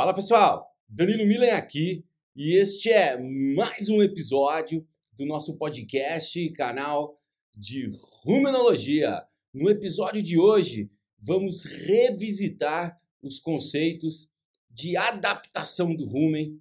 Fala 0.00 0.14
pessoal, 0.14 0.74
Danilo 0.88 1.26
Milen 1.26 1.50
aqui 1.50 2.06
e 2.34 2.56
este 2.56 2.88
é 2.88 3.18
mais 3.18 3.90
um 3.90 4.02
episódio 4.02 4.88
do 5.12 5.26
nosso 5.26 5.58
podcast, 5.58 6.48
canal 6.52 7.20
de 7.54 7.90
Rumenologia. 8.24 9.22
No 9.52 9.68
episódio 9.68 10.22
de 10.22 10.38
hoje, 10.38 10.90
vamos 11.18 11.66
revisitar 11.66 12.98
os 13.22 13.38
conceitos 13.38 14.32
de 14.70 14.96
adaptação 14.96 15.94
do 15.94 16.06
rumen 16.06 16.58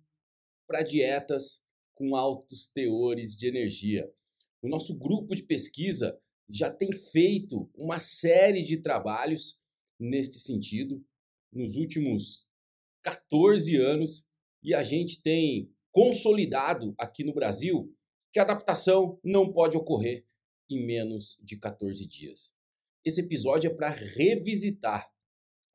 para 0.68 0.84
dietas 0.84 1.64
com 1.96 2.18
altos 2.18 2.68
teores 2.68 3.38
de 3.38 3.48
energia. 3.48 4.12
O 4.62 4.68
nosso 4.68 5.00
grupo 5.00 5.34
de 5.34 5.44
pesquisa 5.44 6.20
já 6.50 6.70
tem 6.70 6.92
feito 6.92 7.72
uma 7.74 8.02
série 8.02 8.64
de 8.64 8.76
trabalhos 8.76 9.58
nesse 9.98 10.42
sentido 10.42 11.02
nos 11.54 11.78
últimos 11.78 12.49
14 13.04 13.76
anos 13.78 14.28
e 14.64 14.74
a 14.74 14.84
gente 14.84 15.22
tem 15.22 15.72
consolidado 15.92 16.94
aqui 16.98 17.24
no 17.24 17.34
Brasil 17.34 17.94
que 18.32 18.40
a 18.40 18.44
adaptação 18.44 19.20
não 19.24 19.52
pode 19.52 19.78
ocorrer 19.78 20.26
em 20.70 20.86
menos 20.86 21.38
de 21.42 21.58
14 21.58 22.08
dias. 22.08 22.54
Esse 23.04 23.22
episódio 23.22 23.72
é 23.72 23.74
para 23.74 23.90
revisitar 23.90 25.12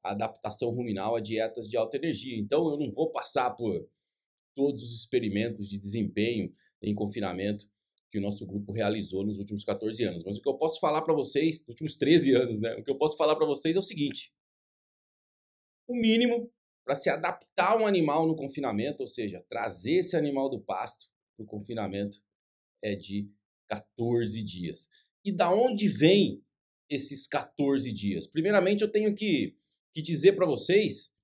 a 0.05 0.12
adaptação 0.12 0.70
ruminal 0.70 1.16
a 1.16 1.20
dietas 1.20 1.69
de 1.69 1.77
alta 1.77 1.97
energia. 1.97 2.38
Então 2.38 2.69
eu 2.69 2.78
não 2.78 2.92
vou 2.92 3.10
passar 3.10 3.50
por 3.50 3.88
todos 4.55 4.83
os 4.83 5.00
experimentos 5.00 5.69
de 5.69 5.78
desempenho 5.78 6.55
em 6.80 6.95
confinamento 6.95 7.69
que 8.11 8.19
o 8.19 8.22
nosso 8.22 8.47
grupo 8.47 8.70
realizou 8.70 9.25
nos 9.25 9.38
últimos 9.38 9.64
14 9.64 10.05
anos. 10.05 10.22
Mas 10.22 10.38
o 10.38 10.42
que 10.42 10.48
eu 10.48 10.55
posso 10.55 10.78
falar 10.78 11.02
para 11.02 11.14
vocês, 11.14 11.59
nos 11.61 11.70
últimos 11.70 11.97
13 11.97 12.34
anos, 12.34 12.61
né? 12.61 12.77
O 12.77 12.84
que 12.84 12.91
eu 12.91 12.97
posso 12.97 13.16
falar 13.16 13.34
para 13.34 13.47
vocês 13.47 13.75
é 13.75 13.78
o 13.78 13.83
seguinte: 13.83 14.33
o 15.88 15.97
mínimo 15.97 16.53
para 16.85 16.95
se 16.95 17.09
adaptar 17.09 17.73
a 17.73 17.77
um 17.77 17.87
animal 17.87 18.27
no 18.27 18.37
confinamento, 18.37 19.03
ou 19.03 19.09
seja, 19.09 19.45
trazer 19.49 19.95
esse 19.95 20.17
animal 20.17 20.51
do 20.51 20.61
pasto 20.61 21.07
para 21.37 21.45
o 21.45 21.47
confinamento, 21.47 22.19
é 22.83 22.95
de 22.95 23.31
14 23.69 24.43
dias. 24.43 24.89
E 25.25 25.33
da 25.33 25.51
onde 25.51 25.89
vem 25.89 26.45
esses 26.91 27.27
14 27.27 27.91
dias? 27.93 28.27
Primeiramente, 28.27 28.83
eu 28.83 28.91
tenho 28.91 29.15
que, 29.15 29.57
que 29.95 30.03
dizer 30.03 30.35
para 30.35 30.47
vocês 30.47 31.15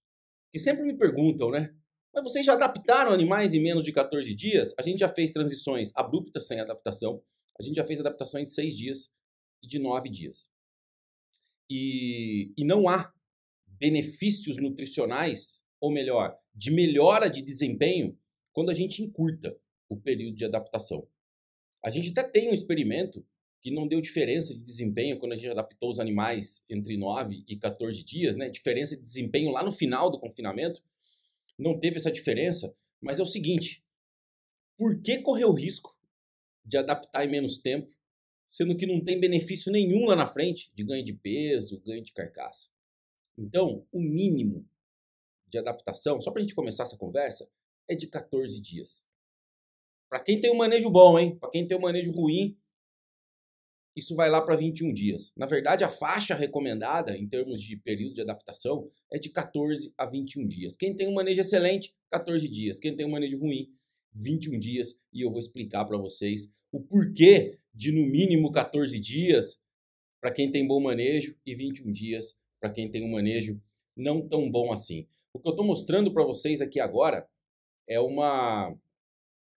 que 0.53 0.58
sempre 0.58 0.84
me 0.84 0.97
perguntam, 0.97 1.50
né? 1.50 1.75
Mas 2.12 2.25
vocês 2.25 2.44
já 2.44 2.55
adaptaram 2.55 3.12
animais 3.12 3.55
em 3.55 3.62
menos 3.62 3.84
de 3.84 3.92
14 3.92 4.34
dias? 4.34 4.75
A 4.78 4.83
gente 4.83 4.98
já 4.98 5.08
fez 5.08 5.31
transições 5.31 5.92
abruptas 5.94 6.47
sem 6.47 6.58
adaptação. 6.58 7.22
A 7.58 7.62
gente 7.62 7.77
já 7.77 7.84
fez 7.84 8.00
adaptações 8.00 8.48
de 8.48 8.55
6 8.55 8.77
dias 8.77 9.12
e 9.62 9.69
de 9.69 9.78
9 9.78 10.08
dias. 10.08 10.50
E, 11.70 12.53
e 12.56 12.64
não 12.64 12.88
há 12.88 13.12
benefícios 13.80 14.58
nutricionais, 14.58 15.64
ou 15.80 15.90
melhor, 15.90 16.38
de 16.54 16.70
melhora 16.70 17.30
de 17.30 17.40
desempenho, 17.40 18.16
quando 18.52 18.70
a 18.70 18.74
gente 18.74 19.02
encurta 19.02 19.58
o 19.88 19.96
período 19.96 20.36
de 20.36 20.44
adaptação. 20.44 21.08
A 21.82 21.90
gente 21.90 22.10
até 22.10 22.22
tem 22.22 22.50
um 22.50 22.54
experimento 22.54 23.26
que 23.62 23.70
não 23.70 23.88
deu 23.88 24.00
diferença 24.00 24.54
de 24.54 24.60
desempenho 24.60 25.18
quando 25.18 25.32
a 25.32 25.36
gente 25.36 25.48
adaptou 25.48 25.90
os 25.90 25.98
animais 25.98 26.64
entre 26.68 26.96
9 26.96 27.44
e 27.48 27.56
14 27.56 28.04
dias, 28.04 28.36
né? 28.36 28.48
Diferença 28.48 28.96
de 28.96 29.02
desempenho 29.02 29.50
lá 29.50 29.62
no 29.62 29.72
final 29.72 30.10
do 30.10 30.18
confinamento. 30.18 30.82
Não 31.58 31.78
teve 31.78 31.96
essa 31.96 32.10
diferença, 32.10 32.74
mas 33.00 33.18
é 33.18 33.22
o 33.22 33.26
seguinte: 33.26 33.84
por 34.76 35.00
que 35.00 35.18
correr 35.18 35.44
o 35.44 35.52
risco 35.52 35.96
de 36.64 36.76
adaptar 36.76 37.24
em 37.24 37.30
menos 37.30 37.58
tempo, 37.58 37.94
sendo 38.46 38.76
que 38.76 38.86
não 38.86 39.02
tem 39.02 39.18
benefício 39.18 39.72
nenhum 39.72 40.06
lá 40.06 40.16
na 40.16 40.26
frente 40.26 40.72
de 40.74 40.84
ganho 40.84 41.04
de 41.04 41.12
peso, 41.12 41.80
ganho 41.80 42.02
de 42.02 42.12
carcaça? 42.12 42.68
Então, 43.38 43.86
o 43.92 44.00
mínimo 44.00 44.68
de 45.48 45.58
adaptação, 45.58 46.20
só 46.20 46.30
para 46.30 46.40
a 46.40 46.42
gente 46.42 46.54
começar 46.54 46.84
essa 46.84 46.96
conversa, 46.96 47.48
é 47.88 47.94
de 47.94 48.06
14 48.06 48.60
dias. 48.60 49.08
Para 50.08 50.20
quem 50.20 50.41
tem 50.41 50.50
um 50.50 50.56
manejo 50.56 50.91
bom, 50.91 51.18
hein? 51.18 51.36
Para 51.38 51.50
quem 51.50 51.66
tem 51.66 51.76
um 51.76 51.80
manejo 51.80 52.12
ruim, 52.12 52.58
isso 53.96 54.14
vai 54.14 54.30
lá 54.30 54.40
para 54.40 54.56
21 54.56 54.92
dias. 54.92 55.32
Na 55.36 55.46
verdade, 55.46 55.84
a 55.84 55.88
faixa 55.88 56.34
recomendada 56.34 57.16
em 57.16 57.28
termos 57.28 57.62
de 57.62 57.76
período 57.76 58.14
de 58.14 58.20
adaptação 58.20 58.90
é 59.12 59.19
de 59.19 59.28
14 59.30 59.92
a 59.98 60.06
21 60.06 60.46
dias. 60.46 60.76
Quem 60.76 60.96
tem 60.96 61.08
um 61.08 61.14
manejo 61.14 61.40
excelente, 61.40 61.94
14 62.10 62.48
dias. 62.48 62.78
Quem 62.78 62.94
tem 62.94 63.06
um 63.06 63.10
manejo 63.10 63.38
ruim, 63.38 63.72
21 64.12 64.58
dias. 64.58 65.00
E 65.12 65.22
eu 65.22 65.30
vou 65.30 65.40
explicar 65.40 65.84
para 65.84 65.98
vocês 65.98 66.52
o 66.72 66.80
porquê 66.80 67.58
de 67.74 67.92
no 67.92 68.06
mínimo 68.06 68.52
14 68.52 68.98
dias 68.98 69.60
para 70.20 70.32
quem 70.32 70.50
tem 70.50 70.66
bom 70.66 70.80
manejo 70.80 71.36
e 71.44 71.54
21 71.54 71.90
dias 71.90 72.38
para 72.60 72.71
quem 72.71 72.91
tem 72.91 73.04
um 73.04 73.12
manejo 73.12 73.60
não 73.97 74.26
tão 74.26 74.50
bom 74.50 74.72
assim. 74.72 75.06
O 75.32 75.38
que 75.41 75.48
eu 75.48 75.53
estou 75.53 75.66
mostrando 75.66 76.12
para 76.12 76.25
vocês 76.25 76.60
aqui 76.60 76.81
agora 76.81 77.28
é 77.88 78.00
uma, 78.00 78.76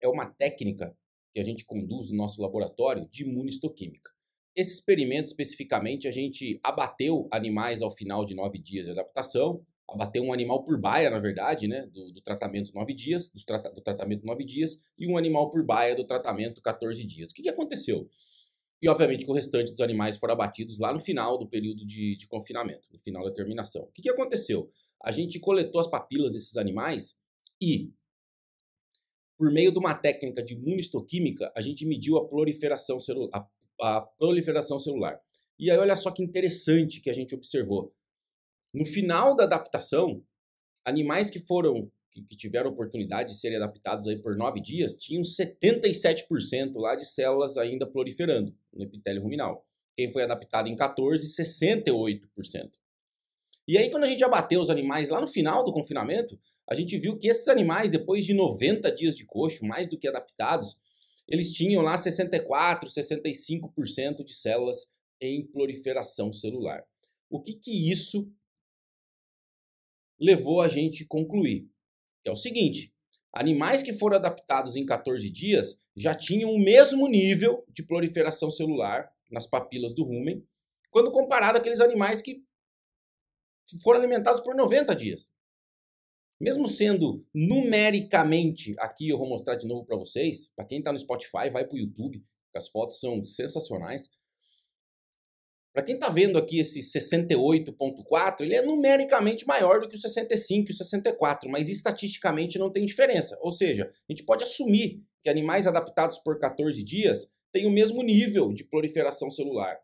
é 0.02 0.08
uma 0.08 0.25
técnica 0.25 0.96
que 1.34 1.40
a 1.40 1.44
gente 1.44 1.66
conduz 1.66 2.12
no 2.12 2.18
nosso 2.18 2.42
laboratório 2.42 3.08
de 3.09 3.24
imunistoquímica. 3.24 4.12
Esse 4.56 4.75
experimento 4.75 5.28
especificamente 5.28 6.08
a 6.08 6.12
gente 6.12 6.59
abateu 6.63 7.28
animais 7.31 7.81
ao 7.81 7.90
final 7.90 8.24
de 8.24 8.36
nove 8.36 8.59
dias 8.59 8.86
de 8.86 8.92
adaptação, 8.92 9.66
abateu 9.90 10.24
um 10.24 10.31
animal 10.31 10.63
por 10.63 10.80
baia, 10.80 11.09
na 11.09 11.19
verdade, 11.19 11.68
né, 11.68 11.88
do, 11.88 12.12
do 12.12 12.22
tratamento 12.22 12.72
nove 12.74 12.94
dias, 12.94 13.31
do, 13.31 13.44
tra 13.44 13.58
do 13.58 13.81
tratamento 13.81 14.25
nove 14.25 14.46
dias, 14.46 14.80
e 14.97 15.08
um 15.08 15.18
animal 15.18 15.50
por 15.50 15.66
baia 15.66 15.96
do 15.96 16.06
tratamento 16.06 16.62
14 16.62 17.03
dias. 17.03 17.31
O 17.31 17.34
que, 17.34 17.42
que 17.42 17.50
aconteceu? 17.50 18.08
E, 18.83 18.89
obviamente, 18.89 19.23
que 19.23 19.31
o 19.31 19.33
restante 19.33 19.71
dos 19.71 19.79
animais 19.79 20.17
foram 20.17 20.33
abatidos 20.33 20.77
lá 20.77 20.91
no 20.91 20.99
final 20.99 21.38
do 21.38 21.47
período 21.47 21.88
de, 21.88 22.17
de 22.17 22.27
confinamento, 22.27 22.85
no 22.91 22.99
final 22.99 23.23
da 23.23 23.31
terminação. 23.31 23.83
O 23.83 23.91
que, 23.94 24.01
que 24.01 24.09
aconteceu? 24.09 24.69
A 25.01 25.09
gente 25.09 25.39
coletou 25.39 25.79
as 25.79 25.89
papilas 25.89 26.33
desses 26.33 26.57
animais 26.57 27.17
e, 27.61 27.94
por 29.38 29.49
meio 29.53 29.71
de 29.71 29.79
uma 29.79 29.94
técnica 29.94 30.44
de 30.44 30.55
imunistoquímica, 30.55 31.49
a 31.55 31.61
gente 31.61 31.85
mediu 31.85 32.17
a 32.17 32.27
proliferação, 32.27 32.99
celu 32.99 33.29
a, 33.33 33.47
a 33.79 34.01
proliferação 34.01 34.77
celular. 34.77 35.17
E 35.57 35.71
aí, 35.71 35.77
olha 35.77 35.95
só 35.95 36.11
que 36.11 36.21
interessante 36.21 37.00
que 37.00 37.09
a 37.09 37.13
gente 37.13 37.33
observou. 37.33 37.95
No 38.73 38.85
final 38.85 39.33
da 39.33 39.45
adaptação, 39.45 40.21
animais 40.83 41.29
que 41.29 41.39
foram 41.39 41.89
que, 42.13 42.22
que 42.22 42.35
tiveram 42.35 42.69
oportunidade 42.69 43.34
de 43.34 43.40
serem 43.40 43.57
adaptados 43.57 44.07
aí 44.07 44.18
por 44.18 44.35
nove 44.38 44.62
dias, 44.62 44.97
tinham 44.97 45.24
77% 45.24 46.75
lá 46.75 46.96
de 46.96 47.06
células 47.06 47.57
ainda 47.57 47.88
proliferando 47.88 48.56
no 48.72 48.84
epitélio 48.84 49.22
ruminal. 49.22 49.66
Quem 49.96 50.12
foi 50.12 50.24
adaptado 50.24 50.68
em 50.68 50.75
14, 50.75 51.28
68%. 51.28 52.72
E 53.68 53.78
aí, 53.78 53.90
quando 53.90 54.03
a 54.03 54.07
gente 54.07 54.24
abateu 54.24 54.62
os 54.62 54.69
animais 54.69 55.09
lá 55.09 55.22
no 55.22 55.28
final 55.28 55.63
do 55.63 55.72
confinamento, 55.72 56.40
a 56.69 56.75
gente 56.75 56.97
viu 56.97 57.18
que 57.18 57.28
esses 57.28 57.47
animais, 57.47 57.90
depois 57.90 58.25
de 58.25 58.34
90 58.34 58.91
dias 58.91 59.16
de 59.16 59.25
coxo, 59.25 59.66
mais 59.66 59.88
do 59.88 59.97
que 59.97 60.07
adaptados, 60.07 60.78
eles 61.28 61.51
tinham 61.51 61.81
lá 61.81 61.97
64, 61.97 62.90
65% 62.90 64.24
de 64.24 64.34
células 64.34 64.88
em 65.22 65.45
proliferação 65.45 66.34
celular. 66.34 66.84
O 67.30 67.41
que 67.41 67.53
que 67.53 67.91
isso 67.91 68.31
levou 70.19 70.62
a 70.62 70.68
gente 70.68 71.03
a 71.03 71.07
concluir? 71.07 71.69
É 72.29 72.31
o 72.31 72.35
seguinte: 72.35 72.94
animais 73.34 73.81
que 73.81 73.94
foram 73.94 74.17
adaptados 74.17 74.75
em 74.75 74.85
14 74.85 75.29
dias 75.29 75.79
já 75.95 76.16
tinham 76.16 76.51
o 76.51 76.59
mesmo 76.59 77.07
nível 77.07 77.66
de 77.69 77.85
proliferação 77.85 78.50
celular 78.50 79.11
nas 79.31 79.47
papilas 79.47 79.94
do 79.94 80.03
rumen, 80.03 80.45
quando 80.89 81.12
comparado 81.12 81.57
àqueles 81.57 81.79
animais 81.79 82.22
que 82.22 82.44
foram 83.81 84.00
alimentados 84.00 84.41
por 84.41 84.56
90 84.56 84.95
dias. 84.95 85.31
Mesmo 86.39 86.67
sendo 86.67 87.25
numericamente, 87.33 88.73
aqui 88.78 89.09
eu 89.09 89.17
vou 89.17 89.28
mostrar 89.28 89.56
de 89.56 89.67
novo 89.67 89.85
para 89.85 89.97
vocês, 89.97 90.50
para 90.56 90.66
quem 90.66 90.79
está 90.79 90.91
no 90.91 91.00
Spotify, 91.00 91.50
vai 91.51 91.66
para 91.66 91.75
o 91.75 91.79
YouTube, 91.79 92.23
as 92.56 92.67
fotos 92.67 93.00
são 93.00 93.23
sensacionais. 93.23 94.09
Para 95.74 95.81
quem 95.81 95.96
está 95.96 96.08
vendo 96.08 96.38
aqui 96.38 96.60
esse 96.60 96.81
68.4, 96.81 98.42
ele 98.42 98.56
é 98.56 98.62
numericamente 98.62 99.48
maior 99.48 99.80
do 99.81 99.90
que 99.90 99.96
o 99.96 100.00
65 100.00 100.70
e 100.70 100.72
o 100.72 100.75
64, 100.75 101.50
mas 101.50 101.68
estatisticamente 101.68 102.60
não 102.60 102.72
tem 102.72 102.86
diferença. 102.86 103.36
Ou 103.42 103.52
seja, 103.52 103.92
a 104.08 104.14
gente 104.14 104.24
pode 104.24 104.44
assumir 104.44 105.02
que 105.24 105.31
animais 105.31 105.66
adaptados 105.66 106.20
por 106.20 106.38
14 106.38 106.84
dias 106.84 107.28
têm 107.52 107.66
o 107.66 107.72
mesmo 107.72 108.04
nível 108.04 108.54
de 108.54 108.64
proliferação 108.64 109.31
celular 109.31 109.80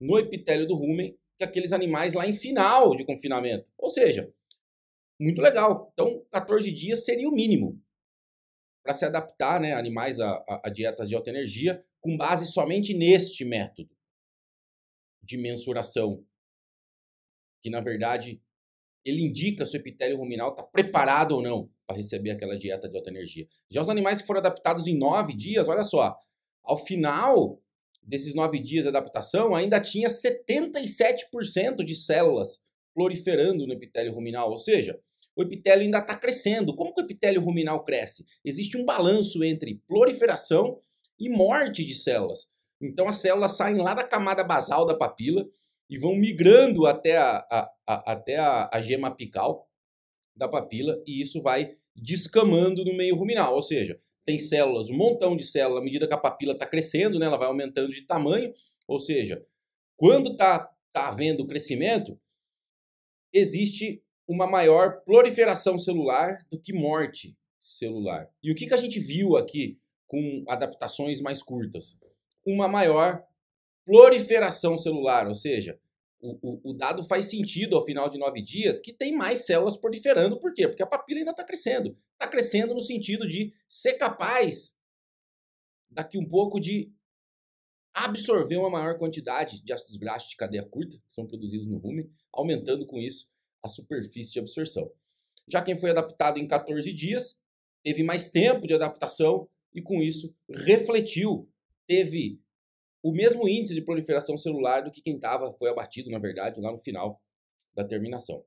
no 0.00 0.16
epitélio 0.16 0.66
do 0.66 0.76
rumen 0.76 1.18
que 1.36 1.44
aqueles 1.44 1.72
animais 1.72 2.12
lá 2.12 2.24
em 2.24 2.34
final 2.34 2.94
de 2.94 3.04
confinamento. 3.04 3.66
Ou 3.76 3.90
seja, 3.90 4.32
muito 5.20 5.42
legal. 5.42 5.90
Então, 5.92 6.24
14 6.30 6.70
dias 6.70 7.04
seria 7.04 7.28
o 7.28 7.34
mínimo 7.34 7.82
para 8.84 8.94
se 8.94 9.04
adaptar 9.04 9.60
né, 9.60 9.72
animais 9.72 10.20
a, 10.20 10.30
a, 10.48 10.60
a 10.64 10.70
dietas 10.70 11.08
de 11.08 11.16
alta 11.16 11.30
energia 11.30 11.84
com 12.00 12.16
base 12.16 12.46
somente 12.46 12.94
neste 12.94 13.44
método 13.44 13.90
de 15.22 15.36
mensuração, 15.36 16.24
que 17.62 17.70
na 17.70 17.80
verdade 17.80 18.40
ele 19.04 19.22
indica 19.22 19.66
se 19.66 19.76
o 19.76 19.80
epitélio 19.80 20.16
ruminal 20.16 20.50
está 20.50 20.62
preparado 20.62 21.32
ou 21.32 21.42
não 21.42 21.70
para 21.86 21.96
receber 21.96 22.30
aquela 22.30 22.56
dieta 22.56 22.88
de 22.88 22.96
alta 22.96 23.10
energia. 23.10 23.46
Já 23.70 23.82
os 23.82 23.88
animais 23.88 24.20
que 24.20 24.26
foram 24.26 24.40
adaptados 24.40 24.86
em 24.86 24.96
nove 24.96 25.34
dias, 25.34 25.68
olha 25.68 25.84
só, 25.84 26.16
ao 26.62 26.76
final 26.76 27.60
desses 28.02 28.34
nove 28.34 28.58
dias 28.58 28.84
de 28.84 28.88
adaptação, 28.88 29.54
ainda 29.54 29.80
tinha 29.80 30.08
77% 30.08 31.84
de 31.84 31.94
células 31.94 32.62
proliferando 32.94 33.66
no 33.66 33.72
epitélio 33.72 34.12
ruminal, 34.12 34.50
ou 34.50 34.58
seja, 34.58 35.00
o 35.34 35.42
epitélio 35.42 35.84
ainda 35.84 35.98
está 35.98 36.16
crescendo. 36.16 36.74
Como 36.74 36.92
que 36.92 37.00
o 37.00 37.04
epitélio 37.04 37.40
ruminal 37.40 37.84
cresce? 37.84 38.26
Existe 38.44 38.76
um 38.76 38.84
balanço 38.84 39.42
entre 39.42 39.80
proliferação 39.86 40.80
e 41.18 41.28
morte 41.28 41.84
de 41.84 41.94
células. 41.94 42.50
Então 42.82 43.08
as 43.08 43.18
células 43.18 43.56
saem 43.56 43.76
lá 43.76 43.94
da 43.94 44.04
camada 44.04 44.42
basal 44.42 44.84
da 44.84 44.96
papila 44.96 45.48
e 45.88 45.98
vão 45.98 46.14
migrando 46.16 46.86
até 46.86 47.16
a, 47.16 47.46
a, 47.50 47.72
a 47.86 48.12
até 48.12 48.36
a, 48.36 48.68
a 48.72 48.80
gema 48.80 49.08
apical 49.08 49.68
da 50.34 50.48
papila 50.48 51.00
e 51.06 51.20
isso 51.20 51.40
vai 51.42 51.76
descamando 51.94 52.84
no 52.84 52.96
meio 52.96 53.14
ruminal, 53.14 53.54
ou 53.54 53.62
seja, 53.62 54.00
tem 54.24 54.38
células, 54.38 54.88
um 54.88 54.96
montão 54.96 55.36
de 55.36 55.44
células, 55.44 55.82
à 55.82 55.84
medida 55.84 56.06
que 56.06 56.14
a 56.14 56.18
papila 56.18 56.52
está 56.52 56.66
crescendo, 56.66 57.18
né, 57.18 57.26
ela 57.26 57.36
vai 57.36 57.48
aumentando 57.48 57.90
de 57.90 58.02
tamanho, 58.02 58.52
ou 58.88 58.98
seja, 58.98 59.44
quando 59.96 60.32
está 60.32 60.70
tá 60.92 61.08
havendo 61.08 61.46
crescimento, 61.46 62.18
existe 63.32 64.02
uma 64.26 64.46
maior 64.46 65.02
proliferação 65.04 65.76
celular 65.76 66.38
do 66.50 66.60
que 66.60 66.72
morte 66.72 67.36
celular. 67.60 68.28
E 68.42 68.50
o 68.50 68.54
que, 68.54 68.66
que 68.66 68.74
a 68.74 68.78
gente 68.78 68.98
viu 68.98 69.36
aqui 69.36 69.78
com 70.06 70.44
adaptações 70.48 71.20
mais 71.20 71.42
curtas? 71.42 71.98
Uma 72.44 72.68
maior 72.68 73.24
proliferação 73.84 74.76
celular, 74.76 75.26
ou 75.26 75.34
seja, 75.34 75.78
o, 76.20 76.38
o, 76.40 76.70
o, 76.70 76.72
dado 76.72 77.02
faz 77.02 77.24
sentido 77.26 77.76
ao 77.76 77.84
final 77.84 78.08
de 78.08 78.16
nove 78.16 78.40
dias 78.40 78.80
que 78.80 78.92
tem 78.92 79.12
mais 79.12 79.44
células 79.44 79.76
proliferando. 79.76 80.38
Por 80.38 80.54
quê? 80.54 80.68
Porque 80.68 80.82
a 80.82 80.86
papila 80.86 81.18
ainda 81.18 81.32
está 81.32 81.42
crescendo. 81.42 81.98
Está 82.12 82.28
crescendo 82.28 82.74
no 82.74 82.80
sentido 82.80 83.26
de 83.26 83.52
ser 83.68 83.94
capaz, 83.94 84.78
daqui 85.90 86.16
um 86.16 86.28
pouco, 86.28 86.60
de 86.60 86.92
absorver 87.92 88.56
uma 88.56 88.70
maior 88.70 88.98
quantidade 88.98 89.62
de 89.62 89.72
ácidos 89.72 89.96
graxos 89.96 90.30
de 90.30 90.36
cadeia 90.36 90.62
curta, 90.64 90.96
que 90.96 91.12
são 91.12 91.26
produzidos 91.26 91.66
no 91.66 91.78
rumen, 91.78 92.08
aumentando 92.32 92.86
com 92.86 92.98
isso 92.98 93.28
a 93.62 93.68
superfície 93.68 94.32
de 94.32 94.38
absorção. 94.38 94.90
Já 95.48 95.60
quem 95.60 95.76
foi 95.76 95.90
adaptado 95.90 96.38
em 96.38 96.46
14 96.46 96.92
dias, 96.92 97.40
teve 97.82 98.02
mais 98.02 98.30
tempo 98.30 98.66
de 98.66 98.74
adaptação 98.74 99.48
e 99.74 99.82
com 99.82 100.00
isso 100.00 100.34
refletiu, 100.48 101.50
teve 101.92 102.40
o 103.02 103.12
mesmo 103.12 103.46
índice 103.46 103.74
de 103.74 103.82
proliferação 103.82 104.38
celular 104.38 104.80
do 104.80 104.90
que 104.90 105.02
quem 105.02 105.16
estava, 105.16 105.52
foi 105.52 105.68
abatido, 105.68 106.08
na 106.08 106.18
verdade, 106.18 106.58
lá 106.58 106.72
no 106.72 106.78
final 106.78 107.22
da 107.74 107.84
terminação. 107.84 108.46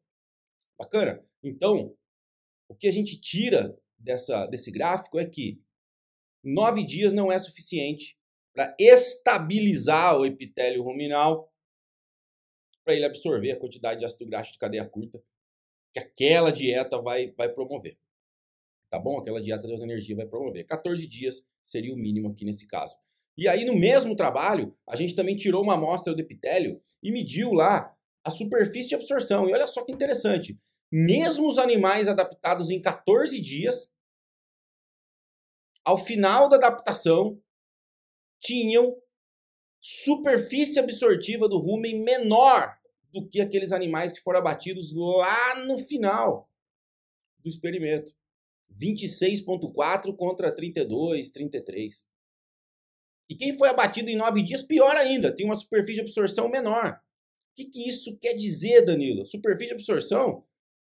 Bacana? 0.80 1.24
Então, 1.44 1.96
o 2.68 2.74
que 2.74 2.88
a 2.88 2.92
gente 2.92 3.22
tira 3.22 3.78
dessa, 4.00 4.48
desse 4.48 4.72
gráfico 4.72 5.20
é 5.20 5.26
que 5.26 5.62
nove 6.44 6.84
dias 6.84 7.14
não 7.14 7.32
é 7.32 7.38
suficiente 7.38 8.18
para 8.52 8.76
estabilizar 8.80 10.18
o 10.18 10.26
epitélio 10.26 10.82
ruminal, 10.82 11.54
para 12.84 12.96
ele 12.96 13.06
absorver 13.06 13.52
a 13.52 13.60
quantidade 13.60 14.00
de 14.00 14.06
ácido 14.06 14.26
graxo 14.26 14.54
de 14.54 14.60
cadeia 14.60 14.86
curta 14.90 15.22
que 15.94 16.00
aquela 16.00 16.52
dieta 16.52 17.00
vai, 17.00 17.32
vai 17.32 17.50
promover. 17.50 17.96
Tá 18.90 18.98
bom? 18.98 19.20
Aquela 19.20 19.42
dieta 19.42 19.68
de 19.68 19.74
energia 19.74 20.16
vai 20.16 20.26
promover. 20.26 20.66
14 20.66 21.06
dias 21.08 21.48
seria 21.62 21.94
o 21.94 21.98
mínimo 21.98 22.30
aqui 22.30 22.44
nesse 22.44 22.66
caso. 22.66 22.96
E 23.38 23.48
aí, 23.48 23.66
no 23.66 23.76
mesmo 23.76 24.16
trabalho, 24.16 24.76
a 24.88 24.96
gente 24.96 25.16
também 25.16 25.36
tirou 25.36 25.62
uma 25.62 25.74
amostra 25.74 26.14
do 26.14 26.22
epitélio 26.22 26.82
e 27.04 27.12
mediu 27.12 27.52
lá 27.52 27.94
a 28.24 28.32
superfície 28.32 28.90
de 28.90 28.96
absorção. 28.96 29.50
E 29.50 29.54
olha 29.54 29.68
só 29.68 29.84
que 29.84 29.92
interessante. 29.92 30.58
Mesmo 30.92 31.48
os 31.48 31.58
animais 31.58 32.08
adaptados 32.08 32.72
em 32.72 32.82
14 32.82 33.40
dias, 33.42 33.94
ao 35.84 35.98
final 35.98 36.48
da 36.48 36.56
adaptação, 36.56 37.42
tinham 38.40 38.96
superfície 39.82 40.80
absortiva 40.80 41.48
do 41.48 41.60
rumen 41.60 42.02
menor 42.02 42.76
do 43.12 43.28
que 43.28 43.40
aqueles 43.40 43.72
animais 43.72 44.12
que 44.12 44.22
foram 44.22 44.40
abatidos 44.40 44.94
lá 44.94 45.64
no 45.66 45.78
final 45.78 46.50
do 47.40 47.50
experimento. 47.50 48.14
26,4 48.74 50.16
contra 50.16 50.54
32, 50.54 51.30
33. 51.30 52.10
E 53.30 53.36
quem 53.36 53.58
foi 53.58 53.70
abatido 53.70 54.10
em 54.10 54.16
nove 54.16 54.44
dias, 54.44 54.62
pior 54.62 54.96
ainda, 54.96 55.36
tem 55.36 55.46
uma 55.46 55.56
superfície 55.56 55.96
de 55.96 56.02
absorção 56.02 56.50
menor. 56.50 56.92
O 56.92 57.56
que, 57.56 57.66
que 57.66 57.90
isso 57.90 58.18
quer 58.20 58.34
dizer, 58.34 58.84
Danilo? 58.84 59.26
Superfície 59.26 59.70
de 59.70 59.74
absorção 59.74 60.44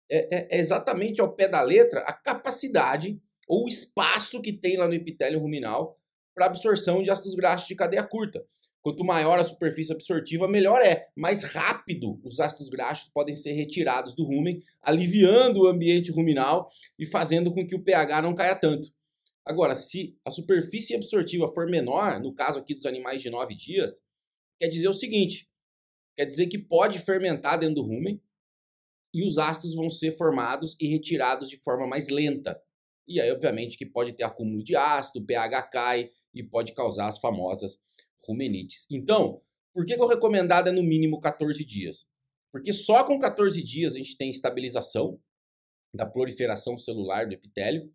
é, 0.09 0.35
é, 0.35 0.57
é 0.57 0.59
exatamente 0.59 1.21
ao 1.21 1.33
pé 1.33 1.47
da 1.47 1.61
letra 1.61 1.99
a 2.01 2.13
capacidade 2.13 3.21
ou 3.47 3.65
o 3.65 3.67
espaço 3.67 4.41
que 4.41 4.53
tem 4.53 4.77
lá 4.77 4.87
no 4.87 4.93
epitélio 4.93 5.39
ruminal 5.39 5.99
para 6.33 6.45
absorção 6.45 7.03
de 7.03 7.11
ácidos 7.11 7.35
graxos 7.35 7.67
de 7.67 7.75
cadeia 7.75 8.03
curta. 8.03 8.43
Quanto 8.81 9.03
maior 9.05 9.39
a 9.39 9.43
superfície 9.43 9.93
absortiva, 9.93 10.45
melhor 10.45 10.81
é. 10.81 11.07
Mais 11.15 11.43
rápido 11.43 12.19
os 12.23 12.39
ácidos 12.41 12.69
graxos 12.69 13.09
podem 13.13 13.35
ser 13.35 13.53
retirados 13.53 14.13
do 14.13 14.25
rumen, 14.25 14.61
aliviando 14.81 15.61
o 15.61 15.67
ambiente 15.67 16.11
ruminal 16.11 16.69
e 16.99 17.05
fazendo 17.05 17.53
com 17.53 17.65
que 17.65 17.75
o 17.75 17.83
pH 17.83 18.21
não 18.21 18.35
caia 18.35 18.55
tanto. 18.55 18.89
Agora, 19.45 19.75
se 19.75 20.17
a 20.25 20.31
superfície 20.31 20.95
absortiva 20.95 21.47
for 21.53 21.69
menor, 21.69 22.19
no 22.19 22.33
caso 22.33 22.59
aqui 22.59 22.73
dos 22.73 22.85
animais 22.85 23.21
de 23.21 23.29
9 23.29 23.53
dias, 23.55 24.01
quer 24.59 24.67
dizer 24.67 24.87
o 24.87 24.93
seguinte: 24.93 25.49
quer 26.17 26.25
dizer 26.25 26.47
que 26.47 26.57
pode 26.57 26.99
fermentar 26.99 27.59
dentro 27.59 27.75
do 27.75 27.81
rumen 27.83 28.21
e 29.13 29.27
os 29.27 29.37
ácidos 29.37 29.75
vão 29.75 29.89
ser 29.89 30.17
formados 30.17 30.75
e 30.79 30.87
retirados 30.87 31.49
de 31.49 31.57
forma 31.57 31.85
mais 31.85 32.09
lenta. 32.09 32.59
E 33.07 33.19
aí, 33.19 33.31
obviamente, 33.31 33.77
que 33.77 33.85
pode 33.85 34.13
ter 34.13 34.23
acúmulo 34.23 34.63
de 34.63 34.75
ácido, 34.75 35.25
pH 35.25 35.63
cai 35.63 36.09
e 36.33 36.41
pode 36.41 36.73
causar 36.73 37.07
as 37.07 37.19
famosas 37.19 37.81
rumenites. 38.25 38.87
Então, 38.89 39.41
por 39.73 39.85
que, 39.85 39.95
que 39.95 40.01
o 40.01 40.07
recomendado 40.07 40.69
é 40.69 40.71
no 40.71 40.81
mínimo 40.81 41.19
14 41.19 41.63
dias? 41.65 42.07
Porque 42.51 42.71
só 42.71 43.03
com 43.03 43.19
14 43.19 43.61
dias 43.61 43.93
a 43.93 43.97
gente 43.97 44.15
tem 44.15 44.29
estabilização 44.29 45.19
da 45.93 46.05
proliferação 46.05 46.77
celular 46.77 47.27
do 47.27 47.33
epitélio 47.33 47.93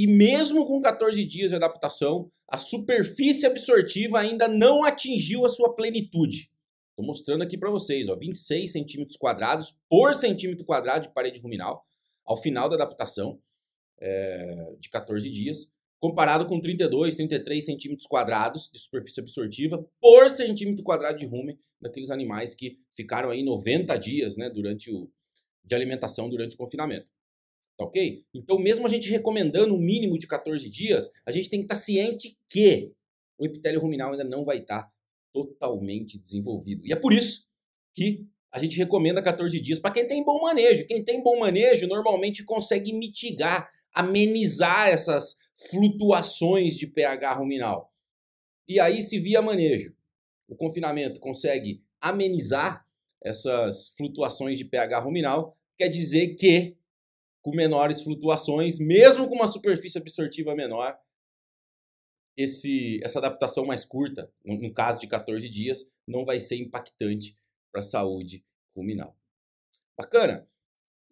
e 0.00 0.06
mesmo 0.06 0.66
com 0.66 0.80
14 0.80 1.22
dias 1.26 1.50
de 1.50 1.56
adaptação, 1.56 2.32
a 2.48 2.56
superfície 2.56 3.44
absortiva 3.44 4.18
ainda 4.18 4.48
não 4.48 4.82
atingiu 4.82 5.44
a 5.44 5.48
sua 5.50 5.74
plenitude. 5.74 6.50
Estou 6.88 7.04
mostrando 7.04 7.42
aqui 7.42 7.58
para 7.58 7.68
vocês, 7.68 8.08
ó, 8.08 8.16
26 8.16 8.72
centímetros 8.72 9.18
quadrados 9.18 9.78
por 9.90 10.14
centímetro 10.14 10.64
quadrado 10.64 11.06
de 11.08 11.12
parede 11.12 11.38
ruminal 11.38 11.84
ao 12.24 12.34
final 12.34 12.66
da 12.66 12.76
adaptação 12.76 13.38
é, 14.00 14.74
de 14.78 14.88
14 14.88 15.28
dias, 15.28 15.70
comparado 15.98 16.46
com 16.46 16.58
32, 16.58 17.16
33 17.16 17.62
centímetros 17.62 18.06
quadrados 18.06 18.70
de 18.72 18.78
superfície 18.78 19.20
absortiva 19.20 19.86
por 20.00 20.30
centímetro 20.30 20.82
quadrado 20.82 21.18
de 21.18 21.26
rumen 21.26 21.58
daqueles 21.78 22.10
animais 22.10 22.54
que 22.54 22.78
ficaram 22.96 23.28
aí 23.28 23.42
90 23.42 23.94
dias 23.98 24.38
né, 24.38 24.48
durante 24.48 24.90
o, 24.90 25.10
de 25.62 25.74
alimentação 25.74 26.26
durante 26.30 26.54
o 26.54 26.58
confinamento. 26.58 27.06
Tá 27.80 27.86
ok? 27.86 28.22
Então, 28.34 28.58
mesmo 28.58 28.86
a 28.86 28.90
gente 28.90 29.08
recomendando 29.08 29.74
um 29.74 29.78
mínimo 29.78 30.18
de 30.18 30.26
14 30.26 30.68
dias, 30.68 31.10
a 31.24 31.32
gente 31.32 31.48
tem 31.48 31.60
que 31.60 31.64
estar 31.64 31.76
tá 31.76 31.80
ciente 31.80 32.36
que 32.46 32.92
o 33.38 33.46
epitélio 33.46 33.80
ruminal 33.80 34.10
ainda 34.10 34.22
não 34.22 34.44
vai 34.44 34.58
estar 34.58 34.82
tá 34.82 34.92
totalmente 35.32 36.18
desenvolvido. 36.18 36.86
E 36.86 36.92
é 36.92 36.96
por 36.96 37.14
isso 37.14 37.48
que 37.94 38.26
a 38.52 38.58
gente 38.58 38.76
recomenda 38.76 39.22
14 39.22 39.58
dias 39.60 39.78
para 39.78 39.92
quem 39.92 40.06
tem 40.06 40.22
bom 40.22 40.42
manejo. 40.42 40.86
Quem 40.86 41.02
tem 41.02 41.22
bom 41.22 41.38
manejo 41.38 41.86
normalmente 41.86 42.44
consegue 42.44 42.92
mitigar, 42.92 43.70
amenizar 43.94 44.88
essas 44.88 45.38
flutuações 45.70 46.76
de 46.76 46.86
pH 46.86 47.32
ruminal. 47.32 47.90
E 48.68 48.78
aí, 48.78 49.02
se 49.02 49.18
via 49.18 49.40
manejo, 49.40 49.94
o 50.46 50.54
confinamento 50.54 51.18
consegue 51.18 51.82
amenizar 51.98 52.84
essas 53.24 53.88
flutuações 53.96 54.58
de 54.58 54.66
pH 54.66 54.98
ruminal, 54.98 55.56
quer 55.78 55.88
dizer 55.88 56.34
que 56.34 56.76
com 57.42 57.54
menores 57.54 58.02
flutuações, 58.02 58.78
mesmo 58.78 59.28
com 59.28 59.34
uma 59.34 59.46
superfície 59.46 59.98
absortiva 59.98 60.54
menor, 60.54 60.98
esse, 62.36 63.00
essa 63.02 63.18
adaptação 63.18 63.64
mais 63.64 63.84
curta, 63.84 64.32
no 64.44 64.72
caso 64.72 65.00
de 65.00 65.06
14 65.06 65.48
dias, 65.48 65.90
não 66.06 66.24
vai 66.24 66.40
ser 66.40 66.56
impactante 66.56 67.36
para 67.72 67.80
a 67.80 67.84
saúde 67.84 68.44
ruminal. 68.74 69.16
Bacana? 69.96 70.48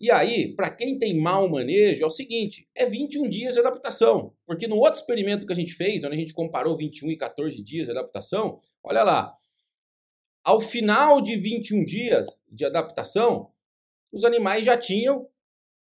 E 0.00 0.12
aí, 0.12 0.54
para 0.54 0.70
quem 0.70 0.97
tem 0.97 1.18
mau 1.18 1.49
manejo, 1.49 2.04
é 2.04 2.06
o 2.06 2.11
seguinte: 2.11 2.68
é 2.75 2.87
21 2.87 3.28
dias 3.28 3.54
de 3.54 3.61
adaptação. 3.61 4.32
Porque 4.47 4.68
no 4.68 4.76
outro 4.76 5.00
experimento 5.00 5.47
que 5.47 5.52
a 5.52 5.56
gente 5.56 5.75
fez, 5.75 6.04
onde 6.04 6.14
a 6.14 6.18
gente 6.18 6.32
comparou 6.32 6.76
21 6.76 7.11
e 7.11 7.16
14 7.16 7.62
dias 7.62 7.87
de 7.87 7.90
adaptação, 7.90 8.61
olha 8.82 9.02
lá. 9.02 9.35
Ao 10.44 10.61
final 10.61 11.20
de 11.20 11.37
21 11.37 11.85
dias 11.85 12.42
de 12.49 12.64
adaptação, 12.64 13.52
os 14.11 14.25
animais 14.25 14.64
já 14.64 14.78
tinham 14.78 15.28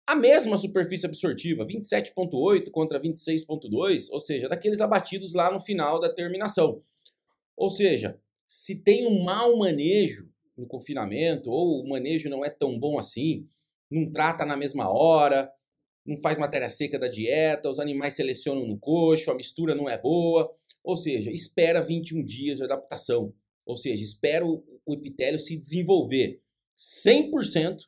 a 0.09 0.15
mesma 0.15 0.57
superfície 0.57 1.05
absortiva, 1.05 1.63
27,8 1.63 2.71
contra 2.71 2.99
26,2, 2.99 4.07
ou 4.09 4.19
seja, 4.19 4.49
daqueles 4.49 4.81
abatidos 4.81 5.35
lá 5.35 5.51
no 5.51 5.59
final 5.59 5.99
da 5.99 6.11
terminação. 6.11 6.81
Ou 7.55 7.69
seja, 7.69 8.19
se 8.47 8.81
tem 8.81 9.05
um 9.05 9.23
mau 9.23 9.55
manejo 9.57 10.27
no 10.57 10.65
confinamento, 10.65 11.51
ou 11.51 11.83
o 11.83 11.87
manejo 11.87 12.27
não 12.27 12.43
é 12.43 12.49
tão 12.49 12.79
bom 12.79 12.97
assim, 12.97 13.47
não 13.87 14.11
trata 14.11 14.43
na 14.45 14.57
mesma 14.57 14.89
hora, 14.89 15.47
não 16.03 16.17
faz 16.17 16.39
matéria 16.39 16.71
seca 16.71 16.97
da 16.97 17.07
dieta, 17.07 17.69
os 17.69 17.79
animais 17.79 18.15
selecionam 18.15 18.65
no 18.65 18.79
coxo, 18.79 19.29
a 19.29 19.35
mistura 19.35 19.75
não 19.75 19.87
é 19.87 19.95
boa, 19.95 20.51
ou 20.83 20.97
seja, 20.97 21.29
espera 21.29 21.83
21 21.83 22.23
dias 22.23 22.57
de 22.57 22.63
adaptação, 22.63 23.31
ou 23.63 23.77
seja, 23.77 24.01
espera 24.01 24.43
o 24.43 24.63
epitélio 24.89 25.37
se 25.37 25.55
desenvolver 25.55 26.41
100% 26.75 27.81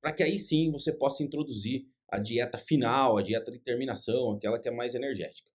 para 0.00 0.12
que 0.12 0.22
aí 0.22 0.38
sim 0.38 0.70
você 0.70 0.92
possa 0.92 1.22
introduzir 1.22 1.86
a 2.08 2.18
dieta 2.18 2.58
final, 2.58 3.16
a 3.16 3.22
dieta 3.22 3.50
de 3.50 3.58
terminação, 3.58 4.32
aquela 4.32 4.58
que 4.58 4.68
é 4.68 4.72
mais 4.72 4.94
energética. 4.94 5.50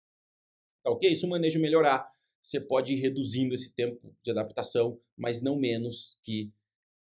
Tá 0.84 0.92
ok? 0.92 1.16
Se 1.16 1.26
o 1.26 1.30
manejo 1.30 1.60
melhorar, 1.60 2.12
você 2.42 2.60
pode 2.60 2.94
ir 2.94 2.98
reduzindo 2.98 3.56
esse 3.56 3.74
tempo 3.74 4.16
de 4.22 4.32
adaptação, 4.32 5.00
mas 5.16 5.42
não 5.42 5.58
menos 5.58 6.20
que 6.24 6.52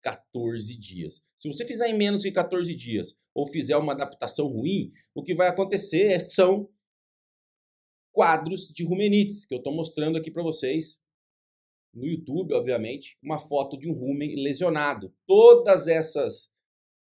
14 0.01 0.75
dias. 0.77 1.21
Se 1.35 1.47
você 1.47 1.65
fizer 1.65 1.89
em 1.89 1.97
menos 1.97 2.23
que 2.23 2.31
14 2.31 2.73
dias 2.73 3.17
ou 3.33 3.45
fizer 3.45 3.75
uma 3.75 3.93
adaptação 3.93 4.47
ruim, 4.47 4.91
o 5.13 5.21
que 5.21 5.35
vai 5.35 5.49
acontecer 5.49 6.13
é, 6.13 6.19
são 6.19 6.69
quadros 8.13 8.69
de 8.69 8.83
rumenites, 8.83 9.45
que 9.45 9.53
eu 9.53 9.59
estou 9.59 9.73
mostrando 9.73 10.17
aqui 10.17 10.31
para 10.31 10.41
vocês 10.41 11.05
no 11.93 12.05
YouTube, 12.05 12.53
obviamente, 12.53 13.17
uma 13.21 13.37
foto 13.37 13.77
de 13.77 13.89
um 13.89 13.93
rumen 13.93 14.41
lesionado. 14.41 15.13
Todas 15.25 15.87
essas 15.87 16.53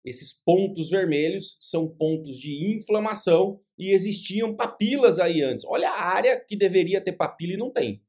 esses 0.07 0.31
pontos 0.31 0.89
vermelhos 0.89 1.57
são 1.59 1.87
pontos 1.87 2.37
de 2.37 2.73
inflamação 2.73 3.59
e 3.77 3.91
existiam 3.91 4.55
papilas 4.55 5.19
aí 5.19 5.41
antes. 5.41 5.65
Olha 5.65 5.89
a 5.89 6.01
área 6.01 6.39
que 6.39 6.55
deveria 6.55 7.01
ter 7.01 7.11
papila 7.11 7.53
e 7.53 7.57
não 7.57 7.69
tem. 7.69 8.01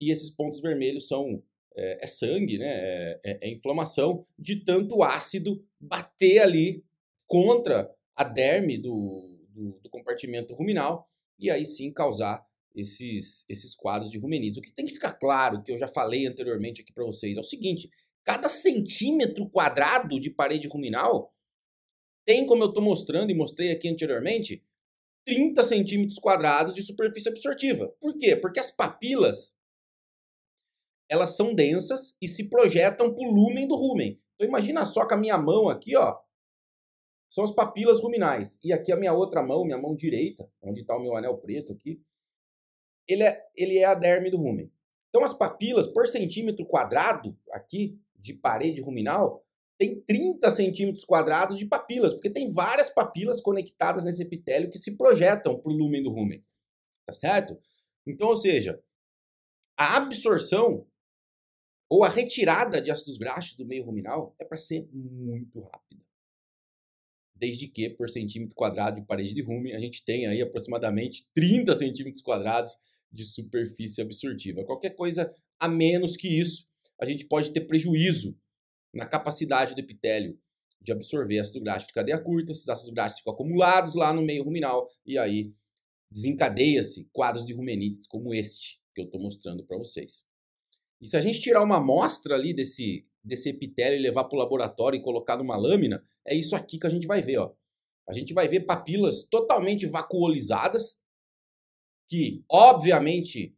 E 0.00 0.10
esses 0.10 0.28
pontos 0.28 0.60
vermelhos 0.60 1.06
são 1.06 1.42
é, 1.76 1.98
é 2.02 2.06
sangue, 2.08 2.58
né? 2.58 2.66
É, 2.66 3.20
é, 3.24 3.38
é, 3.42 3.50
inflamação 3.50 4.26
de 4.36 4.64
tanto 4.64 5.02
ácido 5.04 5.64
bater 5.78 6.40
ali 6.40 6.84
contra 7.28 7.94
a 8.16 8.24
derme 8.24 8.76
do, 8.78 9.38
do, 9.50 9.78
do 9.80 9.90
compartimento 9.90 10.54
ruminal 10.54 11.08
e 11.38 11.50
aí 11.50 11.64
sim 11.64 11.92
causar 11.92 12.44
esses, 12.74 13.48
esses 13.48 13.74
quadros 13.76 14.10
de 14.10 14.18
rumenites. 14.18 14.58
O 14.58 14.62
que 14.62 14.72
tem 14.72 14.86
que 14.86 14.94
ficar 14.94 15.12
claro, 15.12 15.62
que 15.62 15.70
eu 15.70 15.78
já 15.78 15.86
falei 15.86 16.26
anteriormente 16.26 16.82
aqui 16.82 16.92
para 16.92 17.04
vocês, 17.04 17.36
é 17.36 17.40
o 17.40 17.44
seguinte: 17.44 17.88
cada 18.26 18.48
centímetro 18.48 19.48
quadrado 19.48 20.18
de 20.18 20.30
parede 20.30 20.66
ruminal 20.66 21.32
tem, 22.26 22.44
como 22.44 22.64
eu 22.64 22.68
estou 22.68 22.82
mostrando 22.82 23.30
e 23.30 23.34
mostrei 23.34 23.70
aqui 23.70 23.88
anteriormente, 23.88 24.66
30 25.24 25.62
centímetros 25.62 26.18
quadrados 26.18 26.74
de 26.74 26.82
superfície 26.82 27.28
absortiva. 27.28 27.88
Por 28.00 28.18
quê? 28.18 28.34
Porque 28.34 28.58
as 28.58 28.72
papilas 28.72 29.54
elas 31.08 31.36
são 31.36 31.54
densas 31.54 32.16
e 32.20 32.26
se 32.26 32.50
projetam 32.50 33.14
para 33.14 33.24
o 33.24 33.32
lumen 33.32 33.68
do 33.68 33.76
rumen. 33.76 34.20
Então 34.34 34.48
imagina 34.48 34.84
só 34.84 35.06
que 35.06 35.14
a 35.14 35.16
minha 35.16 35.38
mão 35.38 35.68
aqui, 35.68 35.96
ó, 35.96 36.18
são 37.30 37.44
as 37.44 37.54
papilas 37.54 38.00
ruminais. 38.00 38.58
E 38.62 38.72
aqui 38.72 38.90
a 38.90 38.96
minha 38.96 39.12
outra 39.12 39.40
mão, 39.40 39.64
minha 39.64 39.78
mão 39.78 39.94
direita, 39.94 40.50
onde 40.60 40.80
está 40.80 40.96
o 40.96 41.00
meu 41.00 41.16
anel 41.16 41.38
preto 41.38 41.72
aqui, 41.72 42.02
ele 43.06 43.22
é, 43.22 43.46
ele 43.54 43.78
é 43.78 43.84
a 43.84 43.94
derme 43.94 44.32
do 44.32 44.36
rumen. 44.36 44.68
Então 45.10 45.24
as 45.24 45.32
papilas 45.32 45.86
por 45.86 46.08
centímetro 46.08 46.66
quadrado 46.66 47.38
aqui 47.52 48.00
de 48.26 48.34
parede 48.34 48.80
ruminal 48.80 49.42
tem 49.78 50.00
30 50.02 50.50
centímetros 50.50 51.04
quadrados 51.04 51.58
de 51.58 51.66
papilas, 51.66 52.14
porque 52.14 52.30
tem 52.30 52.50
várias 52.50 52.90
papilas 52.90 53.40
conectadas 53.40 54.04
nesse 54.04 54.22
epitélio 54.22 54.70
que 54.70 54.78
se 54.78 54.96
projetam 54.96 55.60
para 55.60 55.70
o 55.70 55.76
lumen 55.76 56.02
do 56.02 56.10
rumen. 56.10 56.40
Tá 57.06 57.12
certo? 57.12 57.58
Então, 58.06 58.28
ou 58.28 58.36
seja, 58.36 58.82
a 59.78 59.96
absorção 59.96 60.86
ou 61.88 62.04
a 62.04 62.08
retirada 62.08 62.80
de 62.80 62.90
ácidos 62.90 63.18
graxos 63.18 63.56
do 63.56 63.66
meio 63.66 63.84
ruminal 63.84 64.34
é 64.40 64.44
para 64.44 64.56
ser 64.56 64.88
muito 64.92 65.60
rápida. 65.60 66.02
Desde 67.34 67.68
que, 67.68 67.90
por 67.90 68.08
centímetro 68.08 68.54
quadrado 68.54 69.00
de 69.00 69.06
parede 69.06 69.34
de 69.34 69.42
rumen, 69.42 69.74
a 69.74 69.78
gente 69.78 70.04
tem 70.04 70.26
aí 70.26 70.40
aproximadamente 70.40 71.28
30 71.34 71.74
centímetros 71.74 72.22
quadrados 72.22 72.72
de 73.12 73.24
superfície 73.24 74.00
absortiva. 74.00 74.64
Qualquer 74.64 74.96
coisa 74.96 75.32
a 75.60 75.68
menos 75.68 76.16
que 76.16 76.28
isso, 76.28 76.68
a 77.00 77.04
gente 77.04 77.26
pode 77.26 77.52
ter 77.52 77.62
prejuízo 77.62 78.38
na 78.92 79.06
capacidade 79.06 79.74
do 79.74 79.80
epitélio 79.80 80.38
de 80.80 80.92
absorver 80.92 81.38
ácido 81.38 81.60
graxo 81.60 81.88
de 81.88 81.92
cadeia 81.92 82.18
curta, 82.18 82.52
esses 82.52 82.68
ácidos 82.68 82.92
graxos 82.92 83.18
ficam 83.18 83.34
acumulados 83.34 83.94
lá 83.94 84.12
no 84.12 84.22
meio 84.22 84.44
ruminal 84.44 84.88
e 85.04 85.18
aí 85.18 85.52
desencadeia-se 86.10 87.08
quadros 87.12 87.44
de 87.44 87.52
rumenites 87.52 88.06
como 88.06 88.32
este 88.32 88.80
que 88.94 89.00
eu 89.00 89.06
estou 89.06 89.20
mostrando 89.20 89.64
para 89.64 89.76
vocês. 89.76 90.24
E 91.00 91.08
se 91.08 91.16
a 91.16 91.20
gente 91.20 91.40
tirar 91.40 91.62
uma 91.62 91.76
amostra 91.76 92.34
ali 92.34 92.54
desse, 92.54 93.06
desse 93.22 93.50
epitélio 93.50 93.98
e 93.98 94.02
levar 94.02 94.24
para 94.24 94.36
o 94.36 94.38
laboratório 94.38 94.98
e 94.98 95.02
colocar 95.02 95.36
numa 95.36 95.56
lâmina, 95.56 96.02
é 96.26 96.34
isso 96.34 96.56
aqui 96.56 96.78
que 96.78 96.86
a 96.86 96.90
gente 96.90 97.06
vai 97.06 97.20
ver. 97.20 97.38
Ó. 97.38 97.52
A 98.08 98.12
gente 98.12 98.32
vai 98.32 98.48
ver 98.48 98.60
papilas 98.60 99.26
totalmente 99.28 99.86
vacuolizadas, 99.86 101.02
que 102.08 102.44
obviamente 102.48 103.54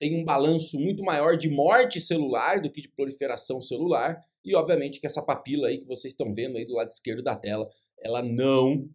tem 0.00 0.20
um 0.20 0.24
balanço 0.24 0.80
muito 0.80 1.04
maior 1.04 1.36
de 1.36 1.48
morte 1.48 2.00
celular 2.00 2.60
do 2.60 2.70
que 2.70 2.80
de 2.80 2.88
proliferação 2.88 3.60
celular, 3.60 4.18
e 4.42 4.56
obviamente 4.56 4.98
que 4.98 5.06
essa 5.06 5.22
papila 5.22 5.68
aí 5.68 5.78
que 5.78 5.86
vocês 5.86 6.14
estão 6.14 6.34
vendo 6.34 6.56
aí 6.56 6.64
do 6.64 6.74
lado 6.74 6.88
esquerdo 6.88 7.22
da 7.22 7.36
tela, 7.36 7.68
ela 8.02 8.22
não 8.22 8.88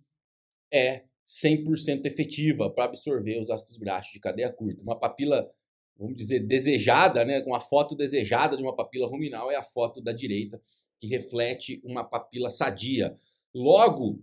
é 0.73 1.03
100% 1.25 2.05
efetiva 2.05 2.69
para 2.69 2.85
absorver 2.85 3.39
os 3.39 3.49
ácidos 3.51 3.77
graxos 3.77 4.13
de 4.13 4.19
cadeia 4.19 4.51
curta. 4.51 4.81
Uma 4.81 4.99
papila 4.99 5.49
vamos 5.97 6.15
dizer, 6.15 6.39
desejada, 6.39 7.23
né, 7.23 7.41
com 7.41 7.55
a 7.55 7.59
foto 7.59 7.95
desejada 7.95 8.57
de 8.57 8.63
uma 8.63 8.75
papila 8.75 9.07
ruminal 9.07 9.51
é 9.51 9.55
a 9.55 9.63
foto 9.63 10.01
da 10.01 10.11
direita, 10.11 10.61
que 10.99 11.07
reflete 11.07 11.81
uma 11.83 12.03
papila 12.03 12.49
sadia. 12.49 13.15
Logo, 13.53 14.21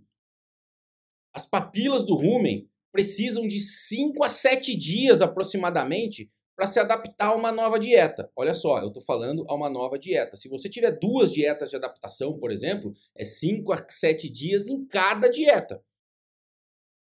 as 1.33 1.45
papilas 1.45 2.05
do 2.05 2.15
rumen 2.15 2.69
precisam 2.91 3.47
de 3.47 3.59
5 3.59 4.23
a 4.23 4.29
7 4.29 4.77
dias 4.77 5.21
aproximadamente 5.21 6.31
para 6.55 6.67
se 6.67 6.79
adaptar 6.79 7.27
a 7.27 7.35
uma 7.35 7.51
nova 7.51 7.79
dieta. 7.79 8.31
Olha 8.35 8.53
só, 8.53 8.79
eu 8.79 8.87
estou 8.87 9.01
falando 9.01 9.45
a 9.49 9.55
uma 9.55 9.69
nova 9.69 9.97
dieta. 9.97 10.37
Se 10.37 10.47
você 10.47 10.69
tiver 10.69 10.91
duas 10.91 11.31
dietas 11.31 11.69
de 11.69 11.75
adaptação, 11.75 12.37
por 12.37 12.51
exemplo, 12.51 12.93
é 13.15 13.25
5 13.25 13.71
a 13.71 13.85
7 13.89 14.29
dias 14.29 14.67
em 14.67 14.85
cada 14.85 15.27
dieta. 15.27 15.83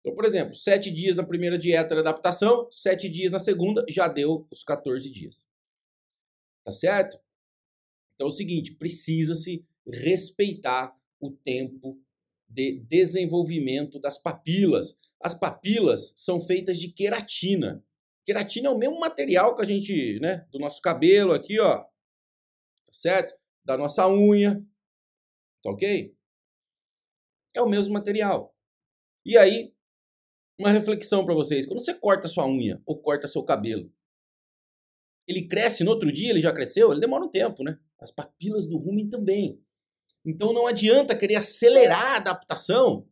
Então, 0.06 0.14
por 0.14 0.24
exemplo, 0.24 0.54
sete 0.54 0.92
dias 0.92 1.16
na 1.16 1.26
primeira 1.26 1.58
dieta 1.58 1.96
de 1.96 2.02
adaptação, 2.02 2.68
sete 2.72 3.10
dias 3.10 3.32
na 3.32 3.40
segunda, 3.40 3.84
já 3.90 4.08
deu 4.08 4.46
os 4.52 4.64
14 4.64 5.10
dias. 5.10 5.48
Tá 6.64 6.72
certo? 6.72 7.20
Então 8.14 8.28
é 8.28 8.30
o 8.30 8.34
seguinte, 8.34 8.76
precisa-se 8.76 9.66
respeitar 9.92 10.96
o 11.20 11.32
tempo 11.32 12.00
de 12.48 12.82
desenvolvimento 12.88 14.00
das 14.00 14.20
papilas. 14.20 14.96
As 15.20 15.34
papilas 15.34 16.14
são 16.16 16.40
feitas 16.40 16.80
de 16.80 16.90
queratina. 16.90 17.84
Queratina 18.26 18.70
é 18.70 18.72
o 18.72 18.78
mesmo 18.78 19.00
material 19.00 19.56
que 19.56 19.62
a 19.62 19.66
gente, 19.66 20.20
né, 20.20 20.48
do 20.52 20.60
nosso 20.60 20.82
cabelo 20.82 21.32
aqui, 21.32 21.60
ó. 21.60 21.78
Tá 21.78 22.92
certo? 22.92 23.36
Da 23.64 23.78
nossa 23.78 24.10
unha. 24.10 24.58
Tá 25.64 25.70
ok? 25.70 26.16
É 27.54 27.62
o 27.62 27.70
mesmo 27.70 27.94
material. 27.94 28.56
E 29.26 29.38
aí, 29.38 29.74
uma 30.60 30.72
reflexão 30.72 31.24
para 31.24 31.34
vocês. 31.34 31.66
Quando 31.66 31.80
você 31.80 31.94
corta 31.94 32.28
sua 32.28 32.48
unha 32.48 32.82
ou 32.86 33.00
corta 33.00 33.28
seu 33.28 33.44
cabelo, 33.44 33.92
ele 35.28 35.48
cresce 35.48 35.84
no 35.84 35.92
outro 35.92 36.12
dia, 36.12 36.30
ele 36.30 36.42
já 36.42 36.54
cresceu? 36.54 36.92
Ele 36.92 37.02
demora 37.02 37.24
um 37.24 37.32
tempo, 37.32 37.64
né? 37.64 37.80
As 38.00 38.12
papilas 38.12 38.68
do 38.68 38.78
rumen 38.78 39.10
também. 39.10 39.62
Então 40.26 40.54
não 40.54 40.68
adianta 40.68 41.18
querer 41.18 41.36
acelerar 41.36 42.14
a 42.14 42.18
adaptação 42.18 43.08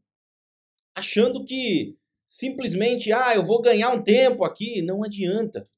achando 0.96 1.44
que 1.44 1.98
simplesmente, 2.34 3.14
ah, 3.14 3.36
eu 3.36 3.46
vou 3.46 3.62
ganhar 3.62 3.92
um 3.92 4.02
tempo 4.02 4.44
aqui. 4.44 4.82
Não 4.82 5.04
adianta. 5.04 5.70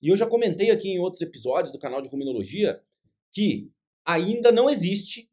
E 0.00 0.08
eu 0.08 0.16
já 0.16 0.26
comentei 0.26 0.70
aqui 0.70 0.88
em 0.88 0.98
outros 0.98 1.20
episódios 1.20 1.70
do 1.70 1.78
canal 1.78 2.00
de 2.00 2.08
Ruminologia 2.08 2.82
que 3.30 3.70
ainda 4.06 4.50
não 4.50 4.70
existe 4.70 5.30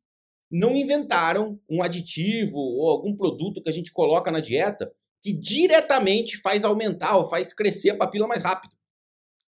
não 0.51 0.75
inventaram 0.75 1.61
um 1.69 1.81
aditivo 1.81 2.57
ou 2.57 2.89
algum 2.89 3.15
produto 3.15 3.61
que 3.61 3.69
a 3.69 3.71
gente 3.71 3.93
coloca 3.93 4.31
na 4.31 4.39
dieta 4.39 4.91
que 5.23 5.31
diretamente 5.31 6.41
faz 6.41 6.65
aumentar 6.65 7.15
ou 7.15 7.29
faz 7.29 7.53
crescer 7.53 7.91
a 7.91 7.97
papila 7.97 8.27
mais 8.27 8.41
rápido. 8.41 8.75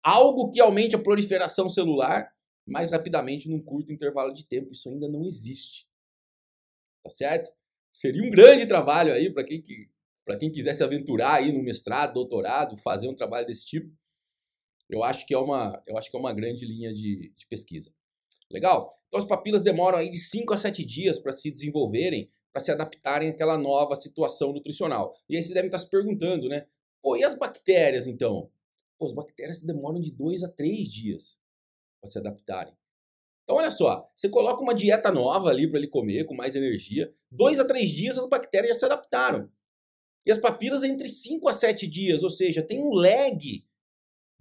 Algo 0.04 0.52
que 0.52 0.60
aumente 0.60 0.96
a 0.96 1.02
proliferação 1.02 1.70
celular 1.70 2.34
mais 2.68 2.92
rapidamente 2.92 3.48
num 3.48 3.62
curto 3.62 3.94
intervalo 3.94 4.34
de 4.34 4.46
tempo. 4.46 4.74
Isso 4.74 4.90
ainda 4.90 5.08
não 5.08 5.24
existe. 5.24 5.88
Tá 7.04 7.12
certo? 7.12 7.50
Seria 7.94 8.24
um 8.24 8.32
grande 8.32 8.66
trabalho 8.66 9.14
aí 9.14 9.32
para 9.32 9.44
quem, 9.44 9.64
para 10.28 10.38
quem 10.38 10.52
quisesse 10.52 10.84
aventurar 10.84 11.36
aí 11.36 11.54
no 11.54 11.64
mestrado, 11.64 12.16
doutorado, 12.16 12.76
fazer 12.76 13.08
um 13.08 13.16
trabalho 13.16 13.48
desse 13.48 13.66
tipo. 13.66 13.90
Eu 14.90 15.02
acho 15.02 15.26
que 15.26 15.34
é 15.34 15.38
uma, 15.38 15.82
eu 15.88 15.98
acho 15.98 16.12
que 16.12 16.18
é 16.18 16.20
uma 16.20 16.34
grande 16.34 16.66
linha 16.66 16.94
de, 16.94 17.34
de 17.34 17.48
pesquisa. 17.48 17.94
Legal? 18.52 18.94
Então 19.08 19.22
as 19.22 19.26
papilas 19.26 19.64
demoram 19.64 19.98
aí 19.98 20.10
de 20.10 20.20
5 20.20 20.54
a 20.54 20.58
7 20.58 20.84
dias 20.84 21.18
para 21.18 21.32
se 21.32 21.50
desenvolverem, 21.50 22.30
para 22.52 22.62
se 22.62 22.70
adaptarem 22.70 23.30
àquela 23.30 23.58
nova 23.58 23.96
situação 23.96 24.52
nutricional. 24.52 25.16
E 25.30 25.38
aí 25.38 25.42
você 25.42 25.54
deve 25.54 25.68
estar 25.68 25.78
se 25.78 25.90
perguntando, 25.90 26.50
né? 26.50 26.68
Pô, 27.02 27.16
e 27.16 27.24
as 27.24 27.38
bactérias 27.38 28.06
então? 28.06 28.52
Pô, 29.00 29.06
as 29.06 29.14
bactérias 29.14 29.62
demoram 29.62 30.02
de 30.02 30.12
2 30.12 30.44
a 30.44 30.50
3 30.50 30.92
dias 30.92 31.40
para 32.02 32.12
se 32.12 32.20
adaptarem. 32.20 32.76
Então 33.46 33.56
olha 33.56 33.72
só, 33.72 34.12
você 34.14 34.28
coloca 34.28 34.62
uma 34.62 34.76
dieta 34.76 35.10
nova 35.10 35.48
ali 35.48 35.70
para 35.70 35.80
ele 35.80 35.88
comer 35.88 36.26
com 36.26 36.36
mais 36.36 36.54
energia, 36.54 37.16
2 37.32 37.62
a 37.62 37.66
3 37.66 37.90
dias 37.90 38.18
as 38.18 38.28
bactérias 38.28 38.74
já 38.74 38.80
se 38.80 38.86
adaptaram. 38.86 39.50
E 40.28 40.32
as 40.32 40.38
papilas 40.38 40.84
entre 40.84 41.08
5 41.08 41.48
a 41.48 41.54
7 41.54 41.88
dias, 41.88 42.22
ou 42.22 42.30
seja, 42.30 42.62
tem 42.62 42.84
um 42.84 42.92
lag 42.92 43.66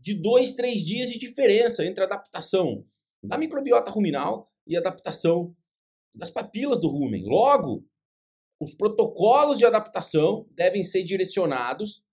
de 0.01 0.15
2, 0.15 0.55
3 0.55 0.85
dias 0.85 1.11
de 1.11 1.17
diferença 1.17 1.87
entre 1.87 2.03
a 2.03 2.07
adaptação 2.07 2.85
da 3.23 3.39
microbiota 3.39 3.93
ruminal 3.93 4.53
e 4.67 4.77
adaptação 4.77 5.55
das 6.13 6.29
papilas 6.29 6.81
do 6.81 6.89
rumen. 6.89 7.25
Logo, 7.25 7.89
os 8.61 8.75
protocolos 8.75 9.59
de 9.59 9.65
adaptação 9.65 10.49
devem 10.51 10.83
ser 10.83 11.05
direcionados 11.05 12.05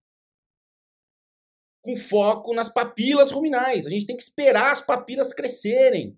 com 1.82 1.96
foco 1.96 2.54
nas 2.54 2.70
papilas 2.70 3.32
ruminais. 3.32 3.88
A 3.88 3.90
gente 3.90 4.06
tem 4.06 4.16
que 4.16 4.24
esperar 4.24 4.72
as 4.72 4.86
papilas 4.86 5.34
crescerem 5.34 6.16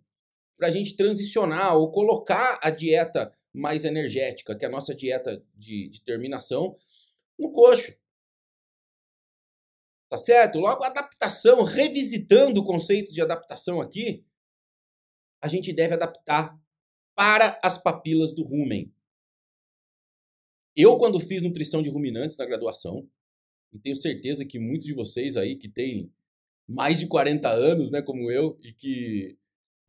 para 0.57 0.67
a 0.67 0.71
gente 0.71 0.97
transicionar 0.97 1.77
ou 1.77 1.89
colocar 1.89 2.59
a 2.61 2.69
dieta 2.69 3.33
mais 3.53 3.85
energética, 3.85 4.53
que 4.57 4.65
é 4.65 4.67
a 4.67 4.71
nossa 4.71 4.93
dieta 4.93 5.41
de, 5.53 5.87
de 5.87 6.03
terminação, 6.03 6.77
no 7.37 7.51
coxo. 7.51 7.97
Tá 10.09 10.17
certo? 10.17 10.59
Logo, 10.59 10.83
adaptação, 10.83 11.63
revisitando 11.63 12.61
o 12.61 12.65
conceito 12.65 13.11
de 13.11 13.21
adaptação 13.21 13.81
aqui, 13.81 14.25
a 15.41 15.47
gente 15.47 15.73
deve 15.73 15.93
adaptar 15.93 16.57
para 17.15 17.59
as 17.63 17.77
papilas 17.77 18.33
do 18.33 18.43
rumen. 18.43 18.93
Eu, 20.75 20.97
quando 20.97 21.19
fiz 21.19 21.41
nutrição 21.41 21.81
de 21.81 21.89
ruminantes 21.89 22.37
na 22.37 22.45
graduação, 22.45 23.09
e 23.73 23.79
tenho 23.79 23.95
certeza 23.95 24.45
que 24.45 24.59
muitos 24.59 24.85
de 24.85 24.93
vocês 24.93 25.35
aí 25.37 25.55
que 25.55 25.69
têm 25.69 26.11
mais 26.67 26.99
de 26.99 27.07
40 27.07 27.49
anos, 27.49 27.91
né, 27.91 28.01
como 28.01 28.31
eu, 28.31 28.57
e 28.61 28.73
que, 28.73 29.37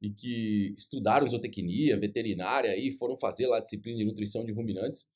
e 0.00 0.10
que 0.10 0.74
estudaram 0.76 1.28
zootecnia, 1.28 1.98
veterinária 1.98 2.76
e 2.76 2.92
foram 2.92 3.16
fazer 3.16 3.46
lá 3.46 3.58
a 3.58 3.60
disciplina 3.60 3.98
de 3.98 4.04
nutrição 4.04 4.44
de 4.44 4.52
ruminantes 4.52 5.06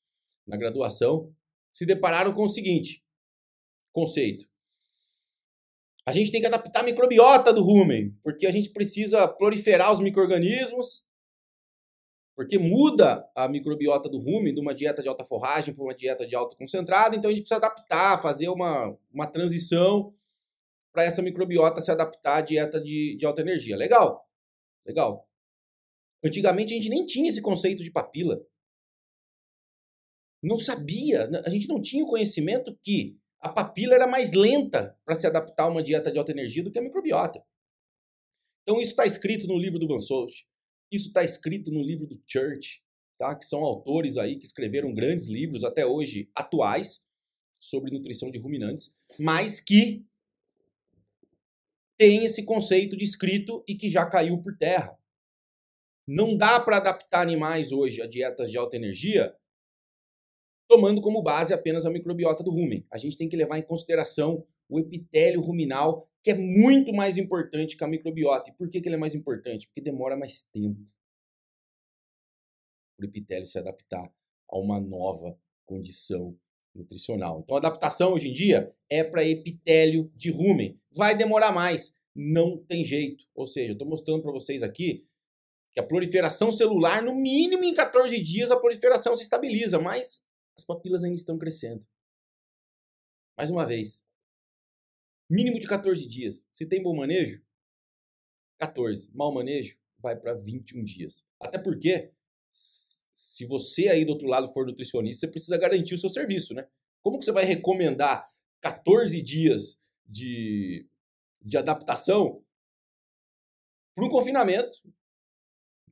na 0.45 0.57
graduação, 0.57 1.33
se 1.71 1.85
depararam 1.85 2.33
com 2.33 2.43
o 2.43 2.49
seguinte 2.49 3.03
conceito. 3.93 4.45
A 6.05 6.11
gente 6.11 6.31
tem 6.31 6.41
que 6.41 6.47
adaptar 6.47 6.79
a 6.81 6.83
microbiota 6.83 7.53
do 7.53 7.63
rumen, 7.63 8.17
porque 8.23 8.47
a 8.47 8.51
gente 8.51 8.71
precisa 8.71 9.27
proliferar 9.27 9.93
os 9.93 9.99
micro-organismos, 9.99 11.05
porque 12.35 12.57
muda 12.57 13.29
a 13.35 13.47
microbiota 13.47 14.09
do 14.09 14.17
rumen 14.17 14.53
de 14.53 14.59
uma 14.59 14.73
dieta 14.73 15.03
de 15.03 15.07
alta 15.07 15.23
forragem 15.23 15.75
para 15.75 15.83
uma 15.83 15.93
dieta 15.93 16.25
de 16.25 16.35
alto 16.35 16.57
concentrado, 16.57 17.15
então 17.15 17.29
a 17.29 17.33
gente 17.33 17.43
precisa 17.43 17.57
adaptar, 17.57 18.21
fazer 18.21 18.49
uma, 18.49 18.97
uma 19.13 19.27
transição 19.27 20.13
para 20.91 21.03
essa 21.03 21.21
microbiota 21.21 21.81
se 21.81 21.91
adaptar 21.91 22.37
à 22.37 22.41
dieta 22.41 22.81
de, 22.81 23.15
de 23.17 23.25
alta 23.25 23.41
energia. 23.41 23.77
Legal, 23.77 24.27
legal. 24.85 25.27
Antigamente 26.23 26.73
a 26.73 26.77
gente 26.77 26.89
nem 26.89 27.05
tinha 27.05 27.29
esse 27.29 27.41
conceito 27.41 27.83
de 27.83 27.91
papila. 27.91 28.41
Não 30.41 30.57
sabia, 30.57 31.29
a 31.45 31.49
gente 31.49 31.67
não 31.67 31.81
tinha 31.81 32.03
o 32.03 32.07
conhecimento 32.07 32.77
que 32.83 33.17
a 33.39 33.49
papila 33.49 33.93
era 33.93 34.07
mais 34.07 34.33
lenta 34.33 34.97
para 35.05 35.15
se 35.15 35.27
adaptar 35.27 35.63
a 35.63 35.69
uma 35.69 35.83
dieta 35.83 36.11
de 36.11 36.17
alta 36.17 36.31
energia 36.31 36.63
do 36.63 36.71
que 36.71 36.79
a 36.79 36.81
microbiota. 36.81 37.43
Então 38.63 38.79
isso 38.79 38.91
está 38.91 39.05
escrito 39.05 39.47
no 39.47 39.57
livro 39.57 39.79
do 39.79 39.87
Van 39.87 39.99
Soest, 39.99 40.45
isso 40.91 41.07
está 41.07 41.23
escrito 41.23 41.71
no 41.71 41.81
livro 41.81 42.05
do 42.05 42.21
Church, 42.27 42.83
tá? 43.17 43.35
que 43.35 43.45
são 43.45 43.63
autores 43.63 44.17
aí 44.17 44.37
que 44.37 44.45
escreveram 44.45 44.93
grandes 44.93 45.27
livros 45.27 45.63
até 45.63 45.85
hoje 45.85 46.29
atuais 46.35 47.03
sobre 47.59 47.91
nutrição 47.91 48.31
de 48.31 48.39
ruminantes, 48.39 48.95
mas 49.19 49.59
que 49.59 50.05
tem 51.97 52.25
esse 52.25 52.43
conceito 52.43 52.97
de 52.97 53.05
escrito 53.05 53.63
e 53.67 53.75
que 53.75 53.89
já 53.89 54.05
caiu 54.07 54.41
por 54.41 54.57
terra. 54.57 54.97
Não 56.07 56.35
dá 56.35 56.59
para 56.59 56.77
adaptar 56.77 57.21
animais 57.21 57.71
hoje 57.71 58.01
a 58.01 58.07
dietas 58.07 58.49
de 58.49 58.57
alta 58.57 58.75
energia 58.75 59.35
tomando 60.71 61.01
como 61.01 61.21
base 61.21 61.53
apenas 61.53 61.85
a 61.85 61.89
microbiota 61.89 62.41
do 62.41 62.49
rumen. 62.49 62.85
A 62.89 62.97
gente 62.97 63.17
tem 63.17 63.27
que 63.27 63.35
levar 63.35 63.57
em 63.57 63.61
consideração 63.61 64.47
o 64.69 64.79
epitélio 64.79 65.41
ruminal, 65.41 66.09
que 66.23 66.31
é 66.31 66.33
muito 66.33 66.93
mais 66.93 67.17
importante 67.17 67.75
que 67.75 67.83
a 67.83 67.87
microbiota. 67.87 68.49
E 68.49 68.53
por 68.53 68.69
que, 68.69 68.79
que 68.79 68.87
ele 68.87 68.95
é 68.95 68.97
mais 68.97 69.13
importante? 69.13 69.67
Porque 69.67 69.81
demora 69.81 70.15
mais 70.15 70.43
tempo 70.43 70.79
para 72.95 73.05
o 73.05 73.09
epitélio 73.09 73.45
se 73.45 73.59
adaptar 73.59 74.09
a 74.49 74.57
uma 74.57 74.79
nova 74.79 75.37
condição 75.65 76.39
nutricional. 76.73 77.41
Então, 77.43 77.57
a 77.57 77.59
adaptação 77.59 78.13
hoje 78.13 78.29
em 78.29 78.33
dia 78.33 78.73
é 78.89 79.03
para 79.03 79.27
epitélio 79.27 80.09
de 80.15 80.31
rumen. 80.31 80.79
Vai 80.89 81.17
demorar 81.17 81.51
mais, 81.51 81.99
não 82.15 82.63
tem 82.63 82.85
jeito. 82.85 83.25
Ou 83.35 83.45
seja, 83.45 83.73
estou 83.73 83.85
mostrando 83.85 84.21
para 84.21 84.31
vocês 84.31 84.63
aqui 84.63 85.05
que 85.73 85.81
a 85.81 85.85
proliferação 85.85 86.49
celular, 86.49 87.03
no 87.03 87.13
mínimo 87.13 87.65
em 87.65 87.73
14 87.73 88.17
dias, 88.21 88.51
a 88.51 88.57
proliferação 88.57 89.17
se 89.17 89.23
estabiliza, 89.23 89.77
mas 89.77 90.30
as 90.61 90.65
papilas 90.65 91.03
ainda 91.03 91.15
estão 91.15 91.37
crescendo. 91.37 91.85
Mais 93.35 93.49
uma 93.49 93.65
vez, 93.65 94.07
mínimo 95.29 95.59
de 95.59 95.67
14 95.67 96.07
dias. 96.07 96.47
Se 96.51 96.67
tem 96.67 96.81
bom 96.81 96.95
manejo, 96.95 97.43
14. 98.59 99.09
Mau 99.13 99.33
manejo, 99.33 99.77
vai 99.97 100.15
para 100.15 100.33
21 100.33 100.83
dias. 100.83 101.25
Até 101.39 101.57
porque, 101.57 102.13
se 102.53 103.45
você 103.45 103.87
aí 103.87 104.05
do 104.05 104.11
outro 104.11 104.27
lado 104.27 104.53
for 104.53 104.67
nutricionista, 104.67 105.25
você 105.25 105.31
precisa 105.31 105.57
garantir 105.57 105.95
o 105.95 105.97
seu 105.97 106.09
serviço, 106.09 106.53
né? 106.53 106.67
Como 107.01 107.17
que 107.17 107.25
você 107.25 107.31
vai 107.31 107.43
recomendar 107.43 108.31
14 108.61 109.19
dias 109.21 109.81
de, 110.05 110.87
de 111.41 111.57
adaptação 111.57 112.45
para 113.95 114.05
um 114.05 114.09
confinamento 114.09 114.79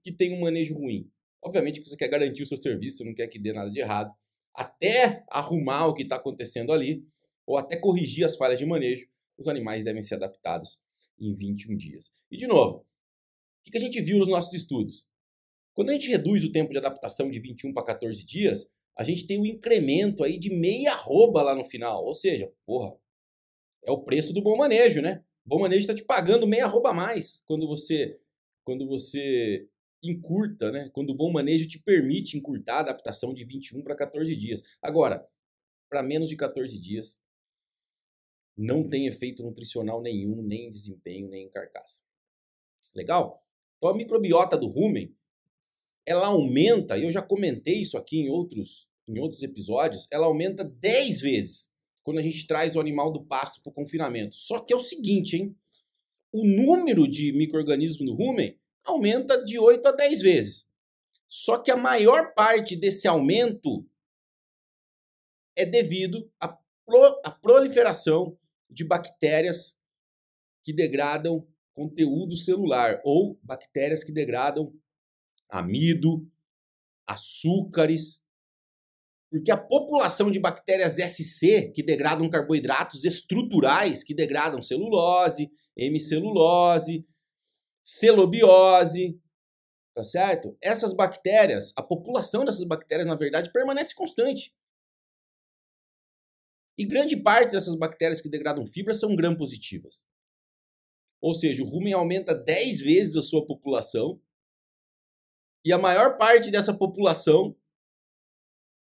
que 0.03 0.11
tem 0.11 0.31
um 0.31 0.41
manejo 0.41 0.75
ruim? 0.75 1.11
Obviamente 1.41 1.81
que 1.81 1.89
você 1.89 1.97
quer 1.97 2.09
garantir 2.09 2.43
o 2.43 2.45
seu 2.45 2.57
serviço, 2.57 3.03
não 3.03 3.15
quer 3.15 3.27
que 3.27 3.39
dê 3.39 3.51
nada 3.51 3.71
de 3.71 3.79
errado 3.79 4.13
até 4.53 5.23
arrumar 5.29 5.87
o 5.87 5.93
que 5.93 6.03
está 6.03 6.15
acontecendo 6.15 6.71
ali, 6.71 7.05
ou 7.45 7.57
até 7.57 7.77
corrigir 7.77 8.25
as 8.25 8.35
falhas 8.35 8.59
de 8.59 8.65
manejo, 8.65 9.07
os 9.37 9.47
animais 9.47 9.83
devem 9.83 10.01
ser 10.01 10.15
adaptados 10.15 10.79
em 11.19 11.33
21 11.33 11.75
dias. 11.75 12.11
E, 12.29 12.37
de 12.37 12.47
novo, 12.47 12.79
o 12.79 13.71
que 13.71 13.77
a 13.77 13.81
gente 13.81 14.01
viu 14.01 14.19
nos 14.19 14.27
nossos 14.27 14.53
estudos? 14.53 15.07
Quando 15.73 15.89
a 15.89 15.93
gente 15.93 16.09
reduz 16.09 16.43
o 16.43 16.51
tempo 16.51 16.71
de 16.71 16.77
adaptação 16.77 17.29
de 17.29 17.39
21 17.39 17.73
para 17.73 17.85
14 17.85 18.25
dias, 18.25 18.69
a 18.97 19.03
gente 19.03 19.25
tem 19.25 19.39
um 19.39 19.45
incremento 19.45 20.23
aí 20.23 20.37
de 20.37 20.49
meia 20.49 20.91
arroba 20.91 21.41
lá 21.41 21.55
no 21.55 21.63
final. 21.63 22.03
Ou 22.03 22.13
seja, 22.13 22.51
porra, 22.65 22.93
é 23.85 23.91
o 23.91 24.03
preço 24.03 24.33
do 24.33 24.41
bom 24.41 24.57
manejo, 24.57 25.01
né? 25.01 25.23
O 25.45 25.49
bom 25.49 25.59
manejo 25.61 25.81
está 25.81 25.95
te 25.95 26.03
pagando 26.03 26.45
meia 26.45 26.65
arroba 26.65 26.89
a 26.89 26.93
mais 26.93 27.41
quando 27.45 27.65
você, 27.65 28.19
quando 28.65 28.87
você 28.87 29.67
encurta, 30.01 30.71
né? 30.71 30.89
Quando 30.93 31.11
o 31.11 31.15
bom 31.15 31.31
manejo 31.31 31.67
te 31.67 31.79
permite 31.79 32.37
encurtar 32.37 32.77
a 32.77 32.79
adaptação 32.79 33.33
de 33.33 33.43
21 33.43 33.83
para 33.83 33.95
14 33.95 34.35
dias. 34.35 34.63
Agora, 34.81 35.27
para 35.89 36.03
menos 36.03 36.29
de 36.29 36.35
14 36.35 36.79
dias, 36.79 37.21
não 38.57 38.87
tem 38.87 39.07
efeito 39.07 39.41
nutricional 39.41 40.01
nenhum, 40.01 40.41
nem 40.41 40.67
em 40.67 40.69
desempenho, 40.69 41.29
nem 41.29 41.45
em 41.45 41.49
carcaça. 41.49 42.03
Legal? 42.93 43.43
Então 43.77 43.89
a 43.89 43.95
microbiota 43.95 44.57
do 44.57 44.67
rumen, 44.67 45.15
ela 46.05 46.27
aumenta, 46.27 46.97
e 46.97 47.03
eu 47.03 47.11
já 47.11 47.21
comentei 47.21 47.81
isso 47.81 47.97
aqui 47.97 48.17
em 48.17 48.29
outros, 48.29 48.89
em 49.07 49.19
outros 49.19 49.41
episódios, 49.43 50.07
ela 50.11 50.25
aumenta 50.25 50.63
10 50.63 51.21
vezes 51.21 51.73
quando 52.03 52.17
a 52.17 52.21
gente 52.21 52.45
traz 52.47 52.75
o 52.75 52.79
animal 52.79 53.11
do 53.11 53.23
pasto 53.23 53.61
para 53.61 53.69
o 53.69 53.73
confinamento. 53.73 54.35
Só 54.35 54.59
que 54.59 54.73
é 54.73 54.75
o 54.75 54.79
seguinte, 54.79 55.37
hein? 55.37 55.55
O 56.31 56.45
número 56.45 57.07
de 57.07 57.31
micro-organismos 57.31 58.05
no 58.05 58.13
rumen 58.13 58.58
aumenta 58.83 59.43
de 59.43 59.59
8 59.59 59.87
a 59.87 59.91
10 59.91 60.21
vezes. 60.21 60.69
Só 61.27 61.59
que 61.59 61.69
a 61.69 61.77
maior 61.77 62.33
parte 62.33 62.75
desse 62.75 63.07
aumento 63.07 63.85
é 65.55 65.65
devido 65.65 66.31
à, 66.39 66.47
pro, 66.85 67.21
à 67.23 67.31
proliferação 67.31 68.37
de 68.69 68.83
bactérias 68.83 69.79
que 70.63 70.73
degradam 70.73 71.47
conteúdo 71.73 72.35
celular 72.35 72.99
ou 73.03 73.39
bactérias 73.43 74.03
que 74.03 74.11
degradam 74.11 74.73
amido, 75.49 76.27
açúcares, 77.07 78.23
porque 79.29 79.51
a 79.51 79.57
população 79.57 80.31
de 80.31 80.39
bactérias 80.39 80.97
SC, 80.97 81.71
que 81.73 81.83
degradam 81.83 82.29
carboidratos 82.29 83.05
estruturais, 83.05 84.03
que 84.03 84.13
degradam 84.13 84.61
celulose, 84.61 85.51
hemicelulose, 85.77 87.05
celobiose, 87.89 89.19
tá 89.95 90.03
certo? 90.03 90.55
Essas 90.61 90.93
bactérias, 90.93 91.73
a 91.75 91.81
população 91.81 92.45
dessas 92.45 92.63
bactérias, 92.63 93.07
na 93.07 93.15
verdade, 93.15 93.51
permanece 93.51 93.95
constante. 93.95 94.55
E 96.77 96.85
grande 96.85 97.17
parte 97.17 97.51
dessas 97.51 97.75
bactérias 97.75 98.21
que 98.21 98.29
degradam 98.29 98.63
fibra 98.63 98.93
são 98.93 99.15
gram-positivas. 99.15 100.07
Ou 101.19 101.33
seja, 101.33 101.63
o 101.63 101.65
rumen 101.65 101.93
aumenta 101.93 102.35
10 102.35 102.79
vezes 102.81 103.15
a 103.17 103.23
sua 103.23 103.43
população 103.43 104.21
e 105.65 105.73
a 105.73 105.77
maior 105.77 106.15
parte 106.15 106.51
dessa 106.51 106.77
população 106.77 107.57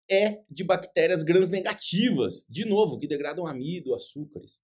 é 0.09 0.45
de 0.49 0.62
bactérias 0.62 1.25
gram-negativas, 1.25 2.47
de 2.49 2.65
novo, 2.65 2.99
que 2.99 3.09
degradam 3.09 3.47
amido, 3.47 3.95
açúcares. 3.95 4.62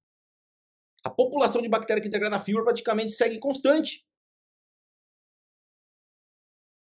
A 1.02 1.10
população 1.10 1.60
de 1.60 1.68
bactérias 1.68 2.04
que 2.04 2.10
degrada 2.10 2.40
fibra 2.40 2.62
praticamente 2.62 3.12
segue 3.12 3.38
constante. 3.38 4.07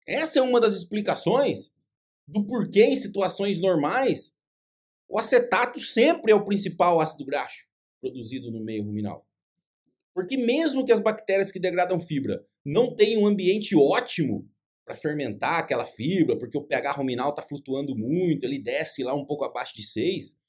Essa 0.07 0.39
é 0.39 0.41
uma 0.41 0.61
das 0.61 0.73
explicações 0.73 1.73
do 2.27 2.43
porquê, 2.45 2.85
em 2.85 2.95
situações 2.95 3.59
normais, 3.59 4.33
o 5.07 5.19
acetato 5.19 5.79
sempre 5.79 6.31
é 6.31 6.35
o 6.35 6.45
principal 6.45 6.99
ácido 6.99 7.25
graxo 7.25 7.67
produzido 8.01 8.51
no 8.51 8.63
meio 8.63 8.83
ruminal. 8.83 9.25
Porque 10.13 10.37
mesmo 10.37 10.85
que 10.85 10.91
as 10.91 10.99
bactérias 10.99 11.51
que 11.51 11.59
degradam 11.59 11.99
fibra 11.99 12.45
não 12.65 12.95
tenham 12.95 13.23
um 13.23 13.27
ambiente 13.27 13.75
ótimo 13.75 14.49
para 14.85 14.95
fermentar 14.95 15.59
aquela 15.59 15.85
fibra, 15.85 16.37
porque 16.37 16.57
o 16.57 16.63
pH 16.63 16.91
ruminal 16.93 17.29
está 17.29 17.41
flutuando 17.41 17.95
muito, 17.95 18.45
ele 18.45 18.57
desce 18.57 19.03
lá 19.03 19.13
um 19.13 19.25
pouco 19.25 19.43
abaixo 19.43 19.75
de 19.75 19.85
6. 19.85 20.39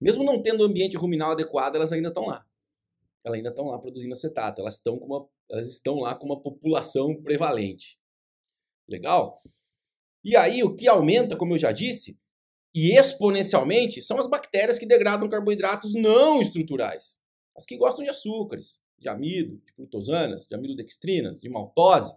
Mesmo 0.00 0.24
não 0.24 0.42
tendo 0.42 0.62
o 0.62 0.64
ambiente 0.64 0.96
ruminal 0.96 1.32
adequado, 1.32 1.76
elas 1.76 1.92
ainda 1.92 2.08
estão 2.08 2.26
lá. 2.26 2.46
Elas 3.24 3.36
ainda 3.36 3.50
estão 3.50 3.66
lá 3.66 3.78
produzindo 3.78 4.14
acetato, 4.14 4.60
elas 4.60 4.76
estão, 4.76 4.98
com 4.98 5.06
uma, 5.06 5.28
elas 5.50 5.68
estão 5.68 5.96
lá 5.96 6.14
com 6.14 6.26
uma 6.26 6.40
população 6.40 7.14
prevalente. 7.22 7.98
Legal? 8.88 9.42
E 10.24 10.36
aí 10.36 10.62
o 10.62 10.74
que 10.74 10.88
aumenta, 10.88 11.36
como 11.36 11.54
eu 11.54 11.58
já 11.58 11.72
disse, 11.72 12.20
e 12.74 12.92
exponencialmente, 12.96 14.02
são 14.02 14.18
as 14.18 14.28
bactérias 14.28 14.78
que 14.78 14.86
degradam 14.86 15.28
carboidratos 15.28 15.94
não 15.94 16.40
estruturais. 16.40 17.20
As 17.56 17.64
que 17.64 17.76
gostam 17.76 18.04
de 18.04 18.10
açúcares, 18.10 18.82
de 18.98 19.08
amido, 19.08 19.56
de 19.64 19.72
frutosanas, 19.72 20.46
de 20.46 20.54
amilodextrinas, 20.54 21.40
de 21.40 21.48
maltose. 21.48 22.14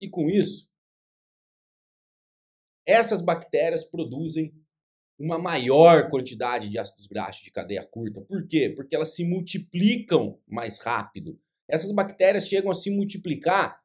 E 0.00 0.08
com 0.10 0.28
isso, 0.28 0.68
essas 2.84 3.20
bactérias 3.20 3.84
produzem 3.84 4.52
uma 5.18 5.38
maior 5.38 6.10
quantidade 6.10 6.68
de 6.68 6.78
ácidos 6.78 7.06
graxos 7.06 7.42
de 7.42 7.50
cadeia 7.50 7.86
curta. 7.86 8.20
Por 8.20 8.46
quê? 8.46 8.72
Porque 8.74 8.94
elas 8.94 9.14
se 9.14 9.24
multiplicam 9.24 10.38
mais 10.46 10.78
rápido. 10.78 11.40
Essas 11.68 11.90
bactérias 11.92 12.46
chegam 12.46 12.70
a 12.70 12.74
se 12.74 12.90
multiplicar 12.90 13.80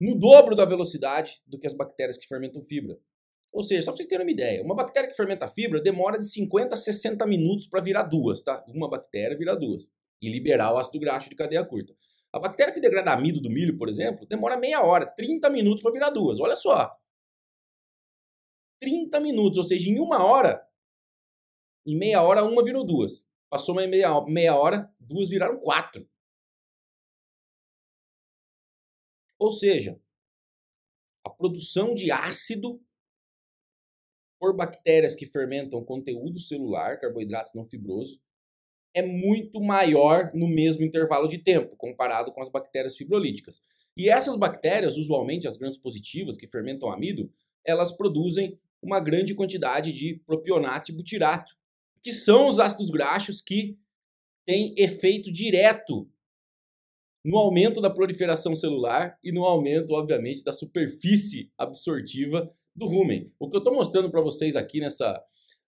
no 0.00 0.18
dobro 0.18 0.54
da 0.54 0.64
velocidade 0.64 1.40
do 1.46 1.58
que 1.58 1.66
as 1.66 1.74
bactérias 1.74 2.16
que 2.16 2.26
fermentam 2.26 2.62
fibra. 2.62 2.98
Ou 3.52 3.62
seja, 3.62 3.82
só 3.82 3.90
para 3.90 3.96
vocês 3.96 4.08
terem 4.08 4.26
uma 4.26 4.30
ideia, 4.30 4.62
uma 4.62 4.74
bactéria 4.74 5.08
que 5.08 5.16
fermenta 5.16 5.48
fibra 5.48 5.80
demora 5.80 6.18
de 6.18 6.28
50 6.28 6.74
a 6.74 6.76
60 6.76 7.26
minutos 7.26 7.66
para 7.66 7.80
virar 7.80 8.02
duas, 8.02 8.42
tá? 8.42 8.62
Uma 8.68 8.88
bactéria 8.88 9.36
vira 9.36 9.56
duas 9.56 9.90
e 10.20 10.28
liberar 10.28 10.74
o 10.74 10.78
ácido 10.78 10.98
graxo 10.98 11.30
de 11.30 11.36
cadeia 11.36 11.64
curta. 11.64 11.94
A 12.32 12.38
bactéria 12.38 12.74
que 12.74 12.80
degrada 12.80 13.12
amido 13.12 13.40
do 13.40 13.48
milho, 13.48 13.78
por 13.78 13.88
exemplo, 13.88 14.26
demora 14.26 14.58
meia 14.58 14.82
hora, 14.82 15.06
30 15.06 15.48
minutos 15.48 15.82
para 15.82 15.92
virar 15.92 16.10
duas. 16.10 16.38
Olha 16.38 16.56
só. 16.56 16.94
30 18.80 19.18
minutos, 19.20 19.58
ou 19.58 19.64
seja, 19.64 19.88
em 19.88 19.98
uma 19.98 20.22
hora, 20.22 20.62
em 21.86 21.96
meia 21.96 22.22
hora, 22.22 22.44
uma 22.44 22.62
virou 22.62 22.84
duas. 22.84 23.26
Passou 23.48 23.74
meia, 23.74 24.20
meia 24.26 24.54
hora, 24.54 24.92
duas 25.00 25.30
viraram 25.30 25.58
quatro. 25.60 26.06
Ou 29.38 29.52
seja, 29.52 30.00
a 31.26 31.30
produção 31.30 31.94
de 31.94 32.10
ácido 32.10 32.80
por 34.38 34.54
bactérias 34.54 35.14
que 35.14 35.26
fermentam 35.26 35.84
conteúdo 35.84 36.38
celular, 36.38 37.00
carboidratos 37.00 37.54
não 37.54 37.66
fibrosos, 37.66 38.20
é 38.94 39.02
muito 39.02 39.60
maior 39.60 40.30
no 40.34 40.48
mesmo 40.48 40.84
intervalo 40.84 41.28
de 41.28 41.38
tempo, 41.38 41.76
comparado 41.76 42.32
com 42.32 42.40
as 42.40 42.48
bactérias 42.48 42.96
fibrolíticas. 42.96 43.60
E 43.96 44.08
essas 44.08 44.36
bactérias, 44.36 44.96
usualmente 44.96 45.46
as 45.46 45.56
grãos 45.56 45.76
positivas 45.76 46.36
que 46.36 46.46
fermentam 46.46 46.90
amido, 46.90 47.30
elas 47.64 47.92
produzem 47.92 48.58
uma 48.80 49.00
grande 49.00 49.34
quantidade 49.34 49.92
de 49.92 50.14
propionato 50.26 50.90
e 50.90 50.94
butirato, 50.94 51.56
que 52.02 52.12
são 52.12 52.48
os 52.48 52.58
ácidos 52.58 52.90
graxos 52.90 53.40
que 53.40 53.76
têm 54.46 54.74
efeito 54.78 55.32
direto 55.32 56.08
no 57.26 57.38
aumento 57.38 57.80
da 57.80 57.90
proliferação 57.90 58.54
celular 58.54 59.18
e 59.22 59.32
no 59.32 59.44
aumento, 59.44 59.92
obviamente, 59.94 60.44
da 60.44 60.52
superfície 60.52 61.50
absortiva 61.58 62.48
do 62.72 62.86
rumen. 62.86 63.32
O 63.36 63.50
que 63.50 63.56
eu 63.56 63.58
estou 63.58 63.74
mostrando 63.74 64.08
para 64.08 64.20
vocês 64.20 64.54
aqui 64.54 64.78
nessa, 64.78 65.20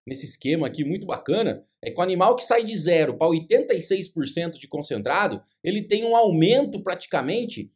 nesse 0.07 0.25
esquema 0.25 0.67
aqui 0.67 0.85
muito 0.85 1.05
bacana, 1.05 1.65
é 1.81 1.91
que 1.91 1.99
o 1.99 2.01
animal 2.01 2.37
que 2.37 2.45
sai 2.45 2.63
de 2.63 2.73
zero 2.77 3.17
para 3.17 3.27
86% 3.27 4.53
de 4.53 4.69
concentrado, 4.69 5.43
ele 5.61 5.81
tem 5.81 6.05
um 6.05 6.15
aumento 6.15 6.81
praticamente 6.81 7.69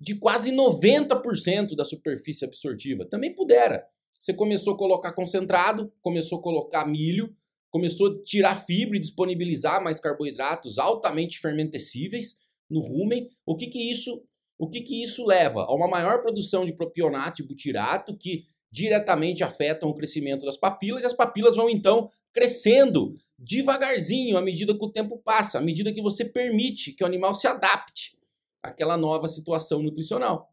de 0.00 0.16
quase 0.16 0.50
90% 0.50 1.76
da 1.76 1.84
superfície 1.84 2.44
absortiva. 2.44 3.04
Também 3.04 3.32
pudera. 3.32 3.86
Você 4.18 4.34
começou 4.34 4.74
a 4.74 4.76
colocar 4.76 5.12
concentrado, 5.12 5.92
começou 6.02 6.40
a 6.40 6.42
colocar 6.42 6.84
milho, 6.84 7.32
começou 7.70 8.08
a 8.08 8.22
tirar 8.24 8.56
fibra 8.56 8.96
e 8.96 9.00
disponibilizar 9.00 9.80
mais 9.80 10.00
carboidratos 10.00 10.76
altamente 10.76 11.38
fermentecíveis 11.38 12.41
no 12.72 12.80
rumen. 12.80 13.28
O 13.44 13.56
que 13.56 13.66
que 13.66 13.90
isso, 13.90 14.24
o 14.58 14.68
que 14.68 14.80
que 14.80 15.02
isso 15.02 15.26
leva? 15.26 15.62
A 15.62 15.74
uma 15.74 15.88
maior 15.88 16.22
produção 16.22 16.64
de 16.64 16.72
propionato 16.72 17.42
e 17.42 17.46
butirato 17.46 18.16
que 18.16 18.44
diretamente 18.70 19.44
afetam 19.44 19.90
o 19.90 19.94
crescimento 19.94 20.46
das 20.46 20.56
papilas 20.56 21.02
e 21.02 21.06
as 21.06 21.12
papilas 21.12 21.56
vão 21.56 21.68
então 21.68 22.10
crescendo 22.32 23.14
devagarzinho 23.38 24.38
à 24.38 24.42
medida 24.42 24.76
que 24.76 24.84
o 24.84 24.90
tempo 24.90 25.18
passa, 25.18 25.58
à 25.58 25.60
medida 25.60 25.92
que 25.92 26.00
você 26.00 26.24
permite 26.24 26.92
que 26.92 27.04
o 27.04 27.06
animal 27.06 27.34
se 27.34 27.46
adapte 27.46 28.16
àquela 28.62 28.96
nova 28.96 29.28
situação 29.28 29.82
nutricional. 29.82 30.50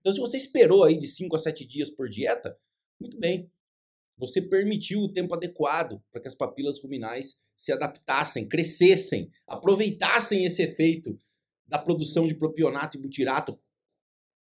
Então, 0.00 0.12
se 0.12 0.18
você 0.18 0.36
esperou 0.36 0.84
aí 0.84 0.98
de 0.98 1.06
5 1.06 1.36
a 1.36 1.38
7 1.38 1.64
dias 1.64 1.90
por 1.90 2.08
dieta, 2.08 2.58
muito 3.00 3.18
bem. 3.18 3.50
Você 4.16 4.42
permitiu 4.42 5.00
o 5.00 5.12
tempo 5.12 5.34
adequado 5.34 6.02
para 6.10 6.20
que 6.20 6.28
as 6.28 6.34
papilas 6.34 6.80
ruminais 6.80 7.38
se 7.54 7.72
adaptassem, 7.72 8.48
crescessem, 8.48 9.30
aproveitassem 9.46 10.44
esse 10.44 10.62
efeito 10.62 11.16
da 11.68 11.78
produção 11.78 12.26
de 12.26 12.34
propionato 12.34 12.96
e 12.96 13.00
butirato 13.00 13.58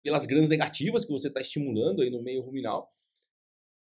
pelas 0.02 0.26
grãs 0.26 0.48
negativas 0.48 1.04
que 1.04 1.10
você 1.10 1.28
está 1.28 1.40
estimulando 1.40 2.02
aí 2.02 2.10
no 2.10 2.22
meio 2.22 2.42
ruminal. 2.42 2.92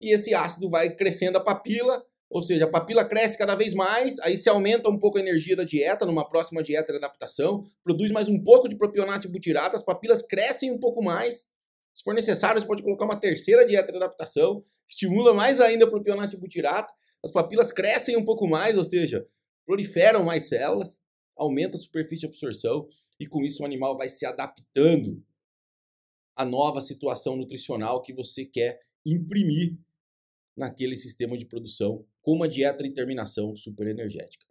E 0.00 0.14
esse 0.14 0.33
ácido 0.33 0.70
vai 0.70 0.94
crescendo 0.94 1.37
a 1.37 1.40
papila, 1.40 2.02
ou 2.31 2.42
seja, 2.42 2.64
a 2.64 2.70
papila 2.70 3.04
cresce 3.04 3.37
cada 3.37 3.54
vez 3.54 3.74
mais, 3.74 4.18
aí 4.20 4.37
se 4.37 4.48
aumenta 4.48 4.88
um 4.88 4.98
pouco 4.98 5.18
a 5.18 5.20
energia 5.20 5.57
da 5.57 5.64
dieta, 5.64 6.07
numa 6.07 6.28
próxima 6.28 6.62
dieta 6.62 6.92
de 6.92 6.98
adaptação, 6.98 7.64
produz 7.83 8.12
mais 8.12 8.28
um 8.28 8.42
pouco 8.42 8.68
de 8.68 8.76
propionato 8.76 9.26
e 9.26 9.31
butirato, 9.31 9.76
as 9.76 9.83
papilas 9.83 10.22
crescem 10.22 10.70
um 10.70 10.78
pouco 10.78 11.02
mais. 11.02 11.48
Se 11.94 12.04
for 12.04 12.14
necessário, 12.14 12.61
você 12.61 12.66
pode 12.66 12.83
colocar 12.83 13.04
uma 13.04 13.18
terceira 13.18 13.66
dieta 13.66 13.90
de 13.90 13.96
adaptação, 13.96 14.64
estimula 14.87 15.35
mais 15.35 15.61
ainda 15.61 15.85
o 15.85 15.90
propionato 15.90 16.37
e 16.37 16.38
butirato, 16.38 16.94
as 17.24 17.33
papilas 17.33 17.72
crescem 17.72 18.16
um 18.16 18.24
pouco 18.24 18.46
mais, 18.46 18.78
ou 18.78 18.85
seja, 18.85 19.26
proliferam 19.66 20.24
mais 20.24 20.48
células, 20.48 21.02
aumenta 21.37 21.76
a 21.76 21.81
superfície 21.81 22.20
de 22.20 22.26
absorção 22.26 22.88
e 23.18 23.26
com 23.26 23.44
isso 23.44 23.62
o 23.62 23.66
animal 23.66 23.96
vai 23.96 24.09
se 24.09 24.24
adaptando 24.24 25.22
a 26.37 26.44
nova 26.44 26.81
situação 26.81 27.37
nutricional 27.37 28.00
que 28.00 28.12
você 28.12 28.44
quer 28.44 28.81
imprimir 29.04 29.76
naquele 30.57 30.96
sistema 30.96 31.37
de 31.37 31.46
produção 31.46 32.04
com 32.22 32.33
uma 32.33 32.48
dieta 32.48 32.83
de 32.83 32.90
terminação 32.90 33.54
super 33.54 33.87
energética. 33.87 34.46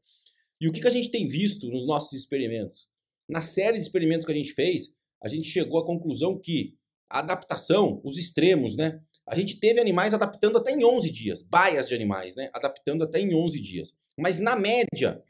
E 0.60 0.68
o 0.68 0.72
que, 0.72 0.82
que 0.82 0.88
a 0.88 0.92
gente 0.92 1.12
tem 1.12 1.28
visto 1.28 1.68
nos 1.68 1.86
nossos 1.86 2.14
experimentos? 2.14 2.90
Na 3.30 3.42
série 3.42 3.78
de 3.78 3.84
experimentos 3.84 4.26
que 4.26 4.32
a 4.32 4.36
gente 4.36 4.54
fez, 4.54 4.96
a 5.22 5.28
gente 5.28 5.48
chegou 5.48 5.80
à 5.80 5.86
conclusão 5.86 6.40
que 6.40 6.76
a 7.10 7.20
adaptação, 7.20 8.02
os 8.04 8.18
extremos, 8.18 8.76
né? 8.76 9.02
A 9.26 9.36
gente 9.36 9.60
teve 9.60 9.80
animais 9.80 10.14
adaptando 10.14 10.58
até 10.58 10.72
em 10.72 10.84
11 10.84 11.12
dias, 11.12 11.42
baias 11.42 11.88
de 11.88 11.94
animais, 11.94 12.36
né? 12.36 12.50
Adaptando 12.54 13.04
até 13.04 13.20
em 13.20 13.36
11 13.36 13.60
dias. 13.60 13.96
Mas 14.18 14.40
na 14.40 14.56
média, 14.56 15.22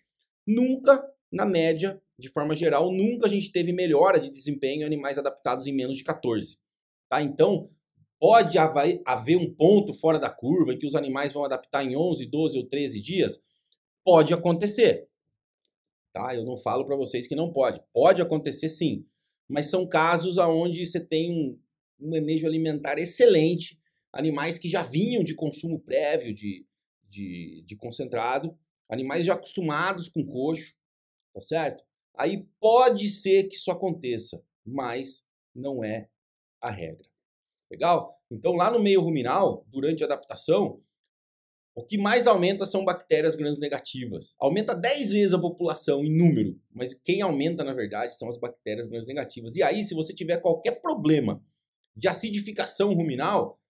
nunca, 0.45 1.03
na 1.31 1.45
média, 1.45 2.01
de 2.19 2.29
forma 2.29 2.55
geral, 2.55 2.91
nunca 2.91 3.27
a 3.27 3.29
gente 3.29 3.51
teve 3.51 3.71
melhora 3.71 4.19
de 4.19 4.31
desempenho 4.31 4.81
em 4.81 4.85
animais 4.85 5.17
adaptados 5.17 5.67
em 5.67 5.73
menos 5.73 5.97
de 5.97 6.03
14. 6.03 6.57
Tá? 7.07 7.21
Então, 7.21 7.69
pode 8.19 8.57
haver 8.57 9.37
um 9.37 9.53
ponto 9.53 9.93
fora 9.93 10.19
da 10.19 10.29
curva 10.29 10.73
em 10.73 10.79
que 10.79 10.87
os 10.87 10.95
animais 10.95 11.31
vão 11.31 11.45
adaptar 11.45 11.83
em 11.83 11.95
11, 11.95 12.25
12 12.25 12.57
ou 12.57 12.65
13 12.65 13.01
dias? 13.01 13.39
Pode 14.03 14.33
acontecer. 14.33 15.07
Tá? 16.11 16.35
Eu 16.35 16.43
não 16.43 16.57
falo 16.57 16.85
para 16.85 16.95
vocês 16.95 17.27
que 17.27 17.35
não 17.35 17.53
pode. 17.53 17.81
Pode 17.93 18.21
acontecer 18.21 18.69
sim. 18.69 19.05
Mas 19.47 19.67
são 19.67 19.87
casos 19.87 20.37
onde 20.39 20.85
você 20.85 20.99
tem 20.99 21.31
um, 21.31 21.59
manejo 21.99 22.47
alimentar 22.47 22.97
excelente, 22.97 23.79
animais 24.11 24.57
que 24.57 24.67
já 24.67 24.81
vinham 24.81 25.23
de 25.23 25.35
consumo 25.35 25.79
prévio 25.79 26.33
de, 26.33 26.65
de, 27.07 27.63
de 27.65 27.75
concentrado, 27.75 28.57
animais 28.89 29.25
já 29.25 29.33
acostumados 29.33 30.09
com 30.09 30.25
coxo, 30.25 30.75
tá 31.33 31.41
certo? 31.41 31.86
Aí 32.17 32.47
pode 32.59 33.09
ser 33.09 33.43
que 33.45 33.55
isso 33.55 33.71
aconteça, 33.71 34.43
mas 34.65 35.25
não 35.55 35.83
é 35.83 36.09
a 36.61 36.71
regra. 36.71 37.07
Legal? 37.69 38.17
Então, 38.31 38.53
lá 38.53 38.71
no 38.71 38.79
meio 38.79 39.01
ruminal, 39.01 39.65
durante 39.67 40.03
a 40.03 40.05
adaptação, 40.05 40.81
o 41.75 41.85
que 41.85 41.97
mais 41.97 42.25
aumenta 42.25 42.65
são 42.65 42.83
bactérias 42.83 43.35
grandes 43.35 43.59
negativas. 43.59 44.35
Aumenta 44.39 44.73
10 44.73 45.11
vezes 45.11 45.33
a 45.33 45.39
população 45.39 46.03
em 46.03 46.11
número, 46.11 46.59
mas 46.73 46.93
quem 46.93 47.21
aumenta, 47.21 47.63
na 47.63 47.73
verdade, 47.73 48.17
são 48.17 48.27
as 48.27 48.37
bactérias 48.37 48.87
grandes 48.87 49.07
negativas. 49.07 49.55
E 49.55 49.61
aí, 49.61 49.83
se 49.83 49.93
você 49.93 50.13
tiver 50.13 50.37
qualquer 50.37 50.81
problema 50.81 51.39
de 51.95 52.07
acidificação 52.07 52.93
ruminal, 52.93 53.61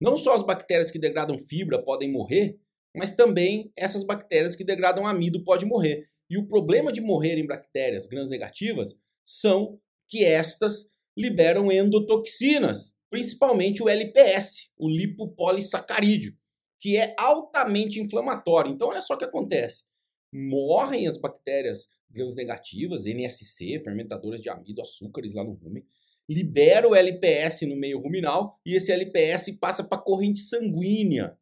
não 0.00 0.16
só 0.16 0.34
as 0.34 0.42
bactérias 0.42 0.90
que 0.90 0.98
degradam 0.98 1.38
fibra 1.38 1.82
podem 1.82 2.10
morrer, 2.10 2.58
mas 2.96 3.14
também 3.14 3.70
essas 3.76 4.02
bactérias 4.02 4.56
que 4.56 4.64
degradam 4.64 5.06
amido 5.06 5.44
podem 5.44 5.68
morrer. 5.68 6.08
E 6.30 6.38
o 6.38 6.46
problema 6.46 6.92
de 6.92 7.00
morrer 7.00 7.36
em 7.38 7.46
bactérias 7.46 8.06
gram 8.06 8.24
negativas 8.26 8.96
são 9.24 9.80
que 10.08 10.24
estas 10.24 10.92
liberam 11.18 11.70
endotoxinas, 11.72 12.94
principalmente 13.10 13.82
o 13.82 13.88
LPS, 13.88 14.70
o 14.78 14.88
lipopolissacarídeo, 14.88 16.32
que 16.80 16.96
é 16.96 17.14
altamente 17.18 18.00
inflamatório. 18.00 18.70
Então, 18.70 18.88
olha 18.88 19.02
só 19.02 19.14
o 19.14 19.18
que 19.18 19.24
acontece. 19.24 19.84
Morrem 20.32 21.08
as 21.08 21.18
bactérias 21.18 21.88
gram 22.08 22.32
negativas, 22.34 23.06
NSC, 23.06 23.80
fermentadoras 23.80 24.40
de 24.40 24.48
amido, 24.48 24.80
açúcares 24.80 25.34
lá 25.34 25.42
no 25.42 25.52
rumen, 25.52 25.84
libera 26.28 26.88
o 26.88 26.94
LPS 26.94 27.62
no 27.62 27.76
meio 27.76 28.00
ruminal 28.00 28.60
e 28.64 28.76
esse 28.76 28.92
LPS 28.92 29.58
passa 29.58 29.82
para 29.82 29.98
a 29.98 30.02
corrente 30.02 30.40
sanguínea. 30.40 31.36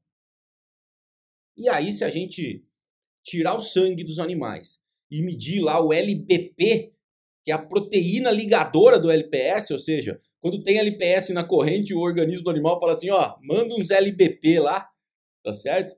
E 1.56 1.68
aí, 1.68 1.92
se 1.92 2.04
a 2.04 2.10
gente 2.10 2.67
tirar 3.28 3.54
o 3.54 3.60
sangue 3.60 4.02
dos 4.02 4.18
animais 4.18 4.80
e 5.10 5.22
medir 5.22 5.60
lá 5.60 5.80
o 5.82 5.92
LBP, 5.92 6.92
que 7.44 7.50
é 7.50 7.52
a 7.52 7.58
proteína 7.58 8.30
ligadora 8.30 8.98
do 8.98 9.10
LPS, 9.10 9.70
ou 9.72 9.78
seja, 9.78 10.20
quando 10.40 10.62
tem 10.62 10.78
LPS 10.78 11.30
na 11.30 11.44
corrente, 11.44 11.94
o 11.94 12.00
organismo 12.00 12.44
do 12.44 12.50
animal 12.50 12.78
fala 12.78 12.92
assim, 12.92 13.10
ó, 13.10 13.36
manda 13.42 13.74
uns 13.74 13.90
LBP 13.90 14.60
lá, 14.60 14.88
tá 15.44 15.52
certo? 15.52 15.96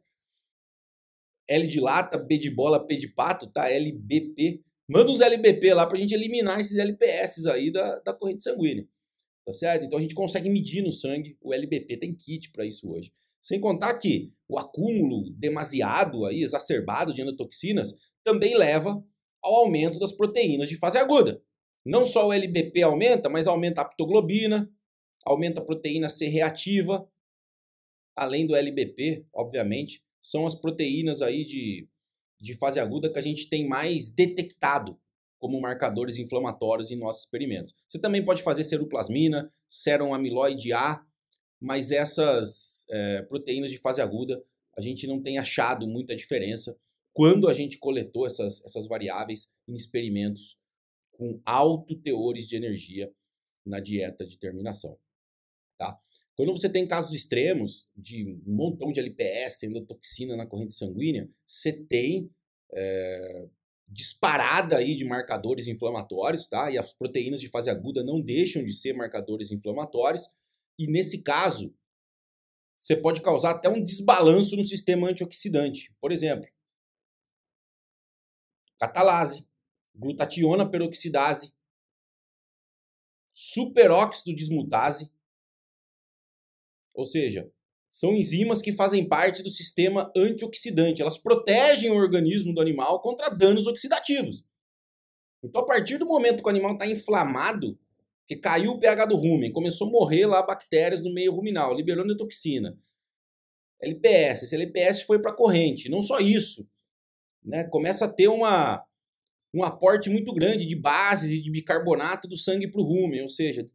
L 1.49 1.67
de 1.67 1.81
lata, 1.81 2.19
B 2.19 2.39
de 2.39 2.51
bola, 2.51 2.87
P 2.87 2.97
de 2.97 3.09
pato, 3.09 3.47
tá? 3.49 3.69
LBP. 3.69 4.63
Manda 4.89 5.11
uns 5.11 5.21
LBP 5.21 5.75
lá 5.75 5.87
pra 5.87 5.99
gente 5.99 6.15
eliminar 6.15 6.61
esses 6.61 6.79
LPS 6.79 7.47
aí 7.47 7.71
da, 7.71 7.99
da 8.01 8.15
corrente 8.15 8.43
sanguínea, 8.43 8.89
tá 9.45 9.53
certo? 9.53 9.85
Então 9.85 9.99
a 9.99 10.03
gente 10.03 10.15
consegue 10.15 10.49
medir 10.49 10.83
no 10.83 10.93
sangue 10.93 11.37
o 11.41 11.53
LBP, 11.53 11.97
tem 11.97 12.15
kit 12.15 12.51
para 12.51 12.65
isso 12.65 12.91
hoje. 12.91 13.13
Sem 13.43 13.61
contar 13.61 13.95
que 13.95 14.33
o 14.49 14.59
acúmulo 14.59 15.31
demasiado 15.37 16.27
aí, 16.27 16.43
exacerbado 16.43 17.15
de 17.15 17.23
endotoxinas, 17.23 17.95
também 18.25 18.57
leva 18.57 19.03
ao 19.43 19.55
aumento 19.55 19.99
das 19.99 20.13
proteínas 20.13 20.69
de 20.69 20.77
fase 20.77 20.99
aguda. 20.99 21.43
Não 21.85 22.07
só 22.07 22.29
o 22.29 22.33
LBP 22.33 22.83
aumenta, 22.83 23.29
mas 23.29 23.47
aumenta 23.47 23.81
a 23.81 23.85
aptoglobina, 23.85 24.71
aumenta 25.25 25.61
a 25.61 25.65
proteína 25.65 26.09
C 26.09 26.27
reativa, 26.27 27.09
além 28.15 28.47
do 28.47 28.55
LBP, 28.55 29.27
obviamente, 29.33 30.03
são 30.21 30.47
as 30.47 30.55
proteínas 30.55 31.23
aí 31.23 31.45
de, 31.45 31.89
de 32.39 32.55
fase 32.55 32.79
aguda 32.79 33.11
que 33.11 33.19
a 33.19 33.23
gente 33.23 33.49
tem 33.49 33.67
mais 33.67 34.11
detectado 34.11 34.99
como 35.39 35.59
marcadores 35.59 36.19
inflamatórios 36.19 36.91
em 36.91 36.97
nossos 36.97 37.25
experimentos. 37.25 37.75
Você 37.89 37.99
também 37.99 38.23
pode 38.23 38.43
fazer 38.43 38.63
seruplasmina, 38.63 39.51
serum 39.67 40.13
amiloide 40.13 40.73
A, 40.75 41.03
mas 41.61 41.91
essas 41.91 42.87
é, 42.89 43.23
proteínas 43.23 43.71
de 43.71 43.79
fase 43.79 44.01
aguda 44.01 44.43
a 44.77 44.81
gente 44.81 45.07
não 45.07 45.21
tem 45.21 45.39
achado 45.39 45.87
muita 45.87 46.17
diferença 46.17 46.79
quando 47.13 47.49
a 47.49 47.53
gente 47.53 47.79
coletou 47.79 48.27
essas, 48.27 48.65
essas 48.65 48.87
variáveis 48.87 49.53
em 49.69 49.75
experimentos 49.75 50.59
com 51.13 51.41
alto 51.45 51.95
teores 51.97 52.49
de 52.49 52.57
energia 52.57 53.13
na 53.67 53.81
dieta 53.81 54.25
de 54.25 54.39
terminação. 54.39 54.99
Tá? 55.77 55.99
Quando 56.35 56.53
você 56.53 56.71
tem 56.71 56.87
casos 56.87 57.13
extremos 57.13 57.87
de 57.95 58.41
um 58.47 58.55
montão 58.55 58.91
de 58.91 59.01
LPS, 59.01 59.65
endotoxina 59.65 60.37
na 60.37 60.47
corrente 60.47 60.73
sanguínea, 60.73 61.29
você 61.47 61.73
tem 61.73 62.31
é, 62.73 63.47
disparada 63.87 64.79
aí 64.79 64.95
de 64.95 65.05
marcadores 65.05 65.67
inflamatórios, 65.67 66.47
tá? 66.47 66.71
E 66.71 66.79
as 66.79 66.95
proteínas 66.95 67.41
de 67.41 67.49
fase 67.49 67.69
aguda 67.69 68.05
não 68.05 68.21
deixam 68.21 68.65
de 68.65 68.73
ser 68.73 68.95
marcadores 68.95 69.51
inflamatórios. 69.51 70.29
E 70.81 70.87
nesse 70.87 71.23
caso, 71.23 71.77
você 72.79 72.97
pode 72.97 73.21
causar 73.21 73.51
até 73.51 73.69
um 73.69 73.85
desbalanço 73.85 74.57
no 74.57 74.65
sistema 74.65 75.11
antioxidante. 75.11 75.95
Por 76.01 76.11
exemplo, 76.11 76.49
catalase, 78.79 79.47
glutationa 79.95 80.67
peroxidase, 80.67 81.53
superóxido 83.31 84.35
dismutase, 84.35 85.13
ou 86.95 87.05
seja, 87.05 87.53
são 87.91 88.15
enzimas 88.15 88.63
que 88.63 88.73
fazem 88.73 89.07
parte 89.07 89.43
do 89.43 89.51
sistema 89.51 90.11
antioxidante. 90.17 91.03
Elas 91.03 91.19
protegem 91.19 91.91
o 91.91 91.97
organismo 91.97 92.55
do 92.55 92.61
animal 92.63 93.03
contra 93.03 93.29
danos 93.29 93.67
oxidativos. 93.67 94.43
Então, 95.43 95.61
a 95.61 95.67
partir 95.67 95.99
do 95.99 96.07
momento 96.07 96.43
que 96.43 96.47
o 96.47 96.51
animal 96.51 96.73
está 96.73 96.87
inflamado, 96.87 97.79
que 98.31 98.37
caiu 98.37 98.71
o 98.71 98.79
pH 98.79 99.07
do 99.07 99.17
rumen, 99.17 99.51
começou 99.51 99.89
a 99.89 99.91
morrer 99.91 100.25
lá 100.25 100.41
bactérias 100.41 101.03
no 101.03 101.13
meio 101.13 101.35
ruminal, 101.35 101.75
liberou 101.75 102.05
neurotoxina. 102.05 102.79
LPS, 103.83 104.45
esse 104.45 104.55
LPS 104.55 105.03
foi 105.03 105.21
para 105.21 105.33
a 105.33 105.35
corrente. 105.35 105.89
Não 105.89 106.01
só 106.01 106.21
isso, 106.21 106.65
né? 107.45 107.65
começa 107.65 108.05
a 108.05 108.09
ter 108.09 108.29
uma, 108.29 108.87
um 109.53 109.65
aporte 109.65 110.09
muito 110.09 110.33
grande 110.33 110.65
de 110.65 110.77
bases 110.77 111.33
e 111.33 111.43
de 111.43 111.51
bicarbonato 111.51 112.29
do 112.29 112.37
sangue 112.37 112.71
para 112.71 112.81
o 112.81 112.85
rumen, 112.85 113.23
ou 113.23 113.29
seja, 113.29 113.67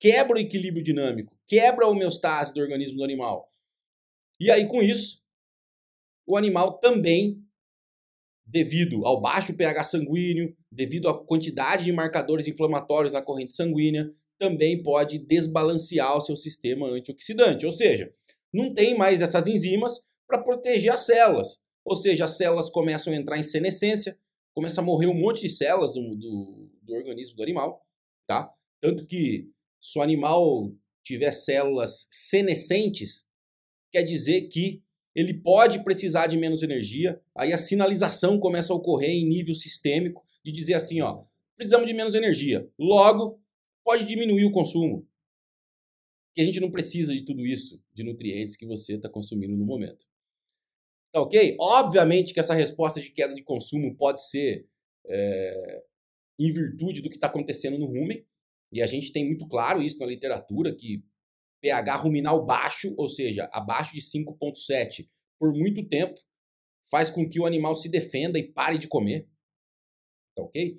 quebra 0.00 0.38
o 0.38 0.40
equilíbrio 0.40 0.82
dinâmico, 0.82 1.38
quebra 1.46 1.86
a 1.86 1.88
homeostase 1.88 2.52
do 2.52 2.58
organismo 2.58 2.96
do 2.96 3.04
animal. 3.04 3.48
E 4.40 4.50
aí, 4.50 4.66
com 4.66 4.82
isso, 4.82 5.22
o 6.26 6.36
animal 6.36 6.78
também, 6.78 7.43
devido 8.46 9.06
ao 9.06 9.20
baixo 9.20 9.54
pH 9.54 9.84
sanguíneo, 9.84 10.54
devido 10.70 11.08
à 11.08 11.26
quantidade 11.26 11.84
de 11.84 11.92
marcadores 11.92 12.46
inflamatórios 12.46 13.12
na 13.12 13.22
corrente 13.22 13.52
sanguínea, 13.52 14.10
também 14.38 14.82
pode 14.82 15.18
desbalancear 15.18 16.16
o 16.16 16.20
seu 16.20 16.36
sistema 16.36 16.88
antioxidante. 16.88 17.64
Ou 17.64 17.72
seja, 17.72 18.12
não 18.52 18.74
tem 18.74 18.96
mais 18.96 19.22
essas 19.22 19.46
enzimas 19.46 20.00
para 20.28 20.42
proteger 20.42 20.92
as 20.92 21.02
células. 21.02 21.58
Ou 21.84 21.96
seja, 21.96 22.26
as 22.26 22.36
células 22.36 22.70
começam 22.70 23.12
a 23.12 23.16
entrar 23.16 23.38
em 23.38 23.42
senescência, 23.42 24.18
começa 24.54 24.80
a 24.80 24.84
morrer 24.84 25.06
um 25.06 25.14
monte 25.14 25.42
de 25.42 25.50
células 25.50 25.92
do, 25.92 26.14
do, 26.14 26.70
do 26.82 26.94
organismo 26.94 27.36
do 27.36 27.42
animal, 27.42 27.82
tá? 28.26 28.50
Tanto 28.80 29.06
que 29.06 29.50
se 29.82 29.98
o 29.98 30.02
animal 30.02 30.72
tiver 31.04 31.32
células 31.32 32.06
senescentes, 32.10 33.26
quer 33.92 34.02
dizer 34.02 34.48
que 34.48 34.83
ele 35.14 35.34
pode 35.34 35.84
precisar 35.84 36.26
de 36.26 36.36
menos 36.36 36.62
energia, 36.62 37.20
aí 37.36 37.52
a 37.52 37.58
sinalização 37.58 38.38
começa 38.38 38.72
a 38.72 38.76
ocorrer 38.76 39.10
em 39.10 39.28
nível 39.28 39.54
sistêmico 39.54 40.26
de 40.44 40.50
dizer 40.50 40.74
assim, 40.74 41.00
ó, 41.00 41.24
precisamos 41.56 41.86
de 41.86 41.94
menos 41.94 42.14
energia. 42.14 42.68
Logo, 42.78 43.40
pode 43.84 44.04
diminuir 44.04 44.44
o 44.44 44.52
consumo. 44.52 45.08
Que 46.34 46.42
a 46.42 46.44
gente 46.44 46.58
não 46.58 46.70
precisa 46.70 47.14
de 47.14 47.22
tudo 47.22 47.46
isso, 47.46 47.80
de 47.92 48.02
nutrientes 48.02 48.56
que 48.56 48.66
você 48.66 48.94
está 48.94 49.08
consumindo 49.08 49.56
no 49.56 49.64
momento. 49.64 50.04
Tá 51.12 51.20
ok? 51.20 51.56
Obviamente 51.60 52.34
que 52.34 52.40
essa 52.40 52.54
resposta 52.54 53.00
de 53.00 53.10
queda 53.10 53.34
de 53.34 53.42
consumo 53.44 53.94
pode 53.96 54.20
ser 54.28 54.66
é, 55.06 55.82
em 56.38 56.52
virtude 56.52 57.00
do 57.00 57.08
que 57.08 57.14
está 57.14 57.28
acontecendo 57.28 57.78
no 57.78 57.86
rumen, 57.86 58.26
e 58.72 58.82
a 58.82 58.86
gente 58.88 59.12
tem 59.12 59.24
muito 59.24 59.46
claro 59.46 59.80
isso 59.80 59.98
na 60.00 60.06
literatura, 60.06 60.74
que 60.74 61.04
pH 61.64 61.96
ruminal 61.96 62.44
baixo, 62.44 62.94
ou 62.98 63.08
seja, 63.08 63.48
abaixo 63.50 63.94
de 63.94 64.02
5,7 64.02 65.08
por 65.38 65.54
muito 65.54 65.82
tempo, 65.88 66.20
faz 66.90 67.08
com 67.08 67.26
que 67.26 67.40
o 67.40 67.46
animal 67.46 67.74
se 67.74 67.88
defenda 67.88 68.38
e 68.38 68.52
pare 68.52 68.76
de 68.76 68.86
comer. 68.86 69.26
Tá 70.36 70.42
ok? 70.42 70.78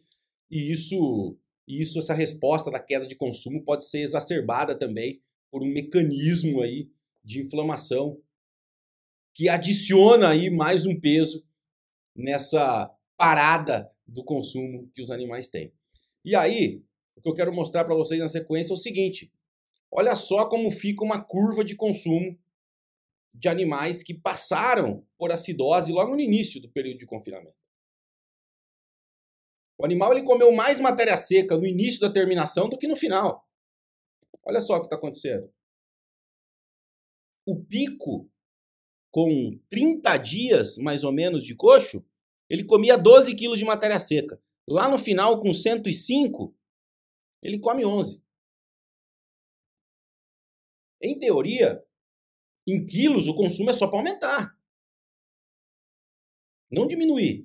E 0.52 0.72
isso, 0.72 1.40
isso, 1.68 1.98
essa 1.98 2.14
resposta 2.14 2.70
da 2.70 2.80
queda 2.80 3.08
de 3.08 3.16
consumo 3.16 3.64
pode 3.64 3.90
ser 3.90 4.02
exacerbada 4.02 4.78
também 4.78 5.24
por 5.50 5.64
um 5.64 5.74
mecanismo 5.74 6.62
aí 6.62 6.92
de 7.24 7.42
inflamação 7.42 8.22
que 9.34 9.50
adiciona 9.50 10.30
aí 10.30 10.52
mais 10.52 10.86
um 10.86 11.00
peso 11.00 11.50
nessa 12.16 12.96
parada 13.18 13.92
do 14.06 14.24
consumo 14.24 14.88
que 14.94 15.02
os 15.02 15.10
animais 15.10 15.50
têm. 15.50 15.74
E 16.24 16.36
aí, 16.36 16.84
o 17.16 17.22
que 17.22 17.30
eu 17.30 17.34
quero 17.34 17.52
mostrar 17.52 17.84
para 17.86 17.96
vocês 17.96 18.20
na 18.20 18.30
sequência 18.30 18.72
é 18.72 18.76
o 18.76 18.78
seguinte: 18.78 19.34
olha 19.92 20.16
só 20.16 20.48
como 20.48 20.72
fica 20.72 21.04
uma 21.04 21.24
curva 21.24 21.64
de 21.64 21.76
consumo 21.76 22.38
de 23.34 23.50
animais 23.50 24.02
que 24.02 24.14
passaram 24.14 25.06
por 25.18 25.32
acidose 25.32 25.92
logo 25.92 26.16
no 26.16 26.22
início 26.22 26.62
do 26.62 26.70
período 26.70 27.00
de 27.00 27.06
confinamento. 27.06 27.58
O 29.78 29.86
animal 29.86 30.14
ele 30.14 30.24
comeu 30.24 30.52
mais 30.54 30.80
matéria 30.80 31.18
seca 31.18 31.58
no 31.58 31.66
início 31.66 32.00
da 32.00 32.10
terminação 32.10 32.70
do 32.70 32.78
que 32.78 32.88
no 32.88 32.96
final. 32.96 33.46
Olha 34.46 34.62
só 34.62 34.76
o 34.76 34.80
que 34.80 34.86
está 34.86 34.96
acontecendo. 34.96 35.52
O 37.46 37.62
pico 37.64 38.30
com 39.12 39.58
30 39.70 40.18
dias, 40.18 40.78
mais 40.78 41.04
ou 41.04 41.12
menos, 41.12 41.46
de 41.46 41.56
coxo, 41.56 42.06
ele 42.50 42.64
comia 42.64 42.98
12 42.98 43.34
quilos 43.36 43.58
de 43.58 43.66
matéria 43.66 44.00
seca. 44.00 44.42
Lá 44.68 44.90
no 44.90 44.98
final, 44.98 45.40
com 45.40 45.54
105, 45.54 46.54
ele 47.42 47.60
come 47.60 47.86
11. 47.86 48.22
Em 51.02 51.20
teoria, 51.20 51.84
em 52.68 52.86
quilos, 52.86 53.28
o 53.28 53.36
consumo 53.36 53.70
é 53.70 53.74
só 53.74 53.88
para 53.88 54.00
aumentar. 54.00 54.58
Não 56.72 56.88
diminuir. 56.88 57.44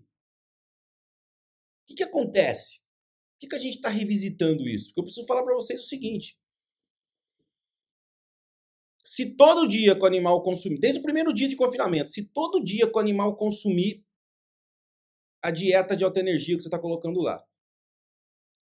O 1.82 1.86
que, 1.88 1.94
que 1.96 2.02
acontece? 2.02 2.80
Por 2.80 3.40
que, 3.40 3.48
que 3.48 3.56
a 3.56 3.58
gente 3.58 3.76
está 3.76 3.88
revisitando 3.88 4.68
isso? 4.68 4.86
Porque 4.86 5.00
eu 5.00 5.04
preciso 5.04 5.26
falar 5.26 5.42
para 5.42 5.54
vocês 5.54 5.80
o 5.80 5.86
seguinte. 5.86 6.38
Se 9.04 9.36
todo 9.36 9.66
dia 9.66 9.94
que 9.94 10.02
o 10.02 10.06
animal 10.06 10.42
consumir, 10.42 10.78
desde 10.78 11.00
o 11.00 11.02
primeiro 11.02 11.32
dia 11.32 11.48
de 11.48 11.56
confinamento, 11.56 12.10
se 12.10 12.26
todo 12.26 12.62
dia 12.62 12.86
que 12.86 12.96
o 12.96 13.00
animal 13.00 13.36
consumir 13.36 14.04
a 15.42 15.50
dieta 15.50 15.96
de 15.96 16.04
alta 16.04 16.20
energia 16.20 16.56
que 16.56 16.62
você 16.62 16.68
está 16.68 16.78
colocando 16.78 17.20
lá, 17.20 17.42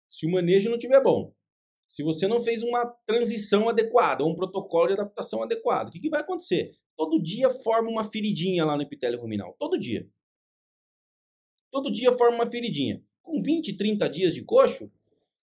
se 0.09 0.27
o 0.27 0.31
manejo 0.31 0.71
não 0.71 0.79
tiver 0.79 1.03
bom, 1.03 1.35
se 1.89 2.03
você 2.03 2.29
não 2.29 2.41
fez 2.41 2.63
uma 2.63 2.85
transição 3.07 3.69
adequada, 3.69 4.25
um 4.25 4.35
protocolo 4.35 4.89
de 4.89 4.93
adaptação 4.95 5.43
adequado, 5.43 5.89
o 5.89 5.91
que, 5.91 6.01
que 6.01 6.11
vai 6.11 6.21
acontecer? 6.21 6.73
Todo 6.97 7.23
dia 7.23 7.49
forma 7.51 7.89
uma 7.89 8.05
feridinha 8.05 8.65
lá 8.65 8.77
no 8.77 8.83
epitélio 8.83 9.21
ruminal. 9.21 9.57
Todo 9.59 9.79
dia. 9.79 10.09
Todo 11.71 11.93
dia 11.93 12.13
forma 12.13 12.37
uma 12.37 12.51
feridinha. 12.51 13.03
Com 13.23 13.43
20, 13.43 13.77
30 13.77 14.09
dias 14.09 14.35
de 14.35 14.43
coxo, 14.43 14.91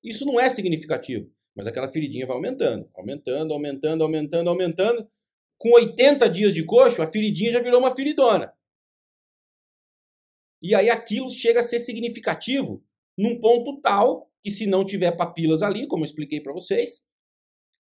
isso 0.04 0.26
não 0.26 0.40
é 0.40 0.50
significativo. 0.50 1.32
Mas 1.56 1.68
aquela 1.68 1.92
feridinha 1.92 2.28
vai 2.28 2.36
aumentando, 2.36 2.90
aumentando, 2.94 3.54
aumentando, 3.54 4.04
aumentando, 4.04 4.50
aumentando. 4.50 5.10
Com 5.58 5.72
80 5.72 6.30
dias 6.30 6.54
de 6.54 6.64
coxo, 6.64 7.02
a 7.02 7.12
feridinha 7.12 7.54
já 7.54 7.62
virou 7.62 7.80
uma 7.80 7.96
feridona. 7.96 8.54
E 10.62 10.76
aí 10.76 10.90
aquilo 10.90 11.30
chega 11.30 11.62
a 11.62 11.64
ser 11.64 11.80
significativo 11.80 12.84
num 13.18 13.40
ponto 13.40 13.80
tal 13.82 14.30
que 14.44 14.52
se 14.52 14.66
não 14.66 14.86
tiver 14.86 15.12
papilas 15.12 15.62
ali, 15.64 15.88
como 15.88 16.04
eu 16.04 16.06
expliquei 16.06 16.40
para 16.40 16.54
vocês, 16.54 17.02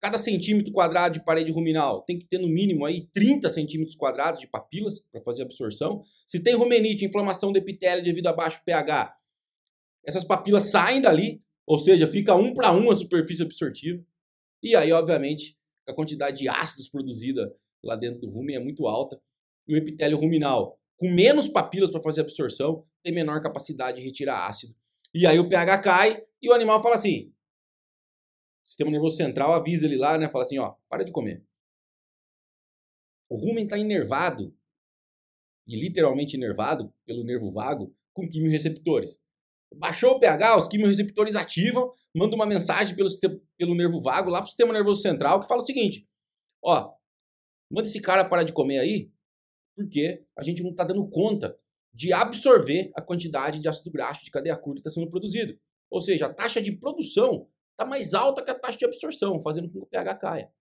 cada 0.00 0.18
centímetro 0.18 0.72
quadrado 0.72 1.18
de 1.18 1.24
parede 1.24 1.50
ruminal 1.50 2.02
tem 2.02 2.18
que 2.18 2.26
ter 2.26 2.38
no 2.38 2.48
mínimo 2.48 2.84
aí 2.84 3.06
30 3.12 3.48
centímetros 3.50 3.96
quadrados 3.96 4.40
de 4.40 4.46
papilas 4.46 5.00
para 5.10 5.20
fazer 5.22 5.42
absorção. 5.42 6.02
Se 6.26 6.42
tem 6.42 6.54
rumenite, 6.54 7.04
inflamação 7.04 7.52
do 7.52 7.58
epitélio 7.58 8.04
devido 8.04 8.26
a 8.26 8.32
baixo 8.32 8.62
pH, 8.64 9.16
essas 10.06 10.24
papilas 10.24 10.70
saem 10.70 11.00
dali, 11.00 11.42
ou 11.66 11.78
seja, 11.78 12.06
fica 12.06 12.34
um 12.34 12.52
para 12.52 12.72
um 12.72 12.90
a 12.90 12.96
superfície 12.96 13.42
absortiva. 13.42 14.04
E 14.62 14.76
aí, 14.76 14.92
obviamente, 14.92 15.56
a 15.88 15.94
quantidade 15.94 16.38
de 16.38 16.48
ácidos 16.48 16.88
produzida 16.88 17.54
lá 17.82 17.96
dentro 17.96 18.20
do 18.20 18.30
rumen 18.30 18.56
é 18.56 18.60
muito 18.60 18.86
alta. 18.86 19.20
E 19.66 19.74
o 19.74 19.76
epitélio 19.76 20.18
ruminal, 20.18 20.78
com 20.98 21.10
menos 21.10 21.48
papilas 21.48 21.90
para 21.90 22.02
fazer 22.02 22.20
absorção, 22.20 22.84
tem 23.02 23.12
menor 23.12 23.40
capacidade 23.40 23.98
de 23.98 24.04
retirar 24.04 24.46
ácido. 24.46 24.74
E 25.14 25.26
aí 25.28 25.38
o 25.38 25.48
pH 25.48 25.78
cai 25.78 26.26
e 26.42 26.48
o 26.48 26.52
animal 26.52 26.82
fala 26.82 26.96
assim: 26.96 27.32
o 28.64 28.68
sistema 28.68 28.90
nervoso 28.90 29.16
central 29.16 29.52
avisa 29.52 29.86
ele 29.86 29.96
lá, 29.96 30.18
né? 30.18 30.28
Fala 30.28 30.42
assim, 30.42 30.58
ó, 30.58 30.74
para 30.88 31.04
de 31.04 31.12
comer. 31.12 31.44
O 33.30 33.36
rumen 33.36 33.64
está 33.64 33.78
inervado, 33.78 34.56
e 35.66 35.76
literalmente 35.76 36.36
inervado 36.36 36.92
pelo 37.06 37.24
nervo 37.24 37.50
vago, 37.50 37.94
com 38.12 38.28
quimiorreceptores. 38.28 39.22
Baixou 39.76 40.12
o 40.12 40.20
pH, 40.20 40.56
os 40.58 40.68
quimiorreceptores 40.68 41.36
ativam, 41.36 41.92
manda 42.14 42.34
uma 42.36 42.46
mensagem 42.46 42.94
pelo, 42.94 43.08
pelo 43.56 43.74
nervo 43.74 44.00
vago 44.00 44.30
lá 44.30 44.38
para 44.38 44.46
o 44.46 44.48
sistema 44.48 44.72
nervoso 44.72 45.00
central 45.00 45.40
que 45.40 45.48
fala 45.48 45.62
o 45.62 45.64
seguinte: 45.64 46.08
ó, 46.62 46.92
manda 47.70 47.88
esse 47.88 48.00
cara 48.00 48.24
parar 48.24 48.44
de 48.44 48.52
comer 48.52 48.78
aí, 48.78 49.12
porque 49.76 50.24
a 50.36 50.42
gente 50.42 50.62
não 50.62 50.70
está 50.70 50.84
dando 50.84 51.08
conta 51.08 51.58
de 51.94 52.12
absorver 52.12 52.90
a 52.94 53.00
quantidade 53.00 53.60
de 53.60 53.68
ácido 53.68 53.90
graxo 53.90 54.24
de 54.24 54.30
cadeia 54.30 54.56
curta 54.56 54.82
que 54.82 54.88
está 54.88 54.90
sendo 54.90 55.10
produzido. 55.10 55.58
Ou 55.88 56.00
seja, 56.00 56.26
a 56.26 56.34
taxa 56.34 56.60
de 56.60 56.72
produção 56.72 57.48
está 57.70 57.86
mais 57.86 58.14
alta 58.14 58.42
que 58.42 58.50
a 58.50 58.58
taxa 58.58 58.78
de 58.78 58.84
absorção, 58.84 59.40
fazendo 59.40 59.68
com 59.68 59.78
que 59.78 59.84
o 59.84 59.86
pH 59.86 60.16
caia. 60.16 60.52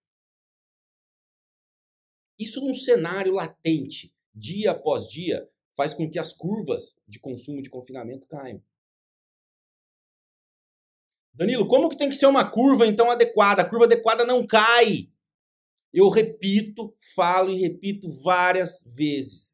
Isso 2.38 2.62
num 2.62 2.74
cenário 2.74 3.34
latente, 3.34 4.13
dia 4.34 4.72
após 4.72 5.08
dia, 5.08 5.50
faz 5.76 5.93
com 5.93 6.10
que 6.10 6.19
as 6.19 6.34
curvas 6.34 6.96
de 7.08 7.19
consumo 7.19 7.62
de 7.62 7.69
confinamento 7.69 8.28
caiam. 8.28 8.62
Danilo, 11.34 11.67
como 11.67 11.89
que 11.89 11.98
tem 11.98 12.10
que 12.10 12.15
ser 12.15 12.28
uma 12.28 12.48
curva 12.48 12.86
então 12.86 13.10
adequada? 13.10 13.63
A 13.63 13.69
curva 13.69 13.86
adequada 13.86 14.24
não 14.24 14.46
cai. 14.46 15.10
Eu 15.91 16.10
repito, 16.10 16.96
falo 17.15 17.50
e 17.50 17.60
repito 17.60 18.12
várias 18.22 18.84
vezes. 18.84 19.53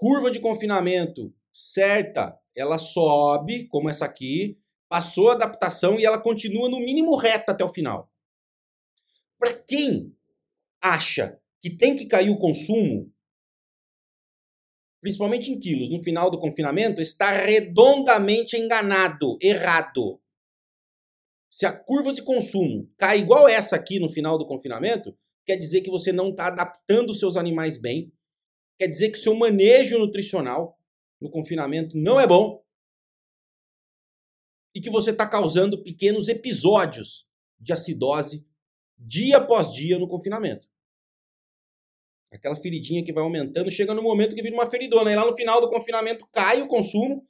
Curva 0.00 0.30
de 0.30 0.40
confinamento 0.40 1.30
certa, 1.52 2.34
ela 2.56 2.78
sobe, 2.78 3.68
como 3.68 3.90
essa 3.90 4.06
aqui, 4.06 4.58
passou 4.88 5.28
a 5.28 5.34
adaptação 5.34 6.00
e 6.00 6.06
ela 6.06 6.18
continua 6.18 6.70
no 6.70 6.80
mínimo 6.80 7.14
reta 7.16 7.52
até 7.52 7.62
o 7.62 7.68
final. 7.68 8.10
Para 9.38 9.52
quem 9.52 10.16
acha 10.80 11.38
que 11.60 11.68
tem 11.68 11.94
que 11.94 12.06
cair 12.06 12.30
o 12.30 12.38
consumo, 12.38 13.12
principalmente 15.02 15.50
em 15.50 15.60
quilos, 15.60 15.90
no 15.90 16.02
final 16.02 16.30
do 16.30 16.40
confinamento, 16.40 17.02
está 17.02 17.32
redondamente 17.32 18.56
enganado, 18.56 19.36
errado. 19.42 20.18
Se 21.50 21.66
a 21.66 21.78
curva 21.78 22.14
de 22.14 22.22
consumo 22.22 22.90
cai 22.96 23.18
igual 23.18 23.46
essa 23.46 23.76
aqui 23.76 24.00
no 24.00 24.08
final 24.08 24.38
do 24.38 24.46
confinamento, 24.46 25.14
quer 25.44 25.56
dizer 25.56 25.82
que 25.82 25.90
você 25.90 26.10
não 26.10 26.30
está 26.30 26.46
adaptando 26.46 27.10
os 27.10 27.18
seus 27.20 27.36
animais 27.36 27.76
bem, 27.76 28.10
quer 28.80 28.88
dizer 28.88 29.10
que 29.10 29.18
seu 29.18 29.34
manejo 29.34 29.98
nutricional 29.98 30.80
no 31.20 31.30
confinamento 31.30 31.98
não 31.98 32.18
é 32.18 32.26
bom 32.26 32.64
e 34.74 34.80
que 34.80 34.88
você 34.88 35.10
está 35.10 35.28
causando 35.28 35.82
pequenos 35.82 36.28
episódios 36.28 37.28
de 37.58 37.74
acidose 37.74 38.48
dia 38.98 39.36
após 39.36 39.70
dia 39.70 39.98
no 39.98 40.08
confinamento. 40.08 40.66
Aquela 42.32 42.56
feridinha 42.56 43.04
que 43.04 43.12
vai 43.12 43.22
aumentando, 43.22 43.70
chega 43.70 43.92
no 43.92 44.02
momento 44.02 44.34
que 44.34 44.40
vira 44.40 44.54
uma 44.54 44.70
feridona. 44.70 45.12
E 45.12 45.16
lá 45.16 45.26
no 45.26 45.36
final 45.36 45.60
do 45.60 45.68
confinamento 45.68 46.26
cai 46.32 46.62
o 46.62 46.68
consumo. 46.68 47.28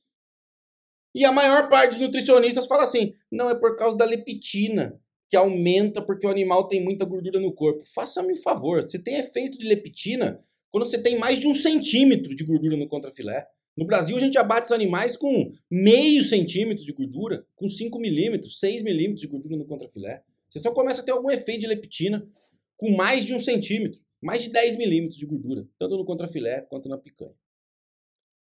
E 1.13 1.25
a 1.25 1.33
maior 1.33 1.69
parte 1.69 1.93
dos 1.93 2.01
nutricionistas 2.01 2.69
fala 2.69 2.85
assim: 2.85 3.17
não, 3.29 3.51
é 3.51 3.59
por 3.59 3.77
causa 3.77 3.97
da 3.97 4.05
leptina, 4.05 5.01
que 5.29 5.37
aumenta 5.37 6.01
porque 6.01 6.27
o 6.27 6.31
animal 6.31 6.69
tem 6.69 6.85
muita 6.85 7.05
gordura 7.05 7.41
no 7.41 7.53
corpo. 7.53 7.83
Faça-me 7.87 8.35
um 8.35 8.43
favor, 8.43 8.83
você 8.83 9.03
tem 9.03 9.17
efeito 9.17 9.59
de 9.59 9.67
leptina 9.67 10.39
quando 10.71 10.85
você 10.85 11.01
tem 11.01 11.19
mais 11.19 11.39
de 11.39 11.49
um 11.49 11.55
centímetro 11.55 12.35
de 12.35 12.45
gordura 12.45 12.77
no 12.77 12.89
contrafilé. 12.89 13.47
No 13.77 13.85
Brasil, 13.85 14.17
a 14.17 14.21
gente 14.21 14.37
abate 14.39 14.67
os 14.67 14.73
animais 14.73 15.17
com 15.17 15.53
meio 15.71 16.23
centímetro 16.23 16.85
de 16.85 16.93
gordura, 16.93 17.47
com 17.57 17.69
5 17.69 17.99
milímetros, 17.99 18.59
6 18.59 18.83
milímetros 18.83 19.21
de 19.21 19.27
gordura 19.27 19.57
no 19.57 19.65
contrafilé. 19.65 20.23
Você 20.49 20.59
só 20.59 20.73
começa 20.73 21.01
a 21.01 21.05
ter 21.05 21.13
algum 21.13 21.31
efeito 21.31 21.61
de 21.61 21.67
leptina 21.67 22.29
com 22.77 22.95
mais 22.97 23.25
de 23.25 23.35
um 23.35 23.39
centímetro, 23.39 24.01
mais 24.21 24.43
de 24.43 24.51
10 24.51 24.77
milímetros 24.77 25.19
de 25.19 25.27
gordura, 25.27 25.67
tanto 25.79 25.97
no 25.97 26.05
contrafilé 26.05 26.63
quanto 26.63 26.89
na 26.89 26.99
picanha. 26.99 27.35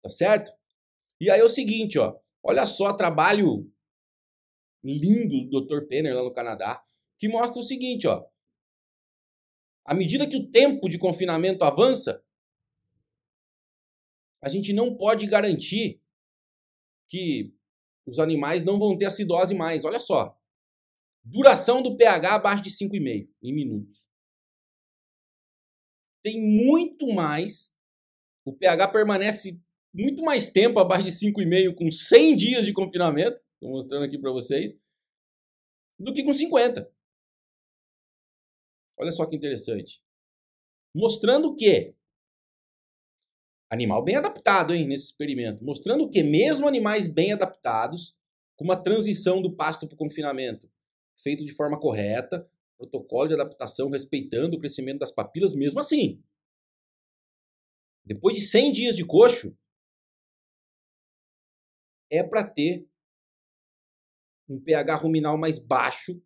Tá 0.02 0.10
certo? 0.10 0.52
E 1.20 1.30
aí 1.30 1.40
é 1.40 1.44
o 1.44 1.50
seguinte, 1.50 2.00
ó. 2.00 2.18
Olha 2.42 2.66
só, 2.66 2.94
trabalho 2.94 3.70
lindo 4.84 5.46
do 5.50 5.66
Dr. 5.66 5.88
Penner 5.88 6.16
lá 6.16 6.24
no 6.24 6.34
Canadá, 6.34 6.82
que 7.18 7.28
mostra 7.28 7.60
o 7.60 7.64
seguinte, 7.64 8.08
ó. 8.08 8.26
À 9.86 9.94
medida 9.94 10.28
que 10.28 10.38
o 10.38 10.50
tempo 10.52 10.88
de 10.88 10.98
confinamento 11.00 11.64
avança, 11.64 12.24
a 14.42 14.50
gente 14.50 14.72
não 14.72 14.96
pode 14.96 15.26
garantir 15.28 16.02
que 17.10 17.54
os 18.06 18.20
animais 18.20 18.64
não 18.64 18.80
vão 18.80 18.98
ter 18.98 19.06
acidose 19.06 19.54
mais. 19.56 19.84
Olha 19.84 20.00
só. 20.00 20.38
Duração 21.24 21.82
do 21.82 21.98
pH 21.98 22.36
abaixo 22.36 22.64
de 22.64 22.72
5,5 22.72 23.30
em 23.44 23.54
minutos. 23.54 24.10
Tem 26.24 26.42
muito 26.42 27.08
mais. 27.14 27.76
O 28.46 28.54
pH 28.54 28.88
permanece 28.90 29.62
muito 29.94 30.24
mais 30.24 30.50
tempo 30.52 30.80
abaixo 30.80 31.06
de 31.06 31.12
5,5 31.12 31.76
com 31.76 31.92
100 31.92 32.36
dias 32.36 32.66
de 32.66 32.74
confinamento. 32.74 33.42
Estou 33.54 33.70
mostrando 33.72 34.06
aqui 34.06 34.18
para 34.18 34.32
vocês. 34.32 34.80
Do 35.98 36.14
que 36.14 36.24
com 36.24 36.34
50. 36.34 36.90
Olha 39.00 39.12
só 39.12 39.26
que 39.26 39.36
interessante. 39.36 40.02
Mostrando 40.94 41.56
que 41.56 41.96
Animal 43.72 44.04
bem 44.04 44.16
adaptado, 44.16 44.74
hein, 44.74 44.88
nesse 44.88 45.06
experimento. 45.06 45.64
Mostrando 45.64 46.10
que 46.10 46.24
mesmo 46.24 46.68
animais 46.68 47.08
bem 47.08 47.34
adaptados, 47.34 48.18
com 48.58 48.64
uma 48.64 48.82
transição 48.82 49.42
do 49.42 49.56
pasto 49.56 49.88
para 49.88 49.94
o 49.94 49.98
confinamento 49.98 50.70
feito 51.22 51.46
de 51.46 51.54
forma 51.54 51.80
correta, 51.80 52.50
protocolo 52.78 53.28
de 53.28 53.34
adaptação 53.34 53.90
respeitando 53.90 54.56
o 54.56 54.60
crescimento 54.60 55.00
das 55.00 55.12
papilas, 55.12 55.54
mesmo 55.54 55.80
assim. 55.80 56.24
Depois 58.06 58.36
de 58.36 58.42
100 58.42 58.72
dias 58.72 58.96
de 58.96 59.06
coxo, 59.06 59.56
é 62.10 62.24
para 62.24 62.44
ter 62.44 62.90
um 64.48 64.60
pH 64.60 64.96
ruminal 64.96 65.38
mais 65.38 65.60
baixo, 65.60 66.20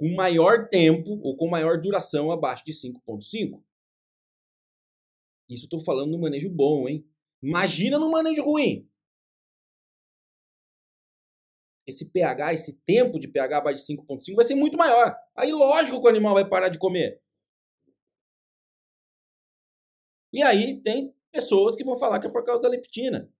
com 0.00 0.14
maior 0.14 0.66
tempo 0.70 1.20
ou 1.22 1.36
com 1.36 1.46
maior 1.46 1.78
duração 1.78 2.32
abaixo 2.32 2.64
de 2.64 2.72
5,5. 2.72 3.62
Isso 5.46 5.64
estou 5.64 5.84
falando 5.84 6.10
no 6.10 6.18
manejo 6.18 6.48
bom, 6.48 6.88
hein? 6.88 7.06
Imagina 7.42 7.98
no 7.98 8.10
manejo 8.10 8.42
ruim. 8.42 8.88
Esse 11.86 12.10
pH, 12.10 12.54
esse 12.54 12.80
tempo 12.86 13.20
de 13.20 13.28
pH 13.28 13.58
abaixo 13.58 13.84
de 13.84 13.94
5.5 13.94 14.34
vai 14.36 14.44
ser 14.46 14.54
muito 14.54 14.74
maior. 14.74 15.14
Aí 15.36 15.52
lógico 15.52 16.00
que 16.00 16.06
o 16.06 16.08
animal 16.08 16.32
vai 16.32 16.48
parar 16.48 16.70
de 16.70 16.78
comer. 16.78 17.22
E 20.32 20.42
aí 20.42 20.80
tem 20.80 21.14
pessoas 21.30 21.76
que 21.76 21.84
vão 21.84 21.98
falar 21.98 22.20
que 22.20 22.26
é 22.26 22.30
por 22.30 22.42
causa 22.42 22.62
da 22.62 22.70
leptina. 22.70 23.30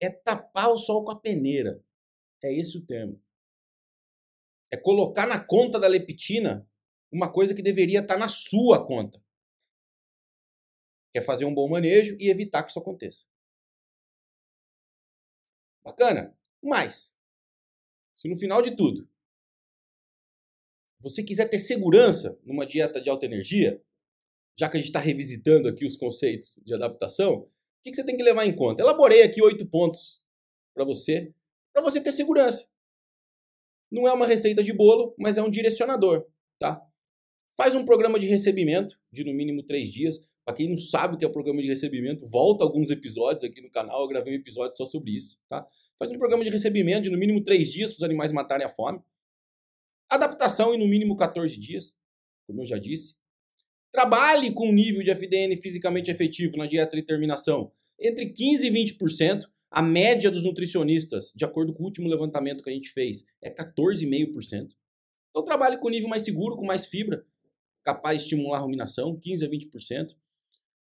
É 0.00 0.10
tapar 0.10 0.68
o 0.68 0.76
sol 0.76 1.04
com 1.04 1.12
a 1.12 1.20
peneira. 1.20 1.80
É 2.42 2.52
esse 2.52 2.76
o 2.76 2.84
termo. 2.84 3.22
É 4.72 4.76
colocar 4.76 5.26
na 5.26 5.38
conta 5.38 5.78
da 5.78 5.86
leptina 5.86 6.66
uma 7.10 7.30
coisa 7.30 7.54
que 7.54 7.62
deveria 7.62 8.00
estar 8.00 8.16
na 8.16 8.28
sua 8.28 8.84
conta. 8.86 9.22
Que 11.12 11.18
é 11.18 11.22
fazer 11.22 11.44
um 11.44 11.54
bom 11.54 11.68
manejo 11.68 12.16
e 12.18 12.30
evitar 12.30 12.62
que 12.62 12.70
isso 12.70 12.78
aconteça. 12.78 13.26
Bacana? 15.84 16.34
Mas, 16.62 17.18
se 18.14 18.28
no 18.28 18.38
final 18.38 18.62
de 18.62 18.74
tudo 18.74 19.08
você 21.00 21.22
quiser 21.22 21.50
ter 21.50 21.58
segurança 21.58 22.40
numa 22.44 22.64
dieta 22.64 23.00
de 23.00 23.10
alta 23.10 23.26
energia, 23.26 23.82
já 24.56 24.68
que 24.68 24.76
a 24.76 24.80
gente 24.80 24.86
está 24.86 25.00
revisitando 25.00 25.68
aqui 25.68 25.84
os 25.84 25.96
conceitos 25.96 26.62
de 26.64 26.72
adaptação, 26.72 27.40
o 27.40 27.50
que, 27.82 27.90
que 27.90 27.96
você 27.96 28.06
tem 28.06 28.16
que 28.16 28.22
levar 28.22 28.46
em 28.46 28.54
conta? 28.54 28.82
Elaborei 28.82 29.22
aqui 29.22 29.42
oito 29.42 29.66
pontos 29.66 30.22
para 30.72 30.84
você, 30.84 31.34
para 31.72 31.82
você 31.82 32.00
ter 32.00 32.12
segurança. 32.12 32.71
Não 33.92 34.08
é 34.08 34.12
uma 34.12 34.26
receita 34.26 34.62
de 34.62 34.72
bolo, 34.72 35.14
mas 35.18 35.36
é 35.36 35.42
um 35.42 35.50
direcionador, 35.50 36.26
tá? 36.58 36.82
Faz 37.54 37.74
um 37.74 37.84
programa 37.84 38.18
de 38.18 38.26
recebimento 38.26 38.98
de 39.12 39.22
no 39.22 39.34
mínimo 39.34 39.62
três 39.62 39.88
dias. 39.92 40.18
Para 40.46 40.56
quem 40.56 40.68
não 40.68 40.78
sabe 40.78 41.14
o 41.14 41.18
que 41.18 41.24
é 41.24 41.28
o 41.28 41.32
programa 41.32 41.60
de 41.60 41.68
recebimento, 41.68 42.26
volta 42.26 42.64
alguns 42.64 42.90
episódios 42.90 43.44
aqui 43.44 43.60
no 43.60 43.70
canal, 43.70 44.02
eu 44.02 44.08
gravei 44.08 44.32
um 44.32 44.36
episódio 44.36 44.76
só 44.76 44.86
sobre 44.86 45.12
isso, 45.12 45.38
tá? 45.48 45.64
Faz 45.98 46.10
um 46.10 46.18
programa 46.18 46.42
de 46.42 46.50
recebimento 46.50 47.02
de 47.02 47.10
no 47.10 47.18
mínimo 47.18 47.44
três 47.44 47.70
dias 47.70 47.92
para 47.92 47.98
os 47.98 48.02
animais 48.02 48.32
matarem 48.32 48.66
a 48.66 48.70
fome. 48.70 48.98
Adaptação 50.10 50.74
em 50.74 50.78
no 50.78 50.88
mínimo 50.88 51.16
14 51.16 51.60
dias, 51.60 51.94
como 52.46 52.62
eu 52.62 52.66
já 52.66 52.78
disse. 52.78 53.16
Trabalhe 53.92 54.52
com 54.52 54.72
nível 54.72 55.02
de 55.02 55.10
FDN 55.10 55.54
fisicamente 55.58 56.10
efetivo 56.10 56.56
na 56.56 56.66
dieta 56.66 56.96
de 56.96 57.02
terminação 57.02 57.70
entre 58.00 58.32
15% 58.32 58.64
e 58.64 58.70
20%. 58.70 59.42
A 59.74 59.80
média 59.80 60.30
dos 60.30 60.44
nutricionistas, 60.44 61.32
de 61.34 61.46
acordo 61.46 61.72
com 61.72 61.82
o 61.82 61.86
último 61.86 62.06
levantamento 62.06 62.62
que 62.62 62.68
a 62.68 62.72
gente 62.74 62.90
fez, 62.90 63.24
é 63.40 63.48
14,5%. 63.48 64.68
Então 65.30 65.42
trabalhe 65.46 65.78
com 65.78 65.88
nível 65.88 66.10
mais 66.10 66.22
seguro, 66.24 66.56
com 66.56 66.66
mais 66.66 66.84
fibra, 66.84 67.24
capaz 67.82 68.18
de 68.18 68.24
estimular 68.24 68.58
a 68.58 68.60
ruminação, 68.60 69.18
15 69.18 69.46
a 69.46 69.48
20%. 69.48 70.14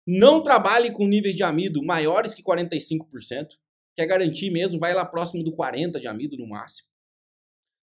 Não 0.06 0.44
trabalhe 0.44 0.92
com 0.92 1.08
níveis 1.08 1.38
de 1.38 1.42
amido 1.42 1.82
maiores 1.82 2.34
que 2.34 2.44
45%. 2.44 3.48
Quer 3.96 4.06
garantir 4.08 4.52
mesmo, 4.52 4.78
vai 4.78 4.94
lá 4.94 5.06
próximo 5.06 5.42
do 5.42 5.56
40 5.56 5.98
de 5.98 6.10
amido 6.10 6.36
no 6.36 6.50
máximo. 6.50 6.90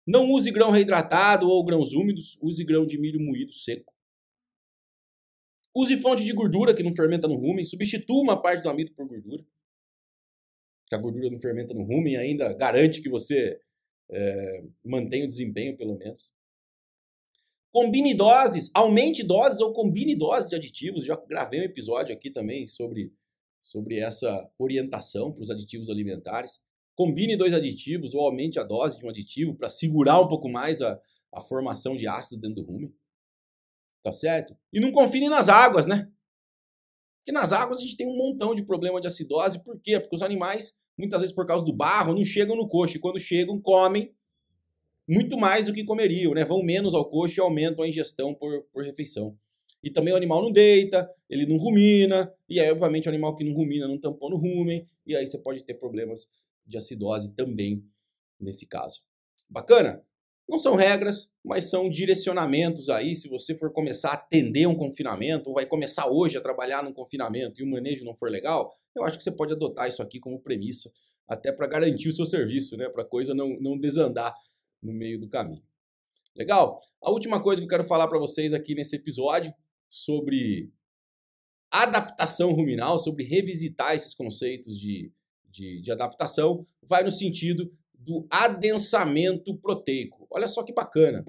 Não 0.06 0.30
use 0.30 0.50
grão 0.50 0.70
reidratado 0.70 1.48
ou 1.48 1.64
grãos 1.64 1.94
úmidos, 1.94 2.36
use 2.42 2.62
grão 2.66 2.84
de 2.84 2.98
milho 3.00 3.18
moído 3.18 3.52
seco. 3.54 3.94
Use 5.74 5.96
fonte 6.02 6.22
de 6.22 6.34
gordura 6.34 6.74
que 6.74 6.82
não 6.82 6.92
fermenta 6.92 7.26
no 7.26 7.36
rumen, 7.36 7.64
substitua 7.64 8.22
uma 8.22 8.42
parte 8.42 8.62
do 8.62 8.68
amido 8.68 8.92
por 8.92 9.08
gordura 9.08 9.42
que 10.88 10.94
a 10.94 10.98
gordura 10.98 11.30
não 11.30 11.40
fermenta 11.40 11.74
no 11.74 11.84
rumen 11.84 12.16
ainda 12.16 12.52
garante 12.52 13.02
que 13.02 13.08
você 13.08 13.60
é, 14.10 14.64
mantenha 14.84 15.24
o 15.24 15.28
desempenho, 15.28 15.76
pelo 15.76 15.96
menos. 15.96 16.32
Combine 17.70 18.14
doses, 18.14 18.70
aumente 18.74 19.22
doses 19.22 19.60
ou 19.60 19.72
combine 19.72 20.16
doses 20.16 20.48
de 20.48 20.56
aditivos. 20.56 21.04
Já 21.04 21.16
gravei 21.16 21.60
um 21.60 21.64
episódio 21.64 22.14
aqui 22.14 22.30
também 22.30 22.66
sobre, 22.66 23.12
sobre 23.60 23.98
essa 23.98 24.50
orientação 24.58 25.32
para 25.32 25.42
os 25.42 25.50
aditivos 25.50 25.90
alimentares. 25.90 26.60
Combine 26.96 27.36
dois 27.36 27.52
aditivos 27.52 28.14
ou 28.14 28.22
aumente 28.22 28.58
a 28.58 28.64
dose 28.64 28.98
de 28.98 29.04
um 29.04 29.10
aditivo 29.10 29.54
para 29.54 29.68
segurar 29.68 30.20
um 30.20 30.26
pouco 30.26 30.48
mais 30.48 30.80
a, 30.80 30.98
a 31.32 31.40
formação 31.40 31.94
de 31.94 32.08
ácido 32.08 32.40
dentro 32.40 32.62
do 32.62 32.66
rumen. 32.66 32.92
Tá 34.02 34.12
certo? 34.12 34.56
E 34.72 34.80
não 34.80 34.90
confine 34.90 35.28
nas 35.28 35.48
águas, 35.48 35.86
né? 35.86 36.10
Porque 37.28 37.38
nas 37.38 37.52
águas 37.52 37.80
a 37.80 37.82
gente 37.82 37.94
tem 37.94 38.06
um 38.06 38.16
montão 38.16 38.54
de 38.54 38.62
problema 38.62 39.02
de 39.02 39.06
acidose. 39.06 39.62
Por 39.62 39.78
quê? 39.78 40.00
Porque 40.00 40.16
os 40.16 40.22
animais, 40.22 40.78
muitas 40.96 41.20
vezes 41.20 41.34
por 41.34 41.44
causa 41.44 41.62
do 41.62 41.74
barro, 41.74 42.14
não 42.14 42.24
chegam 42.24 42.56
no 42.56 42.66
coxo. 42.66 42.96
E 42.96 43.00
quando 43.00 43.20
chegam, 43.20 43.60
comem 43.60 44.14
muito 45.06 45.36
mais 45.36 45.66
do 45.66 45.74
que 45.74 45.84
comeriam, 45.84 46.32
né? 46.32 46.42
Vão 46.42 46.62
menos 46.62 46.94
ao 46.94 47.04
coxo 47.04 47.38
e 47.38 47.42
aumentam 47.42 47.84
a 47.84 47.88
ingestão 47.88 48.34
por, 48.34 48.62
por 48.72 48.82
refeição. 48.82 49.36
E 49.82 49.90
também 49.90 50.14
o 50.14 50.16
animal 50.16 50.42
não 50.42 50.50
deita, 50.50 51.06
ele 51.28 51.44
não 51.44 51.58
rumina, 51.58 52.32
e 52.48 52.58
aí, 52.58 52.70
obviamente, 52.70 53.04
o 53.04 53.10
animal 53.10 53.36
que 53.36 53.44
não 53.44 53.52
rumina 53.52 53.86
não 53.86 54.00
tampou 54.00 54.30
no 54.30 54.38
rumen, 54.38 54.88
e 55.06 55.14
aí 55.14 55.26
você 55.26 55.36
pode 55.36 55.62
ter 55.64 55.74
problemas 55.74 56.26
de 56.66 56.78
acidose 56.78 57.34
também 57.34 57.84
nesse 58.40 58.66
caso. 58.66 59.02
Bacana? 59.50 60.02
Não 60.48 60.58
são 60.58 60.76
regras, 60.76 61.30
mas 61.44 61.68
são 61.68 61.90
direcionamentos 61.90 62.88
aí. 62.88 63.14
Se 63.14 63.28
você 63.28 63.54
for 63.54 63.70
começar 63.70 64.10
a 64.10 64.14
atender 64.14 64.66
um 64.66 64.74
confinamento, 64.74 65.50
ou 65.50 65.54
vai 65.54 65.66
começar 65.66 66.08
hoje 66.08 66.38
a 66.38 66.40
trabalhar 66.40 66.82
num 66.82 66.92
confinamento 66.92 67.60
e 67.60 67.64
o 67.64 67.70
manejo 67.70 68.04
não 68.04 68.14
for 68.14 68.30
legal, 68.30 68.72
eu 68.96 69.04
acho 69.04 69.18
que 69.18 69.24
você 69.24 69.30
pode 69.30 69.52
adotar 69.52 69.88
isso 69.88 70.02
aqui 70.02 70.18
como 70.18 70.40
premissa, 70.40 70.90
até 71.28 71.52
para 71.52 71.66
garantir 71.66 72.08
o 72.08 72.12
seu 72.12 72.24
serviço, 72.24 72.76
né? 72.78 72.88
Para 72.88 73.02
a 73.02 73.06
coisa 73.06 73.34
não, 73.34 73.60
não 73.60 73.78
desandar 73.78 74.34
no 74.82 74.92
meio 74.92 75.20
do 75.20 75.28
caminho. 75.28 75.62
Legal? 76.34 76.80
A 77.02 77.10
última 77.10 77.42
coisa 77.42 77.60
que 77.60 77.66
eu 77.66 77.70
quero 77.70 77.84
falar 77.84 78.08
para 78.08 78.18
vocês 78.18 78.54
aqui 78.54 78.74
nesse 78.74 78.96
episódio 78.96 79.52
sobre 79.90 80.72
adaptação 81.70 82.52
ruminal, 82.52 82.98
sobre 82.98 83.24
revisitar 83.24 83.94
esses 83.94 84.14
conceitos 84.14 84.78
de, 84.78 85.12
de, 85.44 85.82
de 85.82 85.92
adaptação, 85.92 86.64
vai 86.82 87.02
no 87.02 87.10
sentido 87.10 87.70
do 87.98 88.26
adensamento 88.30 89.56
proteico. 89.58 90.26
Olha 90.30 90.48
só 90.48 90.62
que 90.62 90.72
bacana. 90.72 91.24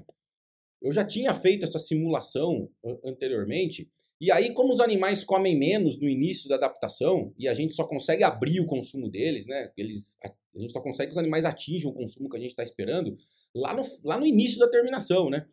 Eu 0.82 0.94
já 0.94 1.04
tinha 1.04 1.34
feito 1.34 1.66
essa 1.66 1.80
simulação 1.80 2.70
anteriormente, 3.04 3.90
e 4.22 4.32
aí, 4.32 4.54
como 4.54 4.74
os 4.74 4.82
animais 4.82 5.24
comem 5.24 5.58
menos 5.58 5.98
no 5.98 6.08
início 6.08 6.50
da 6.50 6.56
adaptação, 6.56 7.34
e 7.38 7.48
a 7.48 7.54
gente 7.54 7.74
só 7.74 7.88
consegue 7.88 8.22
abrir 8.22 8.60
o 8.60 8.66
consumo 8.66 9.10
deles, 9.10 9.48
né? 9.48 9.72
Eles, 9.78 10.18
a 10.24 10.60
gente 10.60 10.74
só 10.74 10.82
consegue 10.82 11.08
que 11.08 11.14
os 11.14 11.18
animais 11.18 11.46
atinjam 11.46 11.92
o 11.92 11.94
consumo 11.94 12.30
que 12.30 12.36
a 12.36 12.40
gente 12.40 12.50
está 12.50 12.64
esperando 12.64 13.16
lá 13.56 13.74
no, 13.74 13.82
lá 14.04 14.18
no 14.18 14.26
início 14.26 14.60
da 14.60 14.70
terminação, 14.70 15.30
né? 15.30 15.46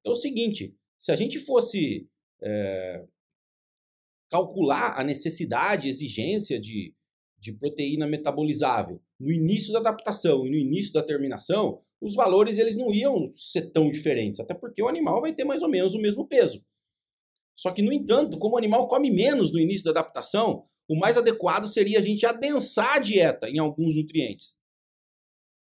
Então 0.00 0.12
é 0.12 0.16
o 0.16 0.20
seguinte: 0.20 0.74
se 0.98 1.12
a 1.12 1.16
gente 1.16 1.38
fosse 1.38 2.08
é, 2.42 3.04
calcular 4.28 4.98
a 4.98 5.04
necessidade, 5.04 5.88
exigência 5.88 6.60
de, 6.60 6.92
de 7.38 7.52
proteína 7.52 8.06
metabolizável 8.06 9.00
no 9.18 9.32
início 9.32 9.72
da 9.72 9.80
adaptação 9.80 10.46
e 10.46 10.50
no 10.50 10.56
início 10.56 10.92
da 10.92 11.02
terminação, 11.02 11.80
os 12.00 12.14
valores 12.14 12.58
eles 12.58 12.76
não 12.76 12.92
iam 12.92 13.28
ser 13.30 13.70
tão 13.70 13.90
diferentes, 13.90 14.38
até 14.38 14.54
porque 14.54 14.82
o 14.82 14.88
animal 14.88 15.20
vai 15.20 15.32
ter 15.32 15.44
mais 15.44 15.62
ou 15.62 15.68
menos 15.68 15.94
o 15.94 16.00
mesmo 16.00 16.26
peso. 16.26 16.64
Só 17.56 17.72
que, 17.72 17.82
no 17.82 17.92
entanto, 17.92 18.38
como 18.38 18.54
o 18.54 18.58
animal 18.58 18.86
come 18.86 19.10
menos 19.10 19.52
no 19.52 19.58
início 19.58 19.84
da 19.84 19.90
adaptação, 19.90 20.64
o 20.88 20.96
mais 20.96 21.16
adequado 21.16 21.66
seria 21.66 21.98
a 21.98 22.02
gente 22.02 22.24
adensar 22.24 22.96
a 22.96 22.98
dieta 23.00 23.50
em 23.50 23.58
alguns 23.58 23.96
nutrientes. 23.96 24.56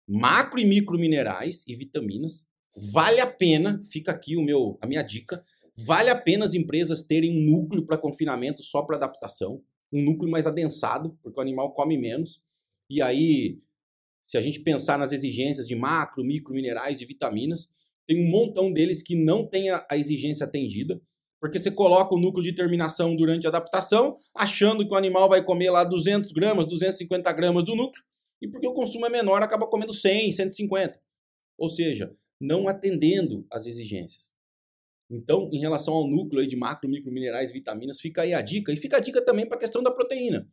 Macro 0.06 0.60
e 0.60 0.64
micro 0.64 0.98
minerais 0.98 1.64
e 1.66 1.74
vitaminas. 1.74 2.46
Vale 2.76 3.20
a 3.20 3.26
pena, 3.26 3.82
fica 3.90 4.12
aqui 4.12 4.36
o 4.36 4.42
meu, 4.42 4.78
a 4.80 4.86
minha 4.86 5.02
dica, 5.02 5.42
vale 5.76 6.10
a 6.10 6.14
pena 6.14 6.44
as 6.44 6.54
empresas 6.54 7.02
terem 7.02 7.30
um 7.30 7.50
núcleo 7.50 7.84
para 7.86 7.98
confinamento 7.98 8.62
só 8.62 8.82
para 8.82 8.96
adaptação 8.96 9.62
um 9.92 10.02
núcleo 10.02 10.30
mais 10.30 10.46
adensado, 10.46 11.18
porque 11.22 11.38
o 11.38 11.42
animal 11.42 11.72
come 11.72 11.98
menos. 11.98 12.42
E 12.88 13.02
aí, 13.02 13.58
se 14.22 14.36
a 14.36 14.40
gente 14.40 14.60
pensar 14.60 14.98
nas 14.98 15.12
exigências 15.12 15.66
de 15.66 15.74
macro, 15.74 16.24
micro, 16.24 16.54
minerais 16.54 17.00
e 17.00 17.06
vitaminas, 17.06 17.68
tem 18.06 18.24
um 18.24 18.28
montão 18.28 18.72
deles 18.72 19.02
que 19.02 19.14
não 19.14 19.46
tem 19.46 19.70
a, 19.70 19.86
a 19.90 19.96
exigência 19.96 20.44
atendida, 20.44 21.00
porque 21.40 21.58
você 21.58 21.70
coloca 21.70 22.14
o 22.14 22.18
núcleo 22.18 22.42
de 22.42 22.54
terminação 22.54 23.16
durante 23.16 23.46
a 23.46 23.48
adaptação, 23.48 24.16
achando 24.34 24.86
que 24.86 24.92
o 24.92 24.96
animal 24.96 25.28
vai 25.28 25.42
comer 25.44 25.70
lá 25.70 25.84
200 25.84 26.32
gramas, 26.32 26.66
250 26.66 27.32
gramas 27.32 27.64
do 27.64 27.74
núcleo, 27.74 28.04
e 28.42 28.48
porque 28.48 28.66
o 28.66 28.74
consumo 28.74 29.06
é 29.06 29.10
menor, 29.10 29.42
acaba 29.42 29.66
comendo 29.66 29.94
100, 29.94 30.32
150. 30.32 31.00
Ou 31.58 31.70
seja, 31.70 32.14
não 32.40 32.68
atendendo 32.68 33.46
às 33.50 33.66
exigências. 33.66 34.34
Então, 35.10 35.50
em 35.52 35.58
relação 35.58 35.94
ao 35.94 36.06
núcleo 36.06 36.46
de 36.46 36.54
macro, 36.54 36.88
micro, 36.88 37.10
minerais, 37.10 37.50
vitaminas, 37.50 38.00
fica 38.00 38.22
aí 38.22 38.32
a 38.32 38.40
dica. 38.40 38.72
E 38.72 38.76
fica 38.76 38.96
a 38.96 39.00
dica 39.00 39.20
também 39.24 39.46
para 39.46 39.56
a 39.56 39.60
questão 39.60 39.82
da 39.82 39.90
proteína. 39.90 40.48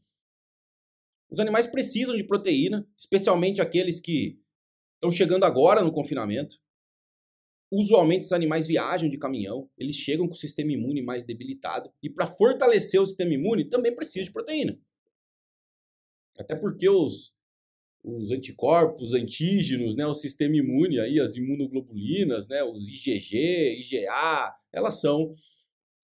Os 1.30 1.40
animais 1.40 1.68
precisam 1.68 2.16
de 2.16 2.24
proteína, 2.24 2.88
especialmente 2.98 3.62
aqueles 3.62 4.00
que 4.00 4.40
estão 4.96 5.12
chegando 5.12 5.44
agora 5.44 5.84
no 5.84 5.92
confinamento. 5.92 6.60
Usualmente, 7.72 8.22
esses 8.22 8.32
animais 8.32 8.66
viajam 8.66 9.10
de 9.10 9.18
caminhão, 9.18 9.70
eles 9.78 9.96
chegam 9.96 10.26
com 10.26 10.34
o 10.34 10.38
sistema 10.38 10.72
imune 10.72 11.02
mais 11.04 11.24
debilitado. 11.24 11.92
E 12.02 12.10
para 12.10 12.26
fortalecer 12.26 13.00
o 13.00 13.06
sistema 13.06 13.34
imune, 13.34 13.66
também 13.66 13.94
precisa 13.94 14.26
de 14.26 14.32
proteína. 14.32 14.80
Até 16.40 16.56
porque 16.56 16.88
os, 16.90 17.36
os 18.08 18.32
anticorpos, 18.32 19.14
antígenos, 19.14 19.96
né, 19.96 20.06
o 20.06 20.16
sistema 20.16 20.56
imune 20.56 21.00
aí, 21.00 21.20
as 21.20 21.36
imunoglobulinas, 21.36 22.48
né, 22.48 22.64
os 22.64 22.88
IgG, 22.88 23.80
IgA, 23.80 24.56
elas 24.72 25.02
são, 25.02 25.36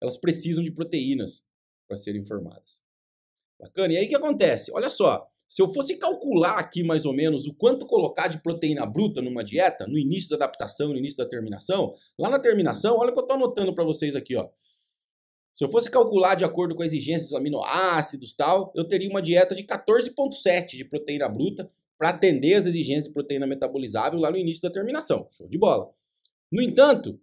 elas 0.01 0.17
precisam 0.17 0.63
de 0.63 0.71
proteínas 0.71 1.45
para 1.87 1.97
serem 1.97 2.25
formadas. 2.25 2.83
Bacana. 3.59 3.93
E 3.93 3.97
aí 3.97 4.05
o 4.05 4.09
que 4.09 4.15
acontece? 4.15 4.71
Olha 4.73 4.89
só, 4.89 5.25
se 5.47 5.61
eu 5.61 5.73
fosse 5.73 5.95
calcular 5.97 6.57
aqui 6.57 6.83
mais 6.83 7.05
ou 7.05 7.13
menos 7.13 7.47
o 7.47 7.53
quanto 7.53 7.85
colocar 7.85 8.27
de 8.27 8.41
proteína 8.41 8.85
bruta 8.85 9.21
numa 9.21 9.43
dieta, 9.43 9.87
no 9.87 9.97
início 9.97 10.29
da 10.31 10.35
adaptação, 10.35 10.89
no 10.89 10.97
início 10.97 11.17
da 11.17 11.29
terminação, 11.29 11.95
lá 12.19 12.29
na 12.29 12.39
terminação, 12.39 12.97
olha 12.97 13.11
o 13.11 13.13
que 13.13 13.19
eu 13.19 13.23
estou 13.23 13.37
anotando 13.37 13.73
para 13.73 13.85
vocês 13.85 14.15
aqui, 14.15 14.35
ó. 14.35 14.49
Se 15.55 15.63
eu 15.63 15.69
fosse 15.69 15.89
calcular 15.89 16.33
de 16.35 16.43
acordo 16.43 16.75
com 16.75 16.81
a 16.81 16.85
exigência 16.85 17.25
dos 17.25 17.35
aminoácidos 17.35 18.33
tal, 18.33 18.73
eu 18.75 18.83
teria 18.83 19.07
uma 19.07 19.21
dieta 19.21 19.53
de 19.53 19.63
14,7 19.63 20.75
de 20.75 20.83
proteína 20.83 21.29
bruta 21.29 21.71
para 21.97 22.09
atender 22.09 22.55
as 22.55 22.65
exigências 22.65 23.05
de 23.05 23.13
proteína 23.13 23.47
metabolizável 23.47 24.19
lá 24.19 24.31
no 24.31 24.37
início 24.37 24.61
da 24.61 24.71
terminação. 24.71 25.27
Show 25.29 25.47
de 25.47 25.57
bola. 25.57 25.93
No 26.51 26.61
entanto, 26.61 27.19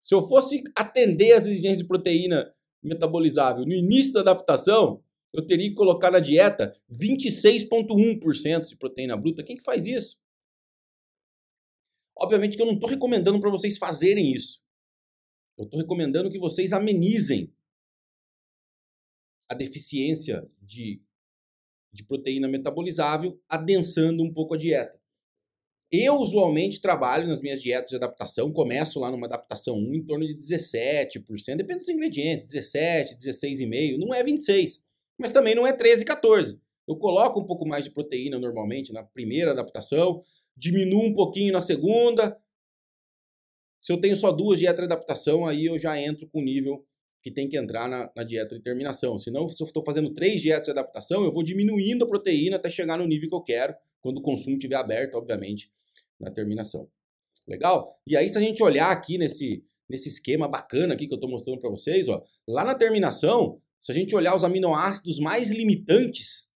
se 0.00 0.14
eu 0.14 0.22
fosse 0.22 0.64
atender 0.74 1.32
as 1.32 1.46
exigências 1.46 1.78
de 1.78 1.86
proteína 1.86 2.52
metabolizável 2.82 3.64
no 3.64 3.72
início 3.72 4.12
da 4.12 4.20
adaptação, 4.20 5.02
eu 5.32 5.46
teria 5.46 5.68
que 5.68 5.74
colocar 5.74 6.10
na 6.10 6.18
dieta 6.18 6.76
26,1% 6.90 8.68
de 8.68 8.76
proteína 8.76 9.16
bruta. 9.16 9.42
Quem 9.42 9.56
que 9.56 9.62
faz 9.62 9.86
isso? 9.86 10.20
Obviamente 12.16 12.56
que 12.56 12.62
eu 12.62 12.66
não 12.66 12.74
estou 12.74 12.90
recomendando 12.90 13.40
para 13.40 13.50
vocês 13.50 13.78
fazerem 13.78 14.32
isso. 14.32 14.62
Eu 15.56 15.64
estou 15.64 15.80
recomendando 15.80 16.30
que 16.30 16.38
vocês 16.38 16.72
amenizem 16.72 17.54
a 19.48 19.54
deficiência 19.54 20.50
de 20.60 21.02
de 21.92 22.04
proteína 22.04 22.48
metabolizável, 22.48 23.38
adensando 23.48 24.22
um 24.22 24.32
pouco 24.32 24.54
a 24.54 24.58
dieta. 24.58 25.00
Eu 25.90 26.14
usualmente 26.14 26.80
trabalho 26.80 27.28
nas 27.28 27.42
minhas 27.42 27.60
dietas 27.60 27.90
de 27.90 27.96
adaptação, 27.96 28.50
começo 28.50 28.98
lá 28.98 29.10
numa 29.10 29.26
adaptação 29.26 29.76
1 29.76 29.94
em 29.94 30.02
torno 30.02 30.26
de 30.26 30.32
17%, 30.32 31.56
depende 31.56 31.80
dos 31.80 31.88
ingredientes, 31.90 32.48
17, 32.48 33.16
16,5, 33.16 33.98
não 33.98 34.14
é 34.14 34.24
26, 34.24 34.82
mas 35.18 35.32
também 35.32 35.54
não 35.54 35.66
é 35.66 35.72
13, 35.72 36.06
14. 36.06 36.58
Eu 36.88 36.96
coloco 36.96 37.38
um 37.38 37.44
pouco 37.44 37.68
mais 37.68 37.84
de 37.84 37.90
proteína 37.90 38.38
normalmente 38.38 38.90
na 38.90 39.02
primeira 39.02 39.50
adaptação, 39.50 40.22
diminuo 40.56 41.04
um 41.04 41.14
pouquinho 41.14 41.52
na 41.52 41.60
segunda. 41.60 42.40
Se 43.78 43.92
eu 43.92 44.00
tenho 44.00 44.16
só 44.16 44.32
duas 44.32 44.58
dietas 44.58 44.78
de 44.78 44.92
adaptação, 44.92 45.46
aí 45.46 45.66
eu 45.66 45.78
já 45.78 46.00
entro 46.00 46.26
com 46.28 46.40
nível 46.40 46.86
que 47.22 47.30
tem 47.30 47.48
que 47.48 47.56
entrar 47.56 47.88
na, 47.88 48.10
na 48.16 48.24
dieta 48.24 48.56
de 48.56 48.62
terminação. 48.62 49.16
Senão, 49.16 49.48
se 49.48 49.62
eu 49.62 49.66
estou 49.66 49.84
fazendo 49.84 50.12
três 50.12 50.40
dietas 50.40 50.64
de 50.64 50.70
adaptação, 50.72 51.24
eu 51.24 51.30
vou 51.30 51.42
diminuindo 51.42 52.04
a 52.04 52.08
proteína 52.08 52.56
até 52.56 52.68
chegar 52.68 52.98
no 52.98 53.06
nível 53.06 53.28
que 53.28 53.34
eu 53.34 53.42
quero, 53.42 53.74
quando 54.00 54.18
o 54.18 54.22
consumo 54.22 54.56
estiver 54.56 54.74
aberto, 54.74 55.14
obviamente, 55.14 55.70
na 56.18 56.30
terminação. 56.30 56.88
Legal? 57.46 57.96
E 58.06 58.16
aí, 58.16 58.28
se 58.28 58.36
a 58.36 58.40
gente 58.40 58.62
olhar 58.62 58.90
aqui 58.90 59.16
nesse, 59.18 59.64
nesse 59.88 60.08
esquema 60.08 60.48
bacana 60.48 60.94
aqui 60.94 61.06
que 61.06 61.14
eu 61.14 61.16
estou 61.16 61.30
mostrando 61.30 61.60
para 61.60 61.70
vocês, 61.70 62.08
ó, 62.08 62.22
lá 62.46 62.64
na 62.64 62.74
terminação, 62.74 63.60
se 63.80 63.92
a 63.92 63.94
gente 63.94 64.14
olhar 64.14 64.34
os 64.34 64.44
aminoácidos 64.44 65.20
mais 65.20 65.50
limitantes 65.50 66.50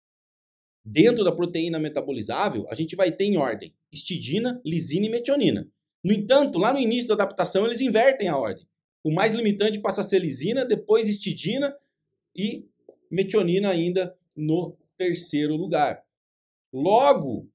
dentro 0.84 1.24
da 1.24 1.32
proteína 1.32 1.80
metabolizável, 1.80 2.66
a 2.70 2.76
gente 2.76 2.96
vai 2.96 3.12
ter 3.12 3.26
em 3.26 3.38
ordem 3.38 3.74
histidina, 3.92 4.62
lisina 4.66 5.06
e 5.06 5.10
metionina. 5.10 5.68
No 6.04 6.14
entanto, 6.14 6.60
lá 6.60 6.74
no 6.74 6.80
início 6.80 7.08
da 7.08 7.16
adaptação, 7.16 7.66
eles 7.66 7.82
invertem 7.82 8.28
a 8.28 8.38
ordem. 8.38 8.68
O 9.06 9.12
mais 9.12 9.34
limitante 9.34 9.80
passa 9.80 10.02
a 10.02 10.04
ser 10.04 10.18
lisina, 10.18 10.66
depois 10.66 11.08
histidina 11.08 11.78
e 12.36 12.68
metionina 13.12 13.70
ainda 13.70 14.18
no 14.36 14.76
terceiro 14.98 15.56
lugar. 15.56 16.04
Logo, 16.74 17.48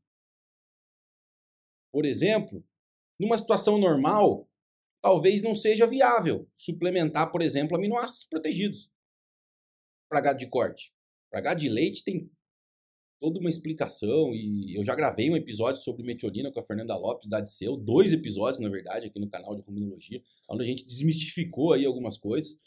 por 1.93 2.05
exemplo, 2.05 2.65
numa 3.19 3.37
situação 3.37 3.79
normal, 3.79 4.49
talvez 5.03 5.43
não 5.43 5.57
seja 5.57 5.89
viável 5.89 6.49
suplementar, 6.57 7.33
por 7.33 7.43
exemplo, 7.43 7.77
aminoácidos 7.77 8.27
protegidos 8.27 8.89
para 10.09 10.21
gado 10.21 10.39
de 10.39 10.47
corte. 10.47 10.95
Para 11.33 11.41
gado 11.41 11.59
de 11.59 11.69
leite 11.69 12.05
tem 12.05 12.31
toda 13.21 13.39
uma 13.39 13.51
explicação 13.51 14.35
e 14.35 14.77
eu 14.77 14.83
já 14.83 14.95
gravei 14.95 15.31
um 15.31 15.37
episódio 15.37 15.83
sobre 15.83 16.03
metionina 16.03 16.51
com 16.51 16.59
a 16.59 16.63
Fernanda 16.63 16.97
Lopes 16.97 17.29
da 17.29 17.39
Adiceu, 17.39 17.77
dois 17.77 18.13
episódios, 18.13 18.59
na 18.59 18.69
verdade, 18.69 19.07
aqui 19.07 19.21
no 19.21 19.29
canal 19.29 19.55
de 19.55 19.63
Ruminologia, 19.63 20.23
onde 20.49 20.63
a 20.63 20.67
gente 20.67 20.87
desmistificou 20.87 21.75
aí 21.75 21.85
algumas 21.85 22.17
coisas 22.17 22.59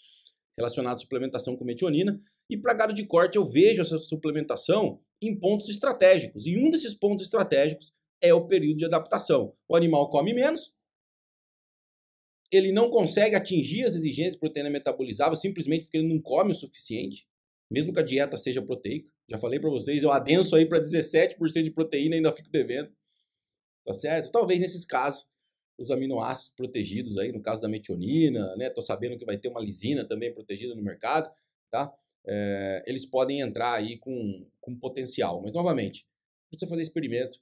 relacionadas 0.55 1.01
à 1.01 1.03
suplementação 1.03 1.57
com 1.57 1.65
metionina. 1.65 2.21
E 2.49 2.55
para 2.55 2.75
gado 2.75 2.93
de 2.93 3.05
corte 3.05 3.37
eu 3.37 3.45
vejo 3.45 3.81
essa 3.81 3.97
suplementação 3.97 5.01
em 5.19 5.37
pontos 5.37 5.69
estratégicos. 5.69 6.45
E 6.45 6.57
um 6.57 6.69
desses 6.69 6.93
pontos 6.93 7.25
estratégicos 7.25 7.91
é 8.21 8.33
o 8.33 8.47
período 8.47 8.77
de 8.77 8.85
adaptação. 8.85 9.55
O 9.67 9.75
animal 9.75 10.09
come 10.09 10.33
menos, 10.33 10.71
ele 12.51 12.71
não 12.71 12.91
consegue 12.91 13.35
atingir 13.35 13.83
as 13.85 13.95
exigências 13.95 14.35
de 14.35 14.39
proteína 14.39 14.69
metabolizável 14.69 15.35
simplesmente 15.35 15.85
porque 15.85 15.97
ele 15.97 16.13
não 16.13 16.21
come 16.21 16.51
o 16.51 16.55
suficiente, 16.55 17.27
mesmo 17.73 17.91
que 17.91 17.99
a 17.99 18.03
dieta 18.03 18.37
seja 18.37 18.61
proteica. 18.61 19.11
Já 19.27 19.39
falei 19.39 19.59
para 19.59 19.71
vocês, 19.71 20.03
eu 20.03 20.11
adenso 20.11 20.55
aí 20.55 20.63
para 20.63 20.79
17% 20.79 21.63
de 21.63 21.71
proteína 21.71 22.13
e 22.13 22.17
ainda 22.17 22.31
fico 22.31 22.51
devendo. 22.51 22.93
Tá 23.83 23.93
certo? 23.93 24.31
Talvez 24.31 24.61
nesses 24.61 24.85
casos 24.85 25.27
os 25.75 25.89
aminoácidos 25.89 26.53
protegidos 26.55 27.17
aí, 27.17 27.31
no 27.31 27.41
caso 27.41 27.59
da 27.59 27.67
metionina, 27.67 28.55
né? 28.55 28.69
Tô 28.69 28.79
sabendo 28.79 29.17
que 29.17 29.25
vai 29.25 29.39
ter 29.39 29.47
uma 29.47 29.59
lisina 29.59 30.05
também 30.05 30.31
protegida 30.31 30.75
no 30.75 30.83
mercado, 30.83 31.33
tá? 31.71 31.91
É, 32.25 32.83
eles 32.85 33.07
podem 33.07 33.41
entrar 33.41 33.73
aí 33.73 33.97
com, 33.97 34.47
com 34.61 34.77
potencial. 34.77 35.41
Mas, 35.41 35.51
novamente, 35.51 36.07
precisa 36.47 36.69
fazer 36.69 36.83
experimento, 36.83 37.39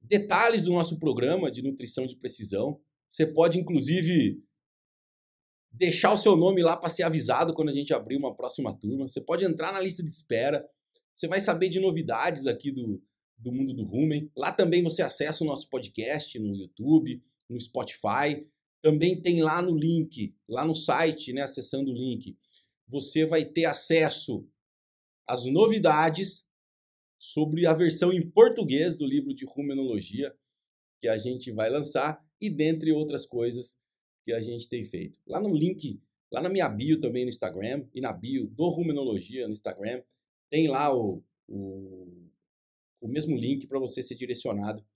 detalhes 0.00 0.62
do 0.62 0.70
nosso 0.70 0.96
programa 1.00 1.50
de 1.50 1.60
nutrição 1.60 2.06
de 2.06 2.14
precisão. 2.14 2.80
Você 3.08 3.26
pode, 3.26 3.58
inclusive, 3.58 4.40
deixar 5.72 6.12
o 6.12 6.16
seu 6.16 6.36
nome 6.36 6.62
lá 6.62 6.76
para 6.76 6.90
ser 6.90 7.04
avisado 7.04 7.54
quando 7.54 7.68
a 7.68 7.72
gente 7.72 7.94
abrir 7.94 8.16
uma 8.16 8.34
próxima 8.34 8.76
turma. 8.76 9.08
Você 9.08 9.20
pode 9.20 9.44
entrar 9.44 9.72
na 9.72 9.80
lista 9.80 10.02
de 10.02 10.10
espera. 10.10 10.66
Você 11.14 11.28
vai 11.28 11.40
saber 11.40 11.68
de 11.68 11.80
novidades 11.80 12.46
aqui 12.46 12.70
do, 12.70 13.02
do 13.38 13.52
mundo 13.52 13.74
do 13.74 13.84
Rumen. 13.84 14.30
Lá 14.36 14.52
também 14.52 14.82
você 14.82 15.02
acessa 15.02 15.44
o 15.44 15.46
nosso 15.46 15.68
podcast 15.68 16.38
no 16.38 16.54
YouTube, 16.54 17.22
no 17.48 17.60
Spotify. 17.60 18.46
Também 18.82 19.20
tem 19.20 19.42
lá 19.42 19.60
no 19.60 19.76
link, 19.76 20.34
lá 20.48 20.64
no 20.64 20.74
site, 20.74 21.32
né, 21.32 21.42
acessando 21.42 21.90
o 21.90 21.94
link, 21.94 22.36
você 22.90 23.24
vai 23.24 23.44
ter 23.44 23.66
acesso 23.66 24.46
às 25.26 25.44
novidades 25.44 26.48
sobre 27.18 27.66
a 27.66 27.72
versão 27.72 28.12
em 28.12 28.28
português 28.28 28.96
do 28.96 29.06
livro 29.06 29.32
de 29.32 29.44
Rumenologia 29.44 30.34
que 31.00 31.06
a 31.06 31.16
gente 31.16 31.52
vai 31.52 31.70
lançar 31.70 32.22
e 32.40 32.50
dentre 32.50 32.92
outras 32.92 33.24
coisas 33.24 33.78
que 34.30 34.34
a 34.34 34.40
gente 34.40 34.68
tem 34.68 34.84
feito. 34.84 35.20
Lá 35.26 35.40
no 35.40 35.52
link, 35.52 36.00
lá 36.30 36.40
na 36.40 36.48
minha 36.48 36.68
bio 36.68 37.00
também 37.00 37.24
no 37.24 37.30
Instagram 37.30 37.86
e 37.92 38.00
na 38.00 38.12
bio 38.12 38.46
do 38.46 38.68
Rumenologia 38.68 39.46
no 39.46 39.52
Instagram, 39.52 40.02
tem 40.48 40.68
lá 40.68 40.94
o, 40.94 41.22
o, 41.48 42.30
o 43.00 43.08
mesmo 43.08 43.36
link 43.36 43.66
para 43.66 43.80
você 43.80 44.02
ser 44.02 44.14
direcionado 44.14 44.86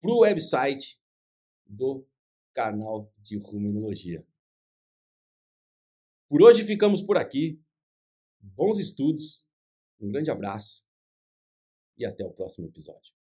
para 0.00 0.10
o 0.10 0.20
website 0.20 1.00
do 1.64 2.06
canal 2.52 3.10
de 3.22 3.38
Ruminologia. 3.38 4.26
Por 6.28 6.42
hoje 6.42 6.64
ficamos 6.64 7.00
por 7.00 7.16
aqui. 7.16 7.58
Bons 8.38 8.78
estudos, 8.78 9.46
um 9.98 10.10
grande 10.10 10.30
abraço 10.30 10.84
e 11.96 12.04
até 12.04 12.26
o 12.26 12.30
próximo 12.30 12.66
episódio. 12.66 13.23